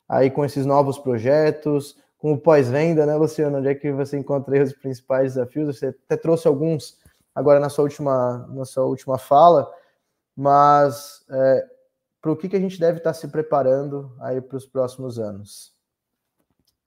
aí 0.08 0.30
com 0.30 0.44
esses 0.44 0.66
novos 0.66 0.98
projetos, 0.98 1.96
com 2.18 2.32
o 2.32 2.38
pós-venda, 2.38 3.06
né, 3.06 3.14
Luciano? 3.14 3.58
Onde 3.58 3.68
é 3.68 3.74
que 3.74 3.92
você 3.92 4.18
encontra 4.18 4.62
os 4.62 4.72
principais 4.72 5.34
desafios? 5.34 5.78
Você 5.78 5.86
até 5.86 6.16
trouxe 6.16 6.48
alguns 6.48 6.98
agora 7.34 7.60
na 7.60 7.68
sua 7.68 7.84
última, 7.84 8.48
na 8.48 8.64
sua 8.64 8.84
última 8.84 9.16
fala, 9.16 9.70
mas 10.36 11.24
é, 11.30 11.66
para 12.20 12.32
o 12.32 12.36
que, 12.36 12.48
que 12.48 12.56
a 12.56 12.60
gente 12.60 12.80
deve 12.80 12.98
estar 12.98 13.14
se 13.14 13.28
preparando 13.28 14.12
aí 14.20 14.40
para 14.40 14.56
os 14.56 14.66
próximos 14.66 15.20
anos? 15.20 15.77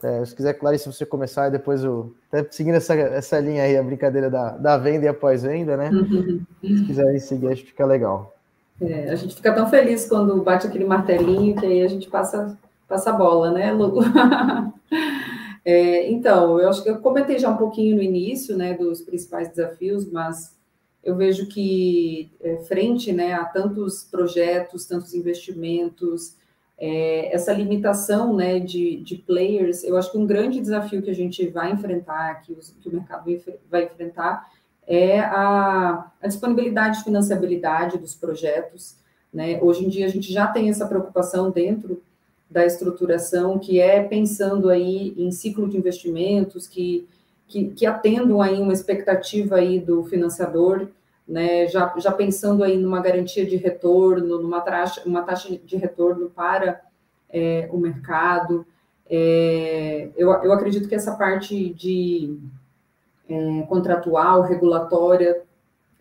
É, 0.04 0.26
se 0.26 0.36
quiser, 0.36 0.54
Clarice, 0.54 0.91
você 0.91 1.06
começar 1.06 1.47
e 1.47 1.52
depois 1.52 1.84
eu. 1.84 2.14
Até 2.32 2.49
seguindo 2.52 2.76
essa, 2.76 2.93
essa 2.93 3.39
linha 3.39 3.64
aí, 3.64 3.78
a 3.78 3.84
brincadeira 3.84 4.30
da, 4.30 4.58
da 4.58 4.78
venda 4.78 5.06
e 5.06 5.08
a 5.08 5.14
pós-venda, 5.14 5.78
né? 5.78 5.89
Uhum. 5.89 6.41
Se 6.62 6.86
quiserem 6.86 7.20
seguir, 7.20 7.47
acho 7.49 7.62
que 7.62 7.70
fica 7.70 7.86
legal. 7.86 8.34
É, 8.82 9.12
a 9.12 9.16
gente 9.16 9.36
fica 9.36 9.54
tão 9.54 9.70
feliz 9.70 10.08
quando 10.08 10.41
bate 10.41 10.66
aquele 10.66 10.86
martelinho 10.86 11.56
que 11.56 11.66
aí 11.66 11.84
a 11.84 11.88
gente 11.88 12.10
passa, 12.10 12.58
passa 12.88 13.12
a 13.12 13.14
bola, 13.14 13.52
né, 13.52 13.72
Lu? 13.72 13.99
é, 15.64 16.10
então, 16.10 16.60
eu 16.60 16.68
acho 16.68 16.82
que 16.82 16.89
eu 16.89 16.97
comentei 16.97 17.38
já 17.38 17.49
um 17.49 17.58
pouquinho 17.58 17.95
no 17.95 18.02
início, 18.02 18.58
né, 18.58 18.74
dos 18.74 19.02
principais 19.02 19.49
desafios, 19.49 20.12
mas 20.12 20.56
eu 21.04 21.16
vejo 21.16 21.47
que 21.47 22.32
é, 22.41 22.58
frente, 22.58 23.14
né, 23.14 23.34
a 23.34 23.45
tantos 23.45 24.04
projetos, 24.04 24.88
tantos 24.88 25.14
investimentos, 25.14 26.36
é, 26.84 27.32
essa 27.32 27.54
limitação 27.54 28.36
né, 28.36 28.60
de, 28.60 28.98
de 29.02 29.16
players, 29.16 29.84
eu 29.84 29.96
acho 29.96 30.12
que 30.12 30.18
um 30.18 30.26
grande 30.26 30.60
desafio 30.60 31.04
que 31.04 31.12
a 31.12 31.16
gente 31.16 31.48
vai 31.48 31.72
enfrentar, 31.72 32.42
que, 32.42 32.54
os, 32.54 32.76
que 32.82 32.90
o 32.90 32.94
mercado 32.94 33.32
vai 33.70 33.84
enfrentar, 33.84 34.50
é 34.88 35.20
a, 35.20 36.12
a, 36.20 36.28
disponibilidade 36.28 36.98
de 36.98 37.04
financiabilidade 37.04 38.00
dos 38.00 38.16
projetos. 38.16 38.96
Né? 39.32 39.60
Hoje 39.62 39.86
em 39.86 39.90
dia 39.90 40.08
a 40.08 40.10
gente 40.10 40.34
já 40.34 40.48
tem 40.48 40.72
essa 40.72 40.88
preocupação 40.88 41.52
dentro 41.52 42.02
da 42.50 42.66
estruturação, 42.66 43.60
que 43.60 43.80
é 43.80 44.02
pensando 44.02 44.68
aí 44.68 45.14
em 45.16 45.30
ciclo 45.32 45.70
de 45.70 45.78
investimentos, 45.78 46.68
que, 46.68 47.08
que, 47.48 47.66
que 47.70 47.86
atendam 47.86 48.42
aí 48.42 48.60
uma 48.60 48.74
expectativa 48.74 49.58
aí 49.58 49.80
do 49.80 50.04
financiador, 50.06 50.88
né, 51.32 51.66
já, 51.68 51.94
já 51.98 52.12
pensando 52.12 52.62
aí 52.62 52.78
numa 52.78 53.00
garantia 53.00 53.46
de 53.46 53.56
retorno, 53.56 54.42
numa 54.42 54.60
taxa, 54.60 55.02
uma 55.06 55.22
taxa 55.22 55.58
de 55.58 55.78
retorno 55.78 56.30
para 56.30 56.82
é, 57.30 57.70
o 57.72 57.78
mercado. 57.78 58.68
É, 59.10 60.10
eu, 60.18 60.30
eu 60.30 60.52
acredito 60.52 60.90
que 60.90 60.96
essa 60.96 61.16
parte 61.16 61.74
de 61.74 62.38
é, 63.30 63.62
contratual, 63.62 64.42
regulatória, 64.42 65.42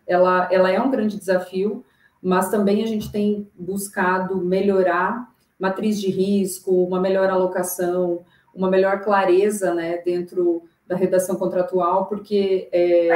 ela, 0.05 0.49
ela 0.51 0.69
é 0.69 0.81
um 0.81 0.91
grande 0.91 1.17
desafio, 1.17 1.81
mas 2.21 2.49
também 2.49 2.83
a 2.83 2.87
gente 2.87 3.09
tem 3.09 3.49
buscado 3.57 4.35
melhorar 4.35 5.31
matriz 5.57 6.01
de 6.01 6.11
risco, 6.11 6.83
uma 6.83 6.99
melhor 6.99 7.29
alocação, 7.29 8.25
uma 8.53 8.69
melhor 8.69 8.99
clareza 8.99 9.73
né, 9.73 9.99
dentro 9.99 10.63
da 10.91 10.97
redação 10.97 11.37
contratual, 11.37 12.07
porque 12.07 12.67
é, 12.73 13.09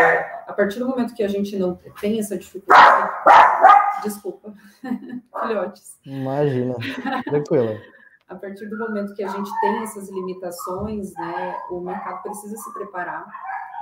a 0.48 0.54
partir 0.54 0.80
do 0.80 0.88
momento 0.88 1.14
que 1.14 1.22
a 1.22 1.28
gente 1.28 1.58
não 1.58 1.78
tem 2.00 2.18
essa 2.18 2.38
dificuldade, 2.38 3.12
desculpa, 4.02 4.54
filhotes. 5.42 6.00
Imagina, 6.06 6.76
tranquilo. 7.26 7.78
a 8.30 8.36
partir 8.36 8.68
do 8.68 8.80
momento 8.80 9.14
que 9.14 9.22
a 9.22 9.28
gente 9.28 9.50
tem 9.60 9.84
essas 9.84 10.10
limitações, 10.10 11.14
né, 11.16 11.58
o 11.70 11.82
mercado 11.82 12.24
precisa 12.24 12.56
se 12.56 12.74
preparar, 12.74 13.28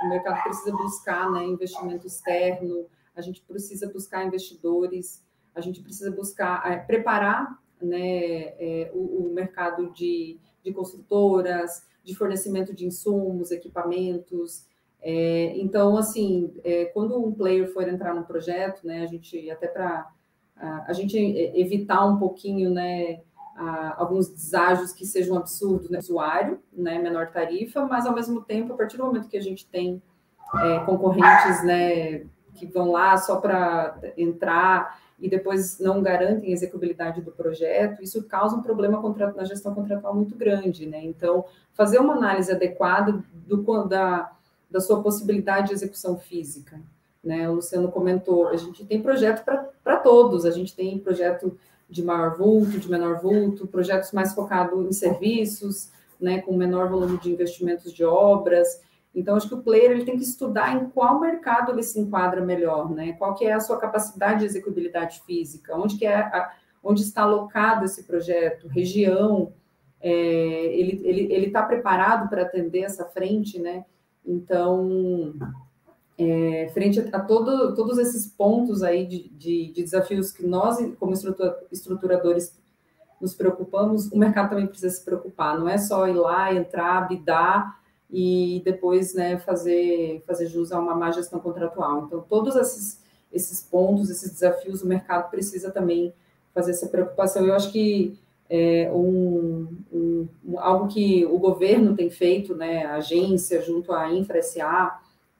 o 0.02 0.08
mercado 0.08 0.42
precisa 0.42 0.72
buscar 0.72 1.30
né, 1.30 1.44
investimento 1.44 2.04
externo, 2.04 2.86
a 3.14 3.20
gente 3.20 3.42
precisa 3.42 3.88
buscar 3.92 4.24
investidores, 4.24 5.24
a 5.54 5.60
gente 5.60 5.80
precisa 5.80 6.10
buscar 6.10 6.68
é, 6.68 6.78
preparar 6.78 7.60
né, 7.80 8.54
é, 8.58 8.90
o, 8.92 9.28
o 9.28 9.32
mercado 9.32 9.92
de, 9.92 10.40
de 10.64 10.72
construtoras, 10.72 11.86
de 12.04 12.14
fornecimento 12.14 12.74
de 12.74 12.86
insumos, 12.86 13.50
equipamentos. 13.50 14.66
É, 15.02 15.56
então, 15.56 15.96
assim, 15.96 16.54
é, 16.62 16.86
quando 16.86 17.18
um 17.18 17.32
player 17.32 17.72
for 17.72 17.88
entrar 17.88 18.14
no 18.14 18.24
projeto, 18.24 18.86
né, 18.86 19.02
a 19.02 19.06
gente 19.06 19.50
até 19.50 19.66
para 19.66 20.08
a, 20.56 20.84
a, 20.88 20.92
gente 20.92 21.16
evitar 21.54 22.06
um 22.06 22.18
pouquinho, 22.18 22.70
né, 22.70 23.20
a, 23.56 24.00
alguns 24.00 24.28
deságios 24.28 24.92
que 24.92 25.04
sejam 25.04 25.36
absurdos 25.36 25.90
né, 25.90 25.98
usuário, 25.98 26.60
né, 26.72 26.98
menor 26.98 27.30
tarifa, 27.30 27.86
mas 27.86 28.06
ao 28.06 28.14
mesmo 28.14 28.42
tempo, 28.42 28.72
a 28.72 28.76
partir 28.76 28.96
do 28.96 29.04
momento 29.04 29.28
que 29.28 29.36
a 29.36 29.42
gente 29.42 29.66
tem 29.66 30.02
é, 30.62 30.80
concorrentes, 30.80 31.64
né, 31.64 32.26
que 32.54 32.66
vão 32.66 32.92
lá 32.92 33.16
só 33.16 33.40
para 33.40 33.98
entrar 34.16 34.98
e 35.24 35.28
depois 35.28 35.78
não 35.78 36.02
garantem 36.02 36.50
a 36.50 36.52
execuibilidade 36.52 37.22
do 37.22 37.32
projeto, 37.32 38.02
isso 38.02 38.22
causa 38.24 38.54
um 38.54 38.62
problema 38.62 39.02
na 39.34 39.44
gestão 39.44 39.74
contratual 39.74 40.14
muito 40.14 40.36
grande, 40.36 40.84
né? 40.84 41.02
Então, 41.02 41.46
fazer 41.72 41.98
uma 41.98 42.12
análise 42.12 42.52
adequada 42.52 43.24
do, 43.46 43.84
da, 43.84 44.30
da 44.70 44.80
sua 44.82 45.02
possibilidade 45.02 45.68
de 45.68 45.72
execução 45.72 46.18
física, 46.18 46.78
né? 47.24 47.48
O 47.48 47.54
Luciano 47.54 47.90
comentou, 47.90 48.48
a 48.48 48.56
gente 48.58 48.84
tem 48.84 49.00
projeto 49.00 49.42
para 49.82 49.96
todos, 49.96 50.44
a 50.44 50.50
gente 50.50 50.76
tem 50.76 50.98
projeto 50.98 51.58
de 51.88 52.02
maior 52.02 52.36
vulto, 52.36 52.78
de 52.78 52.90
menor 52.90 53.18
vulto, 53.18 53.66
projetos 53.66 54.12
mais 54.12 54.34
focados 54.34 54.86
em 54.86 54.92
serviços, 54.92 55.88
né, 56.20 56.42
com 56.42 56.54
menor 56.54 56.90
volume 56.90 57.18
de 57.18 57.32
investimentos 57.32 57.90
de 57.92 58.04
obras, 58.04 58.82
então, 59.14 59.36
acho 59.36 59.48
que 59.48 59.54
o 59.54 59.62
player 59.62 59.92
ele 59.92 60.04
tem 60.04 60.16
que 60.16 60.24
estudar 60.24 60.74
em 60.74 60.88
qual 60.90 61.20
mercado 61.20 61.70
ele 61.70 61.84
se 61.84 62.00
enquadra 62.00 62.40
melhor, 62.40 62.90
né? 62.90 63.12
Qual 63.12 63.34
que 63.34 63.44
é 63.44 63.52
a 63.52 63.60
sua 63.60 63.78
capacidade 63.78 64.40
de 64.40 64.46
execuibilidade 64.46 65.22
física, 65.24 65.76
onde 65.76 65.96
que 65.96 66.04
é 66.04 66.16
a, 66.16 66.52
onde 66.82 67.02
está 67.02 67.22
alocado 67.22 67.84
esse 67.84 68.02
projeto, 68.02 68.66
região, 68.66 69.52
é, 70.00 70.10
ele 70.10 71.00
ele 71.04 71.32
ele 71.32 71.46
está 71.46 71.62
preparado 71.62 72.28
para 72.28 72.42
atender 72.42 72.80
essa 72.80 73.04
frente, 73.04 73.58
né? 73.60 73.84
Então, 74.26 75.32
é, 76.18 76.68
frente 76.74 76.98
a, 76.98 77.16
a 77.16 77.20
todo, 77.20 77.74
todos 77.74 77.98
esses 77.98 78.26
pontos 78.26 78.82
aí 78.82 79.06
de, 79.06 79.28
de, 79.28 79.72
de 79.72 79.82
desafios 79.82 80.32
que 80.32 80.44
nós, 80.44 80.78
como 80.98 81.14
estruturadores, 81.70 82.58
nos 83.20 83.32
preocupamos, 83.32 84.10
o 84.10 84.18
mercado 84.18 84.50
também 84.50 84.66
precisa 84.66 84.94
se 84.94 85.04
preocupar. 85.04 85.58
Não 85.58 85.68
é 85.68 85.78
só 85.78 86.08
ir 86.08 86.14
lá, 86.14 86.52
entrar, 86.52 87.06
bidar 87.06 87.83
e 88.16 88.62
depois 88.64 89.12
né, 89.12 89.38
fazer, 89.38 90.22
fazer 90.24 90.46
jus 90.46 90.70
a 90.70 90.78
uma 90.78 90.94
má 90.94 91.10
gestão 91.10 91.40
contratual. 91.40 92.04
Então, 92.06 92.24
todos 92.28 92.54
esses, 92.54 93.02
esses 93.32 93.60
pontos, 93.60 94.08
esses 94.08 94.30
desafios, 94.30 94.82
o 94.82 94.86
mercado 94.86 95.28
precisa 95.30 95.72
também 95.72 96.14
fazer 96.54 96.70
essa 96.70 96.86
preocupação. 96.86 97.44
Eu 97.44 97.54
acho 97.54 97.72
que 97.72 98.16
é, 98.48 98.88
um, 98.92 99.66
um, 99.92 100.28
algo 100.58 100.86
que 100.86 101.26
o 101.26 101.40
governo 101.40 101.96
tem 101.96 102.08
feito, 102.08 102.54
né, 102.54 102.84
a 102.84 102.94
agência, 102.94 103.60
junto 103.60 103.92
à 103.92 104.08
InfraSA, 104.12 104.92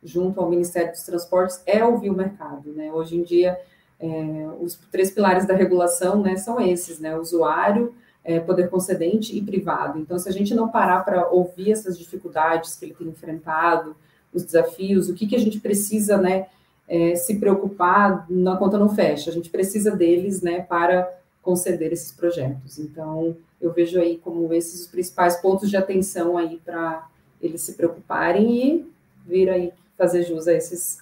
junto 0.03 0.41
ao 0.41 0.51
Ministério 0.51 0.91
dos 0.91 1.05
Transportes, 1.05 1.63
é 1.65 1.85
ouvir 1.85 2.11
o 2.11 2.15
mercado. 2.15 2.73
Né? 2.73 2.93
Hoje 2.93 3.17
em 3.17 3.23
dia, 3.23 3.57
é, 4.01 4.49
os 4.61 4.75
três 4.91 5.13
pilares 5.13 5.47
da 5.47 5.55
regulação 5.55 6.21
né, 6.21 6.35
são 6.35 6.61
esses, 6.61 6.99
né, 6.99 7.17
usuário, 7.17 7.95
é, 8.25 8.41
poder 8.41 8.71
concedente 8.71 9.37
e 9.37 9.43
privado. 9.43 9.99
Então, 9.99 10.19
se 10.19 10.29
a 10.29 10.33
gente 10.33 10.55
não 10.55 10.69
parar 10.69 11.05
para 11.05 11.29
ouvir 11.29 11.73
essas 11.73 11.99
dificuldades 11.99 12.75
que 12.75 12.87
ele 12.87 12.95
tem 12.95 13.09
enfrentado, 13.09 13.95
os 14.33 14.43
desafios, 14.43 15.09
o 15.09 15.15
que, 15.15 15.27
que 15.27 15.37
a 15.37 15.39
gente 15.41 15.61
precisa, 15.61 16.17
né, 16.17 16.47
é, 16.89 17.15
se 17.15 17.39
preocupar, 17.39 18.27
na 18.29 18.57
conta 18.57 18.79
não 18.79 18.89
fecha, 18.89 19.31
a 19.31 19.33
gente 19.33 19.51
precisa 19.51 19.95
deles, 19.95 20.41
né, 20.41 20.63
para 20.63 21.13
conceder 21.43 21.93
esses 21.93 22.11
projetos. 22.11 22.79
Então, 22.79 23.37
eu 23.61 23.73
vejo 23.73 24.01
aí 24.01 24.19
como 24.19 24.53
esses 24.53 24.81
os 24.81 24.87
principais 24.87 25.37
pontos 25.37 25.69
de 25.69 25.77
atenção 25.77 26.39
aí 26.39 26.61
para 26.65 27.07
eles 27.41 27.61
se 27.61 27.75
preocuparem 27.75 28.57
e 28.57 28.93
vir 29.27 29.51
aí 29.51 29.73
fazer 29.97 30.23
jus 30.23 30.49
a 30.49 30.55
esses 30.55 30.99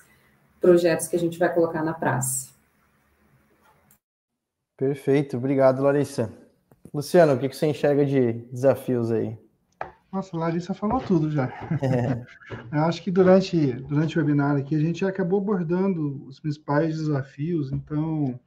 projetos 0.60 1.06
que 1.06 1.16
a 1.16 1.18
gente 1.18 1.38
vai 1.38 1.52
colocar 1.52 1.82
na 1.82 1.94
praça. 1.94 2.50
Perfeito, 4.76 5.36
obrigado, 5.36 5.82
Larissa. 5.82 6.41
Luciano, 6.92 7.32
o 7.32 7.38
que 7.38 7.48
você 7.48 7.66
enxerga 7.66 8.04
de 8.04 8.32
desafios 8.52 9.10
aí? 9.10 9.38
Nossa, 10.12 10.36
a 10.36 10.40
Larissa 10.40 10.74
falou 10.74 11.00
tudo 11.00 11.30
já. 11.30 11.46
É. 11.80 12.22
Eu 12.70 12.84
acho 12.84 13.02
que 13.02 13.10
durante, 13.10 13.72
durante 13.72 14.18
o 14.18 14.20
webinar 14.20 14.56
aqui 14.56 14.74
a 14.74 14.78
gente 14.78 15.02
acabou 15.02 15.40
abordando 15.40 16.22
os 16.26 16.38
principais 16.38 16.98
desafios, 16.98 17.72
então 17.72 18.38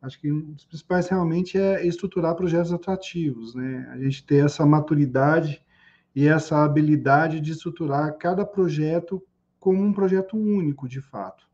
acho 0.00 0.20
que 0.20 0.30
um 0.30 0.52
dos 0.52 0.64
principais 0.64 1.08
realmente 1.08 1.58
é 1.58 1.84
estruturar 1.84 2.36
projetos 2.36 2.72
atrativos, 2.72 3.52
né? 3.56 3.88
A 3.90 3.98
gente 3.98 4.24
ter 4.24 4.44
essa 4.44 4.64
maturidade 4.64 5.60
e 6.14 6.28
essa 6.28 6.62
habilidade 6.62 7.40
de 7.40 7.50
estruturar 7.50 8.16
cada 8.16 8.46
projeto 8.46 9.20
como 9.58 9.82
um 9.82 9.92
projeto 9.92 10.36
único, 10.36 10.88
de 10.88 11.00
fato 11.00 11.51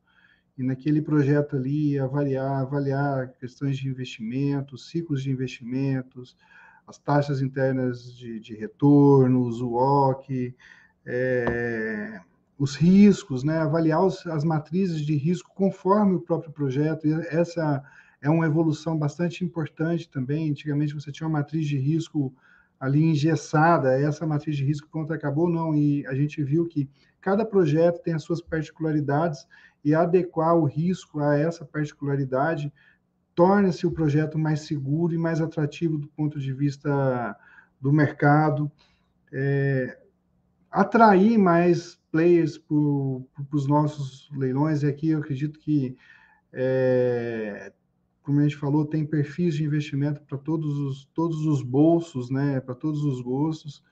e 0.59 0.63
naquele 0.65 1.01
projeto 1.01 1.55
ali 1.55 1.97
avaliar, 1.99 2.63
avaliar 2.63 3.29
questões 3.35 3.79
de 3.79 3.89
investimentos, 3.89 4.91
ciclos 4.91 5.23
de 5.23 5.31
investimentos, 5.31 6.37
as 6.85 6.99
taxas 6.99 7.41
internas 7.41 8.13
de, 8.13 8.41
de 8.41 8.57
retorno, 8.57 9.43
o 9.43 9.73
WOC, 9.73 10.55
é, 11.07 12.21
os 12.59 12.75
riscos, 12.75 13.45
né, 13.45 13.59
avaliar 13.59 14.05
os, 14.05 14.27
as 14.27 14.43
matrizes 14.43 15.03
de 15.03 15.15
risco 15.15 15.49
conforme 15.55 16.17
o 16.17 16.21
próprio 16.21 16.51
projeto. 16.51 17.07
E 17.07 17.13
essa 17.29 17.85
é 18.21 18.29
uma 18.29 18.47
evolução 18.47 18.99
bastante 18.99 19.45
importante 19.45 20.11
também. 20.11 20.51
Antigamente 20.51 20.93
você 20.93 21.13
tinha 21.13 21.29
uma 21.29 21.39
matriz 21.39 21.69
de 21.69 21.79
risco 21.79 22.35
ali 22.81 23.05
engessada, 23.05 24.01
essa 24.01 24.27
matriz 24.27 24.57
de 24.57 24.65
risco 24.65 24.89
pronto 24.91 25.13
acabou 25.13 25.49
não, 25.49 25.75
e 25.75 26.07
a 26.07 26.15
gente 26.15 26.43
viu 26.43 26.67
que 26.67 26.89
cada 27.21 27.45
projeto 27.45 28.03
tem 28.03 28.15
as 28.15 28.23
suas 28.23 28.41
particularidades 28.41 29.47
e 29.85 29.95
adequar 29.95 30.57
o 30.57 30.65
risco 30.65 31.21
a 31.21 31.37
essa 31.37 31.65
particularidade 31.65 32.73
torna-se 33.35 33.87
o 33.87 33.93
projeto 33.93 34.39
mais 34.39 34.61
seguro 34.61 35.15
e 35.15 35.19
mais 35.19 35.41
atrativo 35.41 35.99
do 35.99 36.09
ponto 36.09 36.41
de 36.41 36.53
vista 36.53 37.37
do 37.81 37.93
mercado, 37.93 38.71
é, 39.33 39.99
atrair 40.71 41.39
mais 41.39 42.01
players 42.11 42.59
para 42.59 42.75
os 43.53 43.67
nossos 43.69 44.29
leilões, 44.33 44.83
e 44.83 44.87
aqui 44.87 45.11
eu 45.11 45.21
acredito 45.21 45.59
que 45.61 45.97
é, 46.53 47.73
como 48.29 48.41
a 48.41 48.43
gente 48.43 48.57
falou, 48.57 48.85
tem 48.85 49.07
perfis 49.07 49.55
de 49.55 49.65
investimento 49.65 50.21
para 50.23 50.37
todos 50.37 50.79
os, 50.79 51.05
todos 51.15 51.47
os 51.47 51.63
bolsos, 51.63 52.29
né, 52.29 52.61
para 52.61 52.75
todos 52.75 53.03
os 53.03 53.23
gostos. 53.23 53.83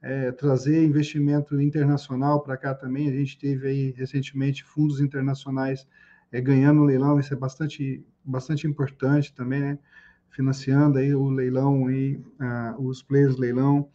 É, 0.00 0.30
trazer 0.30 0.84
investimento 0.84 1.60
internacional 1.60 2.40
para 2.40 2.56
cá 2.56 2.74
também. 2.74 3.08
A 3.08 3.12
gente 3.12 3.38
teve 3.38 3.68
aí 3.68 3.90
recentemente 3.96 4.62
fundos 4.62 5.00
internacionais 5.00 5.86
é, 6.30 6.40
ganhando 6.40 6.82
o 6.82 6.84
leilão, 6.84 7.18
isso 7.18 7.34
é 7.34 7.36
bastante, 7.36 8.04
bastante 8.24 8.66
importante 8.66 9.34
também, 9.34 9.60
né? 9.60 9.78
Financiando 10.30 10.98
aí 10.98 11.14
o 11.14 11.28
leilão 11.30 11.90
e 11.90 12.20
ah, 12.38 12.76
os 12.78 13.02
players 13.02 13.36
leilão. 13.36 13.88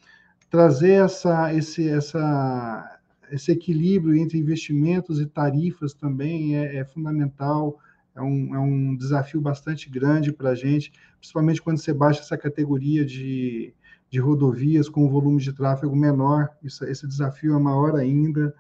Trazer 0.49 1.03
essa, 1.03 1.53
esse, 1.53 1.87
essa, 1.87 2.99
esse 3.31 3.51
equilíbrio 3.51 4.15
entre 4.15 4.37
investimentos 4.37 5.21
e 5.21 5.25
tarifas 5.25 5.93
também 5.93 6.57
é, 6.57 6.77
é 6.77 6.85
fundamental 6.85 7.79
é 8.15 8.21
um, 8.21 8.55
é 8.55 8.59
um 8.59 8.95
desafio 8.95 9.41
bastante 9.41 9.89
grande 9.89 10.31
para 10.31 10.51
a 10.51 10.55
gente, 10.55 10.91
principalmente 11.17 11.61
quando 11.61 11.77
você 11.77 11.93
baixa 11.93 12.21
essa 12.21 12.37
categoria 12.37 13.03
de, 13.03 13.73
de 14.13 14.19
rodovias 14.19 14.87
com 14.87 15.05
um 15.05 15.09
volume 15.09 15.41
de 15.41 15.51
tráfego 15.51 15.95
menor, 15.95 16.47
isso, 16.61 16.85
esse 16.85 17.07
desafio 17.07 17.55
é 17.55 17.59
maior 17.59 17.95
ainda. 17.95 18.53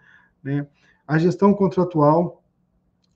Né? 0.43 0.65
A 1.07 1.19
gestão 1.19 1.53
contratual, 1.53 2.43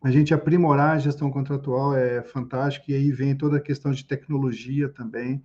a 0.04 0.12
gente 0.12 0.36
aprimorar 0.36 0.92
a 0.92 1.00
gestão 1.00 1.32
contratual 1.32 1.98
é 1.98 2.22
fantástico, 2.22 2.92
e 2.92 2.94
aí 2.94 3.12
vem 3.12 3.36
toda 3.36 3.58
a 3.58 3.60
questão 3.60 3.92
de 3.92 4.06
tecnologia 4.06 4.88
também. 4.88 5.44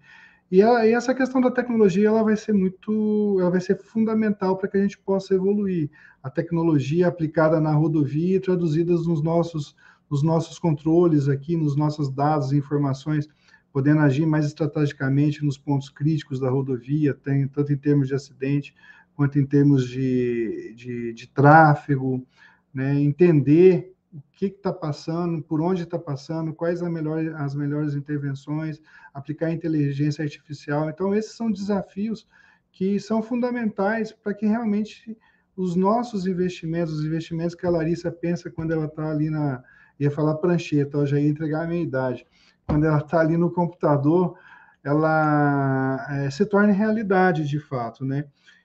E, 0.51 0.61
a, 0.61 0.87
e, 0.87 0.93
essa 0.93 1.15
questão 1.15 1.41
da 1.41 1.51
tecnologia 1.51 2.09
ela 2.09 2.23
vai 2.23 2.37
ser 2.37 2.53
muito, 2.53 3.39
ela 3.41 3.51
vai 3.51 3.63
ser 3.63 3.79
fundamental 3.79 4.59
para 4.59 4.69
que 4.69 4.77
a 4.77 4.83
gente 4.83 4.99
possa 4.99 5.33
evoluir. 5.33 5.91
A 6.23 6.29
tecnologia 6.29 7.09
aplicada 7.09 7.59
na 7.59 7.73
rodovia 7.73 8.37
e 8.37 8.41
traduzida 8.41 8.93
nos 8.93 9.23
nossos 9.23 9.75
nos 10.11 10.23
nossos 10.23 10.59
controles 10.59 11.27
aqui, 11.27 11.57
nos 11.57 11.75
nossos 11.75 12.11
dados 12.11 12.53
e 12.53 12.59
informações, 12.59 13.27
podendo 13.73 14.01
agir 14.01 14.27
mais 14.27 14.45
estrategicamente 14.45 15.45
nos 15.45 15.57
pontos 15.57 15.89
críticos 15.89 16.39
da 16.39 16.51
rodovia, 16.51 17.15
tanto 17.15 17.73
em 17.73 17.77
termos 17.77 18.09
de 18.09 18.15
acidente 18.15 18.75
quanto 19.15 19.39
em 19.39 19.47
termos 19.47 19.89
de, 19.89 20.75
de, 20.77 21.13
de 21.13 21.29
tráfego, 21.29 22.27
né? 22.73 23.01
entender 23.01 23.95
o 24.13 24.21
que 24.33 24.47
está 24.47 24.73
passando, 24.73 25.43
por 25.43 25.61
onde 25.61 25.85
está 25.85 25.99
passando, 25.99 26.53
quais 26.53 26.83
melhor, 26.83 27.35
as 27.37 27.55
melhores 27.55 27.95
intervenções, 27.95 28.81
aplicar 29.13 29.51
inteligência 29.51 30.23
artificial. 30.23 30.91
Então, 30.91 31.15
esses 31.15 31.33
são 31.33 31.51
desafios 31.51 32.27
que 32.71 32.99
são 33.01 33.23
fundamentais 33.23 34.13
para 34.13 34.35
que 34.35 34.47
realmente 34.47 35.17
os 35.57 35.77
nossos 35.77 36.27
investimentos, 36.27 36.95
os 36.95 37.05
investimentos 37.05 37.55
que 37.55 37.67
a 37.67 37.71
Larissa 37.71 38.11
pensa 38.11 38.51
quando 38.51 38.73
ela 38.73 38.87
está 38.87 39.11
ali 39.11 39.31
na, 39.31 39.63
ia 39.99 40.11
falar 40.11 40.37
prancheta, 40.37 40.99
eu 40.99 41.07
já 41.07 41.19
ia 41.19 41.29
entregar 41.29 41.65
a 41.65 41.67
minha 41.67 41.83
idade. 41.83 42.27
Quando 42.67 42.87
ela 42.87 42.99
está 42.99 43.21
ali 43.21 43.37
no 43.37 43.51
computador, 43.51 44.37
ela 44.85 46.07
é, 46.11 46.31
se 46.31 46.45
torna 46.45 46.73
realidade 46.73 47.47
de 47.47 47.59
fato, 47.59 48.05
né? 48.05 48.25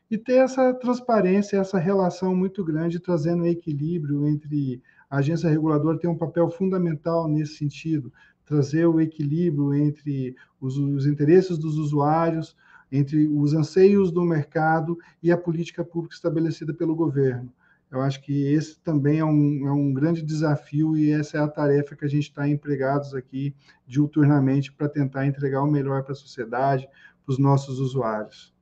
E 0.09 0.17
ter 0.17 0.35
essa 0.37 0.73
transparência, 0.73 1.57
essa 1.57 1.77
relação 1.77 2.33
muito 2.33 2.63
grande, 2.63 2.99
trazendo 2.99 3.45
equilíbrio 3.45 4.25
entre 4.27 4.81
a 5.09 5.17
agência 5.17 5.49
reguladora 5.49 5.97
tem 5.97 6.09
um 6.09 6.17
papel 6.17 6.49
fundamental 6.49 7.27
nesse 7.27 7.55
sentido, 7.55 8.11
trazer 8.45 8.85
o 8.85 8.99
equilíbrio 8.99 9.73
entre 9.73 10.35
os, 10.59 10.77
os 10.77 11.05
interesses 11.05 11.57
dos 11.57 11.77
usuários, 11.77 12.55
entre 12.91 13.27
os 13.27 13.53
anseios 13.53 14.11
do 14.11 14.23
mercado 14.23 14.97
e 15.21 15.31
a 15.31 15.37
política 15.37 15.83
pública 15.83 16.15
estabelecida 16.15 16.73
pelo 16.73 16.95
governo. 16.95 17.51
Eu 17.89 18.01
acho 18.01 18.21
que 18.21 18.53
esse 18.53 18.79
também 18.79 19.19
é 19.19 19.25
um, 19.25 19.67
é 19.67 19.71
um 19.71 19.93
grande 19.93 20.21
desafio 20.21 20.97
e 20.97 21.11
essa 21.11 21.37
é 21.37 21.41
a 21.41 21.47
tarefa 21.47 21.95
que 21.95 22.03
a 22.03 22.09
gente 22.09 22.23
está 22.23 22.47
empregados 22.47 23.13
aqui 23.13 23.55
diuturnamente 23.85 24.73
para 24.73 24.89
tentar 24.89 25.25
entregar 25.25 25.63
o 25.63 25.71
melhor 25.71 26.03
para 26.03 26.11
a 26.11 26.15
sociedade, 26.15 26.87
para 27.25 27.31
os 27.31 27.39
nossos 27.39 27.79
usuários. 27.79 28.53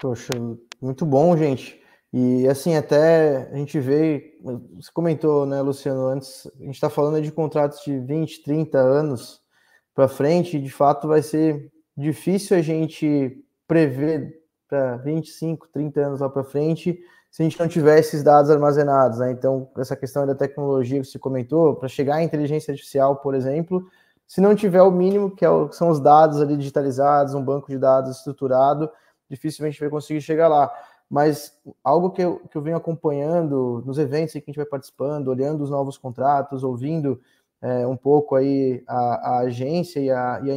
Poxa, 0.00 0.32
muito 0.80 1.06
bom, 1.06 1.36
gente. 1.36 1.80
E 2.12 2.46
assim, 2.48 2.74
até 2.74 3.48
a 3.52 3.56
gente 3.56 3.78
vê, 3.78 4.36
você 4.74 4.90
comentou, 4.92 5.46
né, 5.46 5.62
Luciano, 5.62 6.08
antes, 6.08 6.50
a 6.60 6.64
gente 6.64 6.74
está 6.74 6.90
falando 6.90 7.22
de 7.22 7.30
contratos 7.30 7.82
de 7.84 7.98
20, 8.00 8.42
30 8.42 8.78
anos 8.78 9.40
para 9.94 10.08
frente, 10.08 10.56
e 10.56 10.60
de 10.60 10.68
fato 10.68 11.06
vai 11.06 11.22
ser 11.22 11.70
difícil 11.96 12.56
a 12.56 12.60
gente 12.60 13.42
prever 13.68 14.42
para 14.68 14.96
25, 14.96 15.68
30 15.68 16.00
anos 16.00 16.20
lá 16.20 16.28
para 16.28 16.42
frente 16.44 16.98
se 17.32 17.42
a 17.42 17.44
gente 17.46 17.58
não 17.58 17.66
tiver 17.66 17.98
esses 17.98 18.22
dados 18.22 18.50
armazenados, 18.50 19.18
né? 19.18 19.32
Então, 19.32 19.66
essa 19.78 19.96
questão 19.96 20.26
da 20.26 20.34
tecnologia 20.34 21.00
que 21.00 21.06
você 21.06 21.18
comentou, 21.18 21.74
para 21.74 21.88
chegar 21.88 22.16
à 22.16 22.22
inteligência 22.22 22.72
artificial, 22.72 23.16
por 23.16 23.34
exemplo, 23.34 23.88
se 24.28 24.38
não 24.38 24.54
tiver 24.54 24.82
o 24.82 24.90
mínimo, 24.90 25.34
que, 25.34 25.46
é 25.46 25.48
que 25.66 25.74
são 25.74 25.88
os 25.88 25.98
dados 25.98 26.42
ali 26.42 26.58
digitalizados, 26.58 27.32
um 27.32 27.42
banco 27.42 27.70
de 27.70 27.78
dados 27.78 28.18
estruturado, 28.18 28.90
dificilmente 29.30 29.80
vai 29.80 29.88
conseguir 29.88 30.20
chegar 30.20 30.46
lá. 30.46 30.70
Mas 31.08 31.58
algo 31.82 32.10
que 32.10 32.20
eu, 32.20 32.38
que 32.50 32.56
eu 32.56 32.60
venho 32.60 32.76
acompanhando 32.76 33.82
nos 33.86 33.98
eventos 33.98 34.34
que 34.34 34.38
a 34.38 34.42
gente 34.44 34.56
vai 34.56 34.66
participando, 34.66 35.28
olhando 35.28 35.64
os 35.64 35.70
novos 35.70 35.96
contratos, 35.96 36.62
ouvindo 36.62 37.18
é, 37.62 37.86
um 37.86 37.96
pouco 37.96 38.36
aí 38.36 38.84
a, 38.86 39.36
a 39.36 39.38
agência 39.38 40.00
e 40.00 40.10
a, 40.10 40.38
e 40.44 40.50
a 40.50 40.54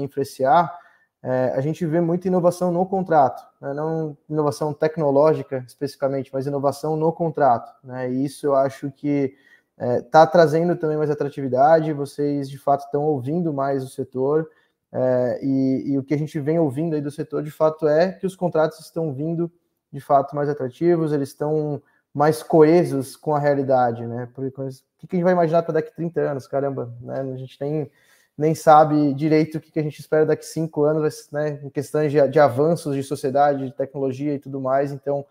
é, 1.27 1.53
a 1.55 1.59
gente 1.59 1.83
vê 1.87 1.99
muita 1.99 2.27
inovação 2.27 2.71
no 2.71 2.85
contrato, 2.85 3.43
né? 3.59 3.73
não 3.73 4.15
inovação 4.29 4.71
tecnológica 4.71 5.65
especificamente, 5.67 6.29
mas 6.31 6.45
inovação 6.45 6.95
no 6.95 7.11
contrato. 7.11 7.73
Né? 7.83 8.11
E 8.11 8.25
isso 8.25 8.45
eu 8.45 8.53
acho 8.53 8.91
que 8.91 9.33
está 9.75 9.85
é, 9.87 10.01
tá 10.03 10.27
trazendo 10.27 10.75
também 10.75 10.97
mais 10.97 11.09
atratividade, 11.09 11.91
vocês 11.93 12.47
de 12.47 12.59
fato 12.59 12.85
estão 12.85 13.01
ouvindo 13.05 13.51
mais 13.51 13.83
o 13.83 13.89
setor, 13.89 14.47
é, 14.93 15.39
e, 15.41 15.93
e, 15.93 15.97
o 15.97 16.03
que 16.03 16.13
a 16.13 16.17
gente 16.17 16.39
vem 16.39 16.59
ouvindo 16.59 16.93
aí 16.93 17.01
do 17.01 17.09
setor 17.09 17.41
de 17.41 17.49
fato 17.49 17.87
é 17.87 18.11
que 18.11 18.27
os 18.27 18.35
contratos 18.35 18.79
estão 18.79 19.11
vindo 19.11 19.51
de 19.91 19.99
fato 19.99 20.35
mais 20.35 20.47
atrativos, 20.47 21.11
eles 21.11 21.29
estão 21.29 21.81
mais 22.13 22.43
coesos 22.43 23.15
com 23.15 23.33
a 23.33 23.39
realidade, 23.39 24.05
né? 24.05 24.29
Porque, 24.33 24.47
o 24.47 25.07
que 25.07 25.15
a 25.15 25.15
gente 25.15 25.23
vai 25.23 25.33
imaginar 25.33 25.63
para 25.63 25.73
daqui 25.73 25.89
a 25.89 25.95
30 25.95 26.21
anos? 26.21 26.47
Caramba, 26.47 26.93
né? 27.01 27.19
A 27.19 27.35
gente 27.35 27.57
tem 27.57 27.91
nem 28.37 28.53
sabe 28.53 29.13
direito 29.13 29.57
o 29.57 29.61
que 29.61 29.79
a 29.79 29.83
gente 29.83 29.99
espera 29.99 30.25
daqui 30.25 30.45
cinco 30.45 30.83
anos, 30.83 31.29
né, 31.31 31.59
em 31.63 31.69
questões 31.69 32.11
de, 32.11 32.27
de 32.27 32.39
avanços 32.39 32.95
de 32.95 33.03
sociedade, 33.03 33.65
de 33.65 33.73
tecnologia 33.73 34.33
e 34.33 34.39
tudo 34.39 34.59
mais. 34.59 34.91
Então, 34.91 35.25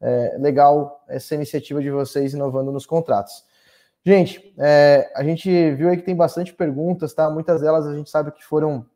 é 0.00 0.36
legal 0.38 1.04
essa 1.08 1.34
iniciativa 1.34 1.80
de 1.82 1.90
vocês 1.90 2.34
inovando 2.34 2.70
nos 2.70 2.86
contratos. 2.86 3.44
Gente, 4.04 4.54
é, 4.58 5.10
a 5.16 5.24
gente 5.24 5.50
viu 5.72 5.88
aí 5.88 5.96
que 5.96 6.04
tem 6.04 6.14
bastante 6.14 6.54
perguntas, 6.54 7.12
tá? 7.12 7.28
Muitas 7.28 7.60
delas 7.60 7.86
a 7.86 7.94
gente 7.94 8.08
sabe 8.08 8.30
que 8.30 8.44
foram 8.44 8.86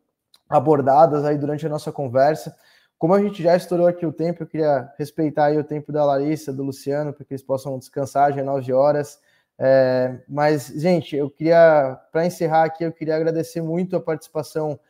abordadas 0.48 1.24
aí 1.24 1.36
durante 1.36 1.66
a 1.66 1.68
nossa 1.68 1.90
conversa. 1.90 2.54
Como 2.98 3.14
a 3.14 3.20
gente 3.20 3.42
já 3.42 3.56
estourou 3.56 3.86
aqui 3.86 4.04
o 4.04 4.12
tempo, 4.12 4.42
eu 4.42 4.46
queria 4.46 4.92
respeitar 4.98 5.46
aí 5.46 5.58
o 5.58 5.64
tempo 5.64 5.90
da 5.90 6.04
Larissa, 6.04 6.52
do 6.52 6.62
Luciano, 6.62 7.12
para 7.12 7.24
que 7.24 7.32
eles 7.32 7.42
possam 7.42 7.78
descansar 7.78 8.32
já 8.32 8.40
é 8.40 8.44
nove 8.44 8.72
horas. 8.72 9.18
É, 9.62 10.18
mas, 10.26 10.68
gente, 10.68 11.14
eu 11.14 11.28
queria, 11.28 12.00
para 12.10 12.24
encerrar 12.24 12.64
aqui, 12.64 12.82
eu 12.82 12.90
queria 12.90 13.14
agradecer 13.14 13.60
muito 13.60 13.94
a 13.94 14.00
participação 14.00 14.80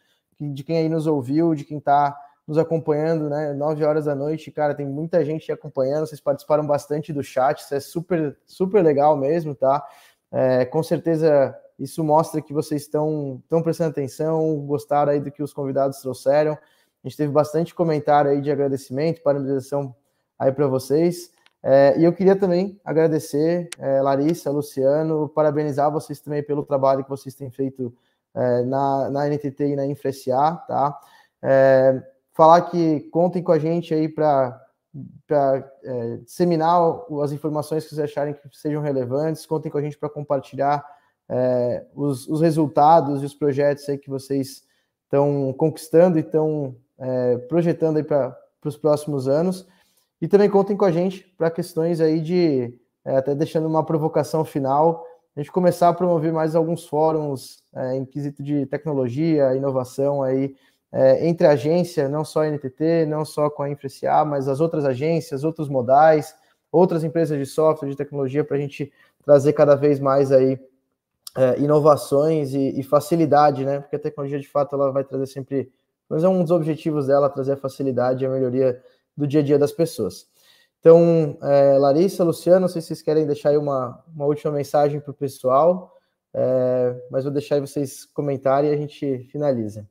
de 0.41 0.63
quem 0.63 0.79
aí 0.79 0.89
nos 0.89 1.09
ouviu, 1.09 1.57
de 1.57 1.65
quem 1.65 1.79
está 1.79 2.17
nos 2.47 2.57
acompanhando, 2.57 3.29
né? 3.29 3.53
Nove 3.53 3.85
horas 3.85 4.05
da 4.05 4.15
noite, 4.15 4.51
cara, 4.53 4.73
tem 4.73 4.87
muita 4.87 5.25
gente 5.25 5.51
acompanhando, 5.51 6.07
vocês 6.07 6.21
participaram 6.21 6.65
bastante 6.65 7.13
do 7.13 7.23
chat, 7.23 7.59
isso 7.59 7.75
é 7.75 7.81
super, 7.81 8.39
super 8.47 8.83
legal 8.83 9.17
mesmo, 9.17 9.57
tá? 9.57 9.85
É, 10.31 10.65
com 10.65 10.83
certeza 10.85 11.53
isso 11.77 12.05
mostra 12.05 12.41
que 12.41 12.53
vocês 12.53 12.83
estão, 12.83 13.41
estão 13.43 13.63
prestando 13.63 13.91
atenção, 13.91 14.57
gostaram 14.67 15.13
aí 15.13 15.21
do 15.21 15.33
que 15.33 15.43
os 15.43 15.53
convidados 15.53 15.99
trouxeram. 15.99 16.53
A 16.53 17.09
gente 17.09 17.17
teve 17.17 17.33
bastante 17.33 17.75
comentário 17.75 18.31
aí 18.31 18.41
de 18.41 18.53
agradecimento, 18.53 19.23
parabenização 19.23 19.95
aí 20.39 20.53
para 20.53 20.69
vocês. 20.69 21.33
É, 21.63 21.99
e 21.99 22.05
eu 22.05 22.13
queria 22.13 22.35
também 22.35 22.81
agradecer, 22.85 23.69
é, 23.79 24.01
Larissa, 24.01 24.51
Luciano, 24.51 25.29
parabenizar 25.29 25.91
vocês 25.91 26.19
também 26.21 26.43
pelo 26.43 26.65
trabalho 26.65 27.05
que 27.05 27.11
vocês 27.11 27.35
têm 27.35 27.51
feito 27.51 27.95
é, 28.35 28.63
na, 28.63 29.11
na 29.11 29.29
NTT 29.29 29.69
e 29.69 29.77
na 29.77 29.87
InfraSA, 29.87 30.57
tá? 30.67 30.99
É, 31.43 32.03
falar 32.33 32.63
que 32.63 33.01
contem 33.11 33.43
com 33.43 33.53
a 33.53 33.59
gente 33.59 33.93
aí 33.93 34.09
para 34.09 34.67
é, 35.85 36.17
disseminar 36.19 36.81
as 37.23 37.33
informações 37.33 37.85
que 37.85 37.91
vocês 37.91 38.01
acharem 38.01 38.35
que 38.35 38.41
sejam 38.57 38.81
relevantes. 38.81 39.45
Contem 39.45 39.71
com 39.71 39.79
a 39.79 39.83
gente 39.83 39.99
para 39.99 40.09
compartilhar 40.09 40.85
é, 41.29 41.85
os, 41.95 42.27
os, 42.29 42.41
resultados 42.41 43.23
e 43.23 43.27
os 43.27 43.35
projetos 43.35 43.89
aí 43.89 43.99
que 43.99 44.09
vocês 44.09 44.63
estão 45.05 45.53
conquistando 45.53 46.19
e 46.19 46.23
estão 46.23 46.75
projetando 47.49 47.97
aí 47.97 48.03
para 48.03 48.37
os 48.65 48.77
próximos 48.77 49.27
anos. 49.27 49.67
E 50.21 50.29
também 50.29 50.51
contem 50.51 50.77
com 50.77 50.85
a 50.85 50.91
gente 50.91 51.27
para 51.39 51.51
questões 51.51 52.01
aí 52.01 52.21
de, 52.21 52.79
é, 53.05 53.17
até 53.17 53.35
deixando 53.35 53.67
uma 53.67 53.85
provocação 53.85 54.45
final, 54.45 55.05
a 55.35 55.41
gente 55.41 55.51
começar 55.51 55.89
a 55.89 55.95
promover 55.95 56.33
mais 56.33 56.55
alguns 56.55 56.87
fóruns 56.87 57.63
é, 57.75 57.97
em 57.97 58.05
quesito 58.05 58.43
de 58.43 58.67
tecnologia, 58.67 59.55
inovação 59.55 60.23
aí, 60.23 60.55
é, 60.93 61.27
entre 61.27 61.47
a 61.47 61.53
agência, 61.53 62.09
não 62.09 62.25
só 62.25 62.43
a 62.43 62.49
NTT, 62.49 63.07
não 63.07 63.25
só 63.25 63.49
com 63.49 63.63
a 63.63 63.71
InfraCA, 63.71 64.25
mas 64.25 64.49
as 64.49 64.61
outras 64.61 64.85
agências, 64.85 65.45
outros 65.45 65.69
modais, 65.69 66.35
outras 66.71 67.05
empresas 67.05 67.39
de 67.39 67.47
software, 67.47 67.89
de 67.89 67.97
tecnologia, 67.97 68.45
para 68.45 68.57
a 68.57 68.61
gente 68.61 68.93
trazer 69.25 69.53
cada 69.53 69.75
vez 69.75 70.01
mais 70.01 70.33
aí 70.33 70.59
é, 71.37 71.61
inovações 71.61 72.55
e, 72.55 72.81
e, 72.81 72.83
facilidade, 72.83 73.65
né? 73.65 73.81
Porque 73.81 73.97
a 73.97 74.01
tecnologia, 74.01 74.39
de 74.39 74.49
fato, 74.49 74.75
ela 74.75 74.91
vai 74.91 75.05
trazer 75.05 75.27
sempre, 75.27 75.71
mas 76.09 76.25
é 76.25 76.29
um 76.29 76.43
dos 76.43 76.51
objetivos 76.51 77.07
dela, 77.07 77.31
trazer 77.31 77.53
a 77.53 77.57
facilidade 77.57 78.25
e 78.25 78.27
a 78.27 78.31
melhoria 78.31 78.83
do 79.17 79.27
dia 79.27 79.41
a 79.41 79.43
dia 79.43 79.59
das 79.59 79.73
pessoas. 79.73 80.27
Então, 80.81 81.37
é, 81.43 81.77
Larissa, 81.77 82.25
Luciano, 82.25 82.61
não 82.61 82.69
sei 82.69 82.81
se 82.81 82.89
vocês 82.89 83.03
querem 83.03 83.27
deixar 83.27 83.51
aí 83.51 83.59
uma, 83.59 84.03
uma 84.15 84.25
última 84.25 84.51
mensagem 84.51 84.99
para 84.99 85.11
o 85.11 85.15
pessoal, 85.15 85.95
é, 86.33 86.97
mas 87.11 87.25
vou 87.25 87.33
deixar 87.33 87.57
aí 87.57 87.61
vocês 87.61 88.07
comentarem 88.07 88.71
e 88.71 88.75
a 88.75 88.77
gente 88.77 89.19
finaliza. 89.31 89.87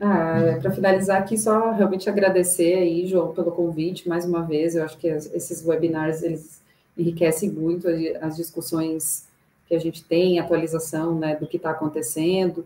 Ah, 0.00 0.38
é, 0.38 0.60
para 0.60 0.70
finalizar 0.70 1.20
aqui, 1.20 1.36
só 1.36 1.72
realmente 1.72 2.08
agradecer 2.08 2.74
aí, 2.74 3.06
João, 3.06 3.34
pelo 3.34 3.50
convite 3.50 4.08
mais 4.08 4.24
uma 4.24 4.42
vez. 4.42 4.76
Eu 4.76 4.84
acho 4.84 4.96
que 4.96 5.08
esses 5.08 5.66
webinars 5.66 6.22
eles 6.22 6.62
enriquecem 6.96 7.50
muito 7.50 7.86
as 8.20 8.36
discussões 8.36 9.26
que 9.66 9.74
a 9.74 9.78
gente 9.78 10.02
tem, 10.04 10.38
atualização 10.38 11.18
né, 11.18 11.36
do 11.36 11.46
que 11.46 11.56
está 11.56 11.70
acontecendo. 11.70 12.64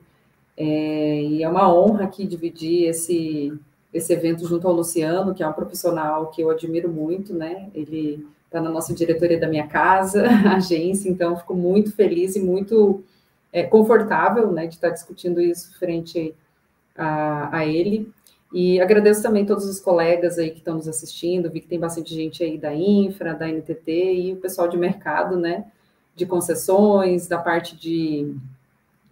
É, 0.57 1.23
e 1.23 1.43
é 1.43 1.49
uma 1.49 1.75
honra 1.75 2.05
aqui 2.05 2.27
dividir 2.27 2.85
esse, 2.85 3.59
esse 3.93 4.13
evento 4.13 4.47
junto 4.47 4.67
ao 4.67 4.75
Luciano, 4.75 5.35
que 5.35 5.43
é 5.43 5.49
um 5.49 5.53
profissional 5.53 6.31
que 6.31 6.43
eu 6.43 6.51
admiro 6.51 6.89
muito, 6.89 7.35
né? 7.35 7.69
Ele 7.75 8.27
está 8.47 8.61
na 8.61 8.71
nossa 8.71 8.95
diretoria 8.95 9.39
da 9.39 9.49
minha 9.49 9.67
casa, 9.67 10.27
agência, 10.55 11.09
então 11.09 11.37
fico 11.37 11.55
muito 11.55 11.95
feliz 11.95 12.37
e 12.37 12.41
muito 12.41 13.03
é, 13.53 13.63
confortável 13.63 14.51
né, 14.51 14.67
de 14.67 14.75
estar 14.75 14.91
discutindo 14.91 15.41
isso 15.41 15.79
frente 15.79 16.35
a, 16.97 17.59
a 17.59 17.67
ele. 17.67 18.11
E 18.53 18.81
agradeço 18.81 19.23
também 19.23 19.47
todos 19.47 19.65
os 19.65 19.81
colegas 19.81 20.39
aí 20.39 20.51
que 20.51 20.59
estão 20.59 20.75
nos 20.75 20.87
assistindo, 20.87 21.51
vi 21.51 21.61
que 21.61 21.69
tem 21.69 21.81
bastante 21.81 22.15
gente 22.15 22.43
aí 22.45 22.59
da 22.59 22.75
Infra, 22.75 23.35
da 23.35 23.49
NTT 23.49 24.15
e 24.15 24.33
o 24.35 24.37
pessoal 24.37 24.69
de 24.69 24.77
mercado, 24.77 25.39
né, 25.39 25.65
de 26.15 26.27
concessões, 26.27 27.27
da 27.27 27.39
parte 27.39 27.75
de, 27.75 28.35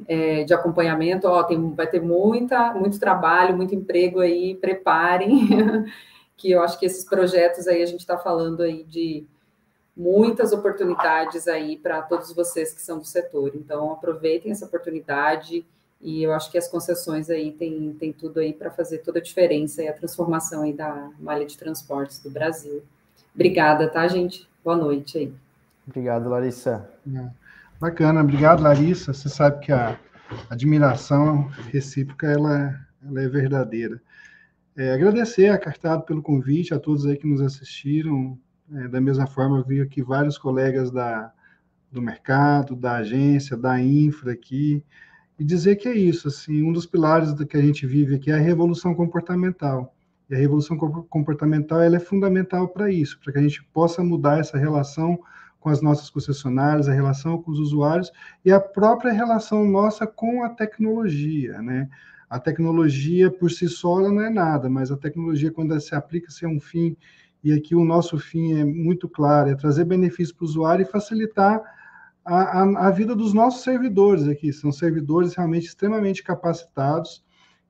é, 0.07 0.45
de 0.45 0.55
acompanhamento, 0.55 1.27
ó, 1.27 1.43
tem, 1.43 1.73
vai 1.75 1.87
ter 1.87 2.01
muita, 2.01 2.73
muito 2.73 2.99
trabalho, 2.99 3.57
muito 3.57 3.75
emprego 3.75 4.21
aí, 4.21 4.55
preparem, 4.55 5.49
que 6.37 6.51
eu 6.51 6.63
acho 6.63 6.79
que 6.79 6.87
esses 6.87 7.05
projetos 7.05 7.67
aí, 7.67 7.83
a 7.83 7.87
gente 7.87 8.01
está 8.01 8.17
falando 8.17 8.63
aí 8.63 8.85
de 8.85 9.27
muitas 9.97 10.53
oportunidades 10.53 11.47
aí 11.47 11.77
para 11.77 12.01
todos 12.03 12.33
vocês 12.33 12.73
que 12.73 12.81
são 12.81 12.99
do 12.99 13.05
setor, 13.05 13.53
então 13.55 13.93
aproveitem 13.93 14.51
essa 14.51 14.65
oportunidade, 14.65 15.65
e 16.01 16.23
eu 16.23 16.33
acho 16.33 16.51
que 16.51 16.57
as 16.57 16.67
concessões 16.67 17.29
aí 17.29 17.53
tem, 17.53 17.95
tem 17.99 18.13
tudo 18.13 18.41
aí 18.41 18.55
para 18.55 18.71
fazer 18.71 18.99
toda 18.99 19.19
a 19.19 19.23
diferença 19.23 19.83
e 19.83 19.89
a 19.89 19.93
transformação 19.93 20.63
aí 20.63 20.73
da 20.73 21.11
malha 21.19 21.45
de 21.45 21.59
transportes 21.59 22.21
do 22.21 22.31
Brasil. 22.31 22.83
Obrigada, 23.35 23.87
tá, 23.87 24.09
gente? 24.09 24.49
Boa 24.65 24.77
noite 24.77 25.19
aí. 25.19 25.35
Obrigado, 25.87 26.31
Larissa. 26.31 26.89
É. 27.15 27.40
Bacana, 27.81 28.21
obrigado, 28.21 28.63
Larissa. 28.63 29.15
Você 29.15 29.31
sabe 29.31 29.61
que 29.65 29.73
a 29.73 29.99
admiração 30.51 31.49
recíproca 31.73 32.27
ela, 32.27 32.79
ela 33.03 33.23
é 33.23 33.27
verdadeira. 33.27 34.03
É, 34.77 34.93
agradecer 34.93 35.49
a 35.49 35.57
Cartado 35.57 36.03
pelo 36.03 36.21
convite, 36.21 36.75
a 36.75 36.79
todos 36.79 37.07
aí 37.07 37.17
que 37.17 37.27
nos 37.27 37.41
assistiram. 37.41 38.39
É, 38.75 38.87
da 38.87 39.01
mesma 39.01 39.27
forma, 39.27 39.65
vi 39.67 39.81
aqui 39.81 40.03
vários 40.03 40.37
colegas 40.37 40.91
da, 40.91 41.33
do 41.91 42.03
mercado, 42.03 42.77
da 42.77 42.97
agência, 42.97 43.57
da 43.57 43.81
infra 43.81 44.33
aqui 44.33 44.85
e 45.39 45.45
dizer 45.45 45.77
que 45.77 45.89
é 45.89 45.95
isso, 45.95 46.29
assim, 46.29 46.63
um 46.63 46.75
dos 46.75 46.85
pilares 46.85 47.33
do 47.33 47.47
que 47.47 47.57
a 47.57 47.63
gente 47.63 47.87
vive 47.87 48.17
aqui 48.17 48.31
é 48.31 48.35
a 48.35 48.39
revolução 48.39 48.95
comportamental. 48.95 49.97
E 50.29 50.35
a 50.35 50.39
revolução 50.39 50.77
comportamental 50.77 51.81
ela 51.81 51.97
é 51.97 52.01
fundamental 52.01 52.69
para 52.69 52.93
isso, 52.93 53.19
para 53.19 53.33
que 53.33 53.39
a 53.39 53.43
gente 53.43 53.65
possa 53.73 54.05
mudar 54.05 54.39
essa 54.39 54.59
relação 54.59 55.19
com 55.61 55.69
as 55.69 55.83
nossas 55.83 56.11
concessionárias, 56.11 56.89
a 56.89 56.93
relação 56.93 57.41
com 57.41 57.51
os 57.51 57.61
usuários 57.61 58.11
e 58.45 58.51
a 58.51 58.59
própria 58.59 59.13
relação 59.13 59.65
nossa 59.65 60.07
com 60.07 60.43
a 60.43 60.49
tecnologia, 60.49 61.61
né? 61.63 61.89
A 62.29 62.41
tecnologia 62.41 63.31
por 63.31 63.51
si 63.51 63.69
só 63.69 64.01
não 64.01 64.21
é 64.21 64.31
nada, 64.31 64.71
mas 64.71 64.91
a 64.91 64.97
tecnologia 64.97 65.53
quando 65.53 65.73
ela 65.73 65.81
se 65.81 65.95
aplica 65.95 66.31
se 66.31 66.45
é 66.45 66.49
um 66.49 66.61
fim 66.61 66.97
e 67.43 67.53
aqui 67.53 67.75
o 67.75 67.85
nosso 67.85 68.19
fim 68.19 68.59
é 68.59 68.65
muito 68.65 69.09
claro, 69.09 69.51
é 69.51 69.55
trazer 69.55 69.85
benefício 69.85 70.35
para 70.35 70.45
o 70.45 70.49
usuário 70.49 70.83
e 70.83 70.91
facilitar 70.91 71.63
a, 72.25 72.63
a, 72.63 72.89
a, 72.89 72.91
vida 72.91 73.17
dos 73.17 73.33
nossos 73.33 73.63
servidores 73.63 74.29
aqui. 74.29 74.53
São 74.53 74.71
servidores 74.71 75.35
realmente 75.35 75.67
extremamente 75.67 76.23
capacitados, 76.23 77.25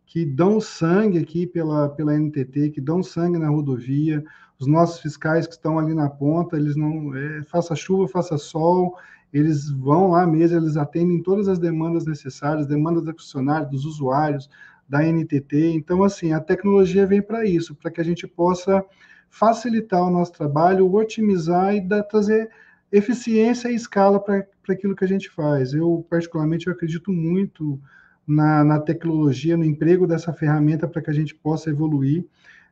que 0.04 0.26
dão 0.26 0.60
sangue 0.60 1.18
aqui 1.18 1.46
pela, 1.46 1.88
pela 1.88 2.18
NTT, 2.18 2.70
que 2.70 2.80
dão 2.80 3.02
sangue 3.02 3.38
na 3.38 3.48
rodovia. 3.48 4.24
Os 4.60 4.66
nossos 4.66 5.00
fiscais 5.00 5.46
que 5.46 5.54
estão 5.54 5.78
ali 5.78 5.94
na 5.94 6.10
ponta, 6.10 6.56
eles 6.56 6.76
não. 6.76 7.16
É, 7.16 7.42
faça 7.44 7.74
chuva, 7.74 8.06
faça 8.06 8.36
sol, 8.36 8.94
eles 9.32 9.70
vão 9.70 10.10
lá 10.10 10.26
mesmo, 10.26 10.58
eles 10.58 10.76
atendem 10.76 11.22
todas 11.22 11.48
as 11.48 11.58
demandas 11.58 12.04
necessárias, 12.04 12.66
demandas 12.66 13.04
da 13.04 13.12
funcionário, 13.12 13.70
dos 13.70 13.86
usuários, 13.86 14.50
da 14.86 15.02
NTT. 15.02 15.72
Então, 15.72 16.04
assim, 16.04 16.32
a 16.32 16.40
tecnologia 16.40 17.06
vem 17.06 17.22
para 17.22 17.46
isso, 17.46 17.74
para 17.74 17.90
que 17.90 18.00
a 18.02 18.04
gente 18.04 18.26
possa 18.26 18.84
facilitar 19.30 20.02
o 20.02 20.10
nosso 20.10 20.32
trabalho, 20.32 20.92
otimizar 20.92 21.74
e 21.74 21.80
dar, 21.80 22.02
trazer 22.02 22.50
eficiência 22.92 23.70
e 23.70 23.74
escala 23.74 24.20
para 24.20 24.44
aquilo 24.68 24.94
que 24.94 25.04
a 25.04 25.08
gente 25.08 25.30
faz. 25.30 25.72
Eu, 25.72 26.04
particularmente, 26.10 26.66
eu 26.66 26.72
acredito 26.72 27.10
muito 27.10 27.80
na, 28.26 28.62
na 28.62 28.78
tecnologia, 28.78 29.56
no 29.56 29.64
emprego 29.64 30.06
dessa 30.06 30.32
ferramenta 30.32 30.86
para 30.86 31.00
que 31.00 31.10
a 31.10 31.14
gente 31.14 31.34
possa 31.34 31.70
evoluir. 31.70 32.26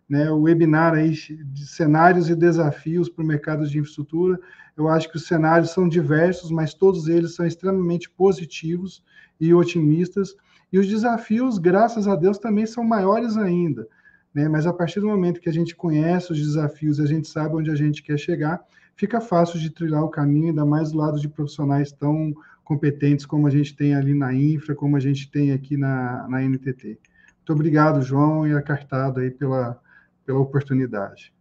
Né, 0.09 0.31
o 0.31 0.41
webinar 0.41 0.95
aí 0.95 1.11
de 1.11 1.67
cenários 1.67 2.31
e 2.31 2.35
desafios 2.35 3.11
para 3.11 3.23
o 3.23 3.27
mercado 3.27 3.69
de 3.69 3.79
infraestrutura. 3.79 4.41
Eu 4.75 4.89
acho 4.89 5.11
que 5.11 5.17
os 5.17 5.27
cenários 5.27 5.71
são 5.71 5.87
diversos, 5.87 6.51
mas 6.51 6.73
todos 6.73 7.09
eles 7.09 7.35
são 7.35 7.45
extremamente 7.45 8.09
positivos 8.09 9.05
e 9.39 9.53
otimistas. 9.53 10.35
E 10.73 10.79
os 10.79 10.87
desafios, 10.87 11.59
graças 11.59 12.09
a 12.09 12.17
Deus, 12.17 12.39
também 12.39 12.65
são 12.65 12.83
maiores 12.83 13.37
ainda. 13.37 13.87
Né? 14.35 14.49
Mas 14.49 14.67
a 14.67 14.73
partir 14.73 15.01
do 15.01 15.09
momento 15.09 15.41
que 15.41 15.49
a 15.49 15.53
gente 15.53 15.75
conhece 15.75 16.33
os 16.33 16.39
desafios, 16.39 17.01
a 17.01 17.07
gente 17.07 17.29
sabe 17.29 17.57
onde 17.57 17.71
a 17.71 17.75
gente 17.75 18.03
quer 18.03 18.19
chegar, 18.19 18.65
fica 18.97 19.21
fácil 19.21 19.59
de 19.59 19.71
trilhar 19.71 20.03
o 20.03 20.09
caminho, 20.09 20.49
ainda 20.49 20.65
mais 20.65 20.93
do 20.93 20.99
lado 20.99 21.21
de 21.21 21.29
profissionais 21.29 21.93
tão 21.93 22.35
competentes 22.65 23.25
como 23.25 23.47
a 23.47 23.51
gente 23.51 23.75
tem 23.75 23.95
ali 23.95 24.15
na 24.15 24.35
Infra, 24.35 24.75
como 24.75 24.97
a 24.97 25.01
gente 25.01 25.31
tem 25.31 25.53
aqui 25.53 25.77
na, 25.77 26.27
na 26.29 26.43
NTT. 26.43 26.99
Muito 27.39 27.53
obrigado, 27.53 28.03
João, 28.03 28.47
e 28.47 28.53
a 28.53 28.61
Cartado 28.61 29.21
aí 29.21 29.31
pela, 29.31 29.81
pela 30.29 30.41
oportunidade. 30.41 31.33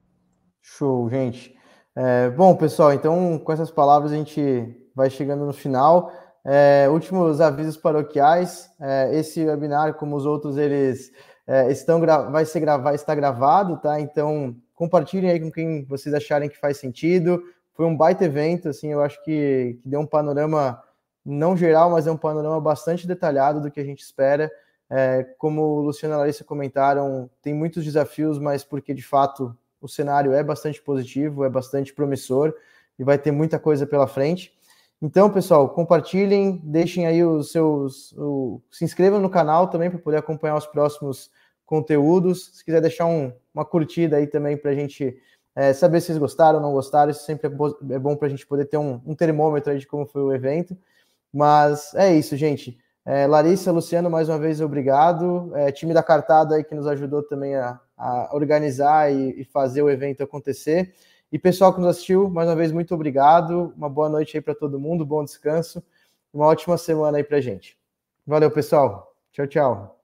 Show, 0.61 1.09
gente. 1.09 1.53
É, 1.93 2.29
bom, 2.29 2.55
pessoal, 2.55 2.93
então 2.93 3.37
com 3.37 3.51
essas 3.51 3.69
palavras 3.69 4.13
a 4.13 4.15
gente 4.15 4.89
vai 4.95 5.09
chegando 5.09 5.45
no 5.45 5.51
final. 5.51 6.09
É, 6.45 6.87
últimos 6.89 7.41
avisos 7.41 7.75
paroquiais. 7.75 8.69
É, 8.79 9.13
esse 9.13 9.45
webinar, 9.45 9.95
como 9.95 10.15
os 10.15 10.25
outros, 10.25 10.55
eles 10.55 11.11
é, 11.45 11.69
estão 11.69 11.99
vai 12.31 12.45
ser 12.45 12.61
gravar, 12.61 12.93
está 12.93 13.13
gravado, 13.13 13.75
tá? 13.81 13.99
Então 13.99 14.55
compartilhem 14.73 15.31
aí 15.31 15.39
com 15.41 15.51
quem 15.51 15.83
vocês 15.83 16.15
acharem 16.15 16.47
que 16.47 16.57
faz 16.57 16.77
sentido. 16.77 17.43
Foi 17.73 17.85
um 17.85 17.97
baita 17.97 18.23
evento, 18.23 18.69
assim, 18.69 18.93
eu 18.93 19.01
acho 19.01 19.21
que, 19.25 19.77
que 19.83 19.89
deu 19.89 19.99
um 19.99 20.07
panorama 20.07 20.81
não 21.25 21.57
geral, 21.57 21.89
mas 21.91 22.07
é 22.07 22.11
um 22.11 22.17
panorama 22.17 22.61
bastante 22.61 23.05
detalhado 23.05 23.59
do 23.59 23.69
que 23.69 23.81
a 23.81 23.85
gente 23.85 23.99
espera. 23.99 24.49
É, 24.89 25.23
como 25.37 25.61
o 25.61 25.81
Luciano 25.81 26.13
e 26.13 26.15
a 26.15 26.19
Larissa 26.19 26.43
comentaram, 26.43 27.29
tem 27.41 27.53
muitos 27.53 27.83
desafios, 27.83 28.39
mas 28.39 28.63
porque 28.63 28.93
de 28.93 29.03
fato 29.03 29.55
o 29.81 29.87
cenário 29.87 30.33
é 30.33 30.43
bastante 30.43 30.81
positivo, 30.81 31.43
é 31.43 31.49
bastante 31.49 31.93
promissor 31.93 32.53
e 32.97 33.03
vai 33.03 33.17
ter 33.17 33.31
muita 33.31 33.59
coisa 33.59 33.85
pela 33.85 34.07
frente. 34.07 34.57
Então, 35.01 35.29
pessoal, 35.29 35.69
compartilhem, 35.69 36.59
deixem 36.63 37.05
aí 37.05 37.23
os 37.23 37.51
seus. 37.51 38.13
O, 38.13 38.61
se 38.71 38.83
inscrevam 38.83 39.19
no 39.19 39.29
canal 39.29 39.67
também 39.67 39.91
para 39.91 39.99
poder 39.99 40.17
acompanhar 40.17 40.55
os 40.55 40.65
próximos 40.65 41.29
conteúdos. 41.65 42.51
Se 42.55 42.65
quiser 42.65 42.81
deixar 42.81 43.05
um, 43.05 43.31
uma 43.53 43.63
curtida 43.63 44.17
aí 44.17 44.25
também 44.25 44.57
para 44.57 44.71
a 44.71 44.73
gente 44.73 45.15
é, 45.55 45.71
saber 45.71 46.01
se 46.01 46.07
vocês 46.07 46.17
gostaram 46.17 46.57
ou 46.57 46.63
não 46.63 46.71
gostaram, 46.71 47.11
isso 47.11 47.25
sempre 47.25 47.45
é, 47.45 47.49
bo 47.49 47.77
é 47.91 47.99
bom 47.99 48.15
para 48.15 48.27
a 48.27 48.29
gente 48.29 48.47
poder 48.47 48.65
ter 48.65 48.77
um, 48.77 48.99
um 49.05 49.13
termômetro 49.13 49.71
aí 49.71 49.77
de 49.77 49.85
como 49.85 50.05
foi 50.07 50.23
o 50.23 50.33
evento. 50.33 50.75
Mas 51.31 51.93
é 51.93 52.15
isso, 52.15 52.35
gente. 52.35 52.79
É, 53.09 53.25
Larissa, 53.25 53.71
Luciano, 53.71 54.09
mais 54.09 54.27
uma 54.27 54.37
vez, 54.37 54.59
obrigado. 54.59 55.55
É, 55.55 55.71
time 55.71 55.93
da 55.93 56.03
Cartada 56.03 56.55
aí 56.55 56.63
que 56.65 56.75
nos 56.75 56.85
ajudou 56.87 57.23
também 57.23 57.55
a, 57.55 57.79
a 57.97 58.35
organizar 58.35 59.09
e, 59.09 59.39
e 59.39 59.45
fazer 59.45 59.81
o 59.81 59.89
evento 59.89 60.21
acontecer. 60.21 60.93
E 61.31 61.39
pessoal 61.39 61.73
que 61.73 61.79
nos 61.79 61.87
assistiu, 61.87 62.29
mais 62.29 62.49
uma 62.49 62.55
vez, 62.57 62.69
muito 62.69 62.93
obrigado. 62.93 63.73
Uma 63.77 63.89
boa 63.89 64.09
noite 64.09 64.35
aí 64.35 64.41
para 64.41 64.53
todo 64.53 64.77
mundo, 64.77 65.05
bom 65.05 65.23
descanso. 65.23 65.81
Uma 66.33 66.47
ótima 66.47 66.77
semana 66.77 67.17
aí 67.17 67.23
para 67.23 67.39
gente. 67.39 67.77
Valeu, 68.25 68.51
pessoal. 68.51 69.15
Tchau, 69.31 69.47
tchau. 69.47 69.96